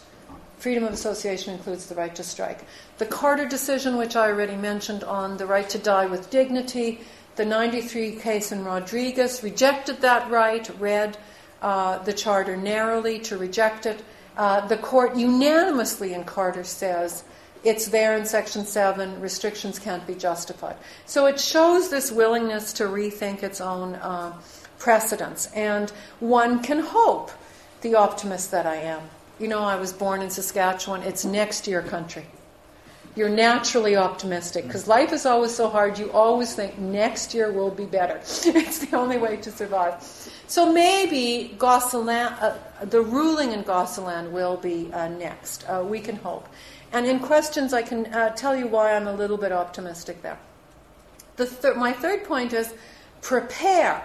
freedom 0.57 0.83
of 0.83 0.93
association 0.93 1.53
includes 1.53 1.85
the 1.87 1.95
right 1.95 2.15
to 2.15 2.23
strike. 2.23 2.65
The 2.97 3.05
Carter 3.05 3.47
decision, 3.47 3.97
which 3.97 4.15
I 4.15 4.27
already 4.27 4.55
mentioned 4.55 5.03
on 5.03 5.37
the 5.37 5.45
right 5.45 5.69
to 5.69 5.77
die 5.77 6.05
with 6.05 6.29
dignity, 6.29 7.01
the 7.39 7.45
93 7.45 8.17
case 8.17 8.51
in 8.51 8.65
Rodriguez 8.65 9.41
rejected 9.43 10.01
that 10.01 10.29
right, 10.29 10.69
read 10.77 11.17
uh, 11.61 11.99
the 11.99 12.11
charter 12.11 12.57
narrowly 12.57 13.17
to 13.19 13.37
reject 13.37 13.85
it. 13.85 14.03
Uh, 14.35 14.67
the 14.67 14.75
court 14.75 15.15
unanimously 15.15 16.13
in 16.13 16.25
Carter 16.25 16.65
says 16.65 17.23
it's 17.63 17.87
there 17.87 18.17
in 18.17 18.25
Section 18.25 18.65
7, 18.65 19.21
restrictions 19.21 19.79
can't 19.79 20.05
be 20.05 20.15
justified. 20.15 20.75
So 21.05 21.27
it 21.27 21.39
shows 21.39 21.89
this 21.89 22.11
willingness 22.11 22.73
to 22.73 22.83
rethink 22.83 23.41
its 23.41 23.61
own 23.61 23.95
uh, 23.95 24.33
precedents. 24.77 25.47
And 25.53 25.89
one 26.19 26.61
can 26.61 26.79
hope, 26.79 27.31
the 27.79 27.95
optimist 27.95 28.51
that 28.51 28.65
I 28.65 28.75
am. 28.75 29.03
You 29.39 29.47
know, 29.47 29.63
I 29.63 29.77
was 29.77 29.93
born 29.93 30.21
in 30.21 30.29
Saskatchewan, 30.29 31.03
it's 31.03 31.23
next 31.23 31.67
year 31.67 31.81
country 31.81 32.25
you're 33.15 33.29
naturally 33.29 33.95
optimistic 33.95 34.65
because 34.65 34.87
life 34.87 35.11
is 35.11 35.25
always 35.25 35.53
so 35.53 35.69
hard. 35.69 35.97
You 35.97 36.11
always 36.11 36.53
think 36.53 36.77
next 36.77 37.33
year 37.33 37.51
will 37.51 37.71
be 37.71 37.85
better. 37.85 38.17
it's 38.23 38.79
the 38.79 38.95
only 38.95 39.17
way 39.17 39.37
to 39.37 39.51
survive. 39.51 40.01
So 40.47 40.71
maybe 40.71 41.55
Gosselin, 41.57 42.09
uh, 42.09 42.57
the 42.81 43.01
ruling 43.01 43.51
in 43.51 43.63
Gosselin 43.63 44.31
will 44.31 44.57
be 44.57 44.91
uh, 44.93 45.09
next. 45.09 45.63
Uh, 45.67 45.83
we 45.87 45.99
can 45.99 46.15
hope. 46.17 46.47
And 46.91 47.05
in 47.05 47.19
questions, 47.19 47.73
I 47.73 47.81
can 47.83 48.07
uh, 48.07 48.29
tell 48.35 48.55
you 48.55 48.67
why 48.67 48.93
I'm 48.93 49.07
a 49.07 49.13
little 49.13 49.37
bit 49.37 49.51
optimistic 49.51 50.21
there. 50.21 50.39
The 51.35 51.45
thir- 51.45 51.75
my 51.75 51.93
third 51.93 52.23
point 52.23 52.53
is 52.53 52.73
prepare. 53.21 54.01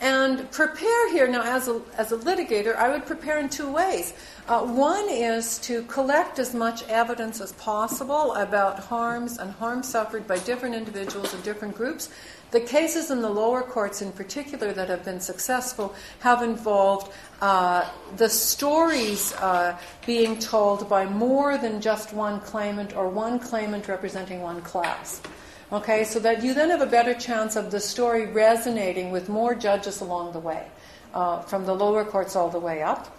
And 0.00 0.48
prepare 0.52 1.12
here, 1.12 1.26
now 1.26 1.42
as 1.42 1.66
a, 1.66 1.80
as 1.96 2.12
a 2.12 2.18
litigator, 2.18 2.76
I 2.76 2.88
would 2.88 3.04
prepare 3.04 3.38
in 3.40 3.48
two 3.48 3.70
ways. 3.70 4.14
Uh, 4.46 4.64
one 4.64 5.08
is 5.08 5.58
to 5.60 5.82
collect 5.84 6.38
as 6.38 6.54
much 6.54 6.84
evidence 6.84 7.40
as 7.40 7.52
possible 7.52 8.32
about 8.34 8.78
harms 8.78 9.38
and 9.38 9.50
harm 9.50 9.82
suffered 9.82 10.26
by 10.26 10.38
different 10.38 10.76
individuals 10.76 11.34
and 11.34 11.42
different 11.42 11.74
groups. 11.74 12.10
The 12.52 12.60
cases 12.60 13.10
in 13.10 13.20
the 13.20 13.28
lower 13.28 13.62
courts, 13.62 14.00
in 14.00 14.12
particular, 14.12 14.72
that 14.72 14.88
have 14.88 15.04
been 15.04 15.20
successful 15.20 15.94
have 16.20 16.42
involved 16.42 17.12
uh, 17.42 17.90
the 18.16 18.28
stories 18.28 19.34
uh, 19.34 19.76
being 20.06 20.38
told 20.38 20.88
by 20.88 21.06
more 21.06 21.58
than 21.58 21.80
just 21.80 22.12
one 22.12 22.40
claimant 22.40 22.96
or 22.96 23.08
one 23.08 23.38
claimant 23.38 23.88
representing 23.88 24.42
one 24.42 24.62
class. 24.62 25.20
Okay, 25.70 26.04
so 26.04 26.18
that 26.20 26.42
you 26.42 26.54
then 26.54 26.70
have 26.70 26.80
a 26.80 26.86
better 26.86 27.12
chance 27.12 27.54
of 27.54 27.70
the 27.70 27.78
story 27.78 28.24
resonating 28.24 29.10
with 29.10 29.28
more 29.28 29.54
judges 29.54 30.00
along 30.00 30.32
the 30.32 30.38
way, 30.38 30.66
uh, 31.12 31.40
from 31.42 31.66
the 31.66 31.74
lower 31.74 32.06
courts 32.06 32.34
all 32.34 32.48
the 32.48 32.58
way 32.58 32.82
up. 32.82 33.14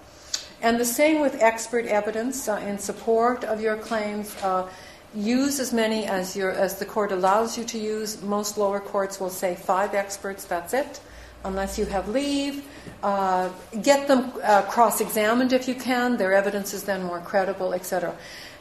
And 0.59 0.79
the 0.79 0.85
same 0.85 1.21
with 1.21 1.35
expert 1.43 1.85
evidence 1.85 2.49
uh, 2.49 2.55
in 2.65 2.79
support 2.79 3.43
of 3.43 3.61
your 3.61 3.77
claims. 3.77 4.35
Uh, 4.41 4.67
use 5.13 5.59
as 5.59 5.71
many 5.71 6.05
as, 6.05 6.35
your, 6.35 6.49
as 6.49 6.79
the 6.79 6.85
court 6.85 7.11
allows 7.11 7.55
you 7.55 7.63
to 7.65 7.77
use. 7.77 8.19
Most 8.23 8.57
lower 8.57 8.79
courts 8.79 9.19
will 9.19 9.29
say 9.29 9.53
five 9.53 9.93
experts, 9.93 10.45
that's 10.45 10.73
it, 10.73 11.01
unless 11.43 11.77
you 11.77 11.85
have 11.85 12.09
leave. 12.09 12.65
Uh, 13.03 13.49
get 13.83 14.07
them 14.07 14.33
uh, 14.43 14.63
cross 14.63 15.01
examined 15.01 15.53
if 15.53 15.67
you 15.67 15.75
can, 15.75 16.17
their 16.17 16.33
evidence 16.33 16.73
is 16.73 16.83
then 16.83 17.03
more 17.03 17.19
credible, 17.19 17.75
etc. 17.75 18.15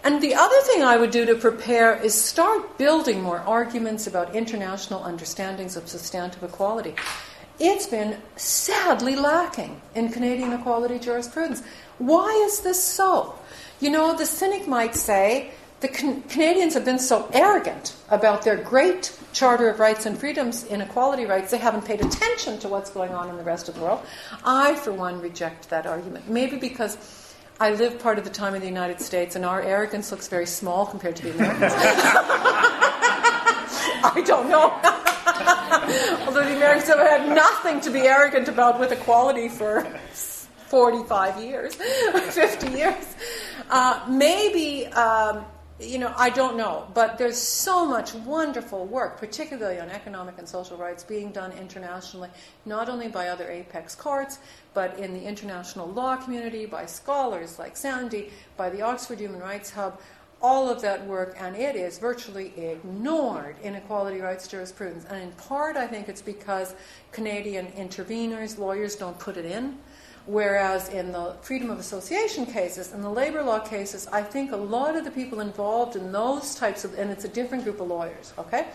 And 0.05 0.23
the 0.23 0.35
other 0.35 0.61
thing 0.63 0.83
I 0.83 0.97
would 0.97 1.11
do 1.11 1.27
to 1.27 1.35
prepare 1.35 1.95
is 1.97 2.15
start 2.15 2.79
building 2.79 3.21
more 3.23 3.41
arguments 3.41 4.07
about 4.07 4.35
international 4.35 5.03
understandings 5.03 5.77
of 5.77 5.89
substantive 5.89 6.43
equality. 6.43 6.95
It's 7.59 7.87
been 7.87 8.19
sadly 8.37 9.17
lacking 9.17 9.81
in 9.95 10.11
Canadian 10.11 10.53
equality 10.53 10.99
jurisprudence. 10.99 11.63
Why 11.99 12.31
is 12.47 12.61
this 12.61 12.83
so? 12.83 13.35
You 13.81 13.91
know, 13.91 14.17
the 14.17 14.27
cynic 14.27 14.69
might 14.69 14.95
say 14.95 15.51
the 15.81 15.89
Can- 15.89 16.23
Canadians 16.23 16.75
have 16.75 16.85
been 16.85 16.99
so 16.99 17.29
arrogant 17.33 17.97
about 18.11 18.43
their 18.43 18.57
great 18.57 19.17
Charter 19.33 19.69
of 19.69 19.79
Rights 19.79 20.07
and 20.07 20.19
Freedoms 20.19 20.65
in 20.65 20.81
equality 20.81 21.25
rights, 21.25 21.51
they 21.51 21.59
haven't 21.59 21.85
paid 21.85 22.01
attention 22.01 22.59
to 22.61 22.69
what's 22.69 22.91
going 22.91 23.13
on 23.13 23.29
in 23.29 23.37
the 23.37 23.43
rest 23.45 23.69
of 23.69 23.75
the 23.75 23.81
world. 23.81 24.01
I, 24.45 24.75
for 24.75 24.93
one, 24.93 25.21
reject 25.21 25.69
that 25.71 25.87
argument. 25.87 26.29
Maybe 26.29 26.57
because 26.57 26.97
I 27.61 27.73
live 27.73 27.99
part 27.99 28.19
of 28.19 28.25
the 28.25 28.31
time 28.31 28.55
in 28.55 28.61
the 28.61 28.69
United 28.69 29.01
States, 29.01 29.35
and 29.35 29.45
our 29.45 29.61
arrogance 29.61 30.13
looks 30.13 30.29
very 30.29 30.47
small 30.47 30.87
compared 30.87 31.17
to 31.17 31.25
the 31.25 31.33
Americans. 31.35 31.73
I 34.05 34.23
don't 34.25 34.49
know. 34.49 34.71
Although 36.27 36.45
the 36.45 36.55
Americans 36.55 36.87
have 36.87 37.01
had 37.01 37.35
nothing 37.35 37.81
to 37.81 37.91
be 37.91 38.03
arrogant 38.03 38.47
about 38.47 38.79
with 38.79 38.93
equality 38.93 39.49
for 39.49 39.85
45 40.69 41.43
years, 41.43 41.75
50 42.31 42.71
years. 42.71 43.17
Uh, 43.69 44.07
maybe 44.09 44.87
um, 44.89 45.45
you 45.81 45.99
know, 45.99 46.13
I 46.17 46.31
don't 46.31 46.57
know, 46.57 46.89
but 46.93 47.19
there's 47.19 47.37
so 47.39 47.87
much 47.87 48.13
wonderful 48.13 48.85
work, 48.87 49.19
particularly 49.19 49.79
on 49.79 49.91
economic 49.91 50.39
and 50.39 50.49
social 50.49 50.77
rights, 50.77 51.05
being 51.05 51.31
done 51.31 51.53
internationally, 51.53 52.31
not 52.67 52.89
only 52.89 53.07
by 53.09 53.29
other 53.29 53.49
apex 53.49 53.95
courts, 53.95 54.39
but 54.75 54.99
in 54.99 55.15
the 55.15 55.23
international 55.23 55.87
law 55.87 56.17
community, 56.17 56.67
by 56.67 56.85
scholars 56.85 57.59
like 57.59 57.77
Sandy, 57.77 58.33
by 58.57 58.71
the 58.71 58.83
Oxford 58.83 59.21
Human 59.21 59.41
Rights 59.41 59.71
Hub, 59.71 60.01
all 60.41 60.69
of 60.69 60.81
that 60.83 61.05
work, 61.07 61.37
and 61.39 61.57
it 61.57 61.75
is 61.75 61.99
virtually 61.99 62.53
ignored 62.57 63.57
in 63.63 63.75
equality 63.75 64.21
rights 64.21 64.47
jurisprudence. 64.47 65.05
And 65.09 65.23
in 65.23 65.33
part, 65.33 65.77
I 65.77 65.87
think 65.87 66.09
it's 66.09 66.23
because 66.23 66.75
Canadian 67.13 67.67
interveners, 67.73 68.59
lawyers, 68.59 68.95
don't 68.95 69.19
put 69.19 69.37
it 69.37 69.45
in. 69.45 69.79
Whereas 70.29 70.91
in 70.91 71.13
the 71.13 71.37
freedom 71.41 71.71
of 71.71 71.79
association 71.79 72.45
cases 72.45 72.93
and 72.93 73.03
the 73.03 73.09
labor 73.09 73.43
law 73.43 73.61
cases, 73.61 74.07
I 74.13 74.23
think 74.23 74.53
a 74.53 74.57
lot 74.59 74.95
of 74.95 75.05
the 75.05 75.11
people 75.11 75.41
involved 75.41 75.97
in 75.97 76.13
those 76.13 76.55
types 76.55 76.85
of, 76.85 76.99
and 76.99 77.11
it's 77.11 77.25
a 77.25 77.29
different 77.29 77.65
group 77.65 77.81
of 77.81 77.89
lawyers, 77.89 78.35
okay? 78.37 78.67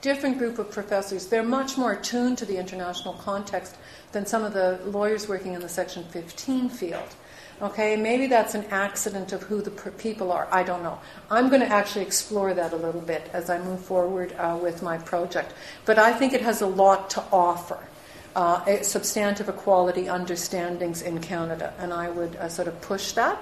Different 0.00 0.38
group 0.38 0.58
of 0.58 0.70
professors. 0.70 1.26
They're 1.26 1.42
much 1.42 1.76
more 1.76 1.92
attuned 1.92 2.38
to 2.38 2.46
the 2.46 2.56
international 2.56 3.12
context 3.14 3.76
than 4.12 4.24
some 4.24 4.44
of 4.44 4.54
the 4.54 4.80
lawyers 4.86 5.28
working 5.28 5.52
in 5.52 5.60
the 5.60 5.68
Section 5.68 6.04
15 6.04 6.70
field. 6.70 7.14
Okay, 7.60 7.96
maybe 7.96 8.26
that's 8.26 8.54
an 8.54 8.64
accident 8.70 9.34
of 9.34 9.42
who 9.42 9.60
the 9.60 9.72
people 9.98 10.32
are. 10.32 10.48
I 10.50 10.62
don't 10.62 10.82
know. 10.82 10.98
I'm 11.30 11.50
going 11.50 11.60
to 11.60 11.68
actually 11.68 12.06
explore 12.06 12.54
that 12.54 12.72
a 12.72 12.76
little 12.76 13.02
bit 13.02 13.28
as 13.34 13.50
I 13.50 13.58
move 13.58 13.80
forward 13.80 14.32
uh, 14.38 14.58
with 14.60 14.82
my 14.82 14.96
project. 14.96 15.52
But 15.84 15.98
I 15.98 16.14
think 16.14 16.32
it 16.32 16.40
has 16.40 16.62
a 16.62 16.66
lot 16.66 17.10
to 17.10 17.22
offer 17.30 17.78
uh, 18.36 18.82
substantive 18.82 19.48
equality 19.48 20.08
understandings 20.08 21.02
in 21.02 21.20
Canada, 21.20 21.72
and 21.78 21.92
I 21.92 22.10
would 22.10 22.36
uh, 22.36 22.48
sort 22.48 22.68
of 22.68 22.80
push 22.80 23.12
that. 23.12 23.38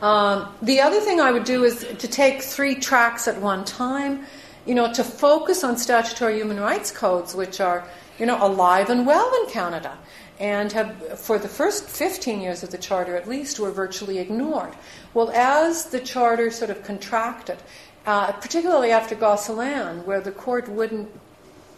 Um, 0.00 0.54
the 0.62 0.80
other 0.80 1.00
thing 1.00 1.20
I 1.20 1.32
would 1.32 1.44
do 1.44 1.64
is 1.64 1.84
to 1.84 2.08
take 2.08 2.42
three 2.42 2.76
tracks 2.76 3.26
at 3.26 3.40
one 3.40 3.64
time, 3.64 4.26
you 4.64 4.74
know, 4.74 4.92
to 4.92 5.02
focus 5.02 5.64
on 5.64 5.76
statutory 5.76 6.36
human 6.36 6.60
rights 6.60 6.92
codes, 6.92 7.34
which 7.34 7.60
are, 7.60 7.84
you 8.18 8.26
know, 8.26 8.38
alive 8.44 8.90
and 8.90 9.06
well 9.06 9.32
in 9.42 9.50
Canada, 9.50 9.98
and 10.38 10.70
have, 10.70 11.18
for 11.18 11.38
the 11.38 11.48
first 11.48 11.88
15 11.88 12.40
years 12.40 12.62
of 12.62 12.70
the 12.70 12.78
Charter 12.78 13.16
at 13.16 13.28
least, 13.28 13.58
were 13.58 13.72
virtually 13.72 14.18
ignored. 14.18 14.72
Well, 15.14 15.30
as 15.30 15.86
the 15.86 15.98
Charter 15.98 16.52
sort 16.52 16.70
of 16.70 16.84
contracted, 16.84 17.58
uh, 18.06 18.32
particularly 18.32 18.92
after 18.92 19.16
Gosselin, 19.16 20.06
where 20.06 20.20
the 20.20 20.30
court 20.30 20.68
wouldn't 20.68 21.10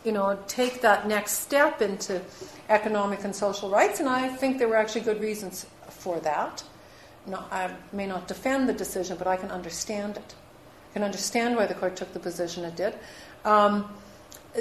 you 0.05 0.13
know, 0.13 0.39
take 0.47 0.81
that 0.81 1.07
next 1.07 1.39
step 1.39 1.83
into 1.83 2.23
economic 2.69 3.25
and 3.25 3.35
social 3.35 3.69
rights, 3.69 4.01
and 4.01 4.09
I 4.09 4.29
think 4.29 4.59
there 4.59 4.69
were 4.69 4.77
actually 4.77 5.03
good 5.03 5.21
reasons 5.21 5.67
for 5.89 6.21
that. 6.21 6.63
No, 7.27 7.45
I 7.51 7.71
may 7.93 8.07
not 8.07 8.27
defend 8.27 8.69
the 8.69 8.73
decision, 8.73 9.17
but 9.19 9.27
I 9.27 9.37
can 9.37 9.51
understand 9.51 10.17
it. 10.17 10.35
I 10.91 10.93
can 10.95 11.03
understand 11.03 11.57
why 11.57 11.67
the 11.67 11.75
court 11.75 11.97
took 11.97 12.13
the 12.13 12.21
position 12.21 12.65
it 12.65 12.77
did. 12.77 12.95
Um, 13.45 13.93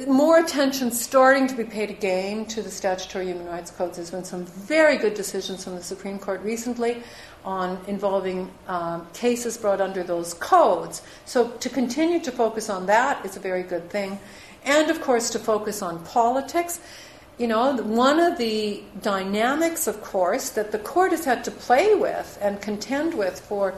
more 0.08 0.40
attention 0.40 0.92
starting 0.92 1.48
to 1.48 1.56
be 1.56 1.64
paid 1.64 1.90
again 1.90 2.46
to 2.46 2.62
the 2.62 2.70
statutory 2.70 3.26
human 3.26 3.48
rights 3.48 3.72
codes. 3.72 3.98
There's 3.98 4.12
been 4.12 4.24
some 4.24 4.46
very 4.46 4.98
good 4.98 5.16
decisions 5.16 5.64
from 5.64 5.76
the 5.76 5.82
Supreme 5.82 6.20
Court 6.20 6.42
recently 6.42 7.02
on 7.44 7.80
involving 7.88 8.52
um, 8.68 9.08
cases 9.14 9.58
brought 9.58 9.82
under 9.82 10.04
those 10.04 10.36
codes. 10.36 11.02
So 11.26 11.50
to 11.50 11.70
continue 11.70 12.20
to 12.20 12.32
focus 12.32 12.70
on 12.70 12.86
that 12.86 13.26
is 13.26 13.36
a 13.36 13.40
very 13.40 13.64
good 13.64 13.90
thing 13.90 14.20
and 14.66 14.90
of 14.90 15.02
course 15.02 15.30
to 15.32 15.40
focus 15.40 15.82
on 15.82 16.04
politics. 16.06 16.80
You 17.38 17.48
know, 17.48 17.78
one 17.78 18.20
of 18.20 18.38
the 18.38 18.84
dynamics, 19.02 19.88
of 19.88 20.02
course, 20.02 20.50
that 20.52 20.72
the 20.72 20.80
court 20.80 21.12
has 21.12 21.24
had 21.24 21.44
to 21.46 21.52
play 21.52 21.96
with 21.96 22.38
and 22.42 22.62
contend 22.62 23.14
with 23.18 23.40
for 23.40 23.76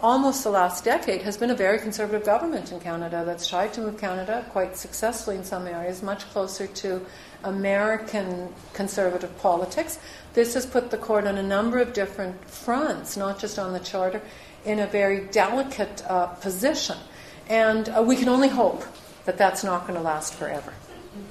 almost 0.00 0.44
the 0.44 0.50
last 0.50 0.84
decade 0.84 1.22
has 1.22 1.36
been 1.36 1.50
a 1.50 1.54
very 1.54 1.78
conservative 1.78 2.26
government 2.26 2.72
in 2.72 2.78
Canada 2.80 3.22
that's 3.24 3.48
tried 3.48 3.72
to 3.72 3.80
move 3.80 3.98
Canada 3.98 4.44
quite 4.50 4.76
successfully 4.76 5.36
in 5.36 5.44
some 5.44 5.66
areas, 5.66 6.02
much 6.02 6.28
closer 6.30 6.66
to 6.66 7.00
American 7.44 8.52
conservative 8.72 9.34
politics. 9.38 9.98
This 10.34 10.54
has 10.54 10.66
put 10.66 10.90
the 10.90 10.98
court 10.98 11.26
on 11.26 11.38
a 11.38 11.42
number 11.42 11.78
of 11.78 11.92
different 11.92 12.44
fronts, 12.48 13.16
not 13.16 13.38
just 13.38 13.58
on 13.58 13.72
the 13.72 13.80
charter, 13.80 14.20
in 14.64 14.80
a 14.80 14.86
very 14.86 15.26
delicate 15.28 16.02
uh, 16.06 16.26
position. 16.26 16.98
And 17.48 17.88
uh, 17.88 18.02
we 18.02 18.16
can 18.16 18.28
only 18.28 18.48
hope 18.48 18.82
that 19.24 19.38
that's 19.38 19.64
not 19.64 19.86
going 19.86 19.94
to 19.94 20.02
last 20.02 20.34
forever. 20.34 20.74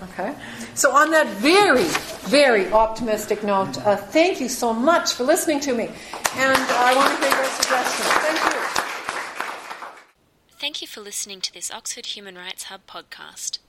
Okay? 0.04 0.34
So, 0.76 0.96
on 0.96 1.12
that 1.12 1.28
very, 1.38 1.84
very 2.30 2.72
optimistic 2.72 3.44
note, 3.44 3.78
uh, 3.86 3.98
thank 3.98 4.40
you 4.40 4.48
so 4.48 4.72
much 4.74 5.14
for 5.14 5.24
listening 5.24 5.60
to 5.62 5.74
me. 5.74 5.90
And 6.36 6.58
I 6.58 6.96
want 6.96 7.20
to 7.20 7.28
hear 7.28 7.36
your 7.36 7.46
suggestions. 7.46 8.08
Thank 8.08 8.54
you. 8.54 8.60
Thank 10.60 10.82
you 10.82 10.88
for 10.88 11.02
listening 11.02 11.42
to 11.42 11.54
this 11.54 11.72
Oxford 11.72 12.06
Human 12.06 12.36
Rights 12.36 12.64
Hub 12.64 12.82
podcast. 12.88 13.60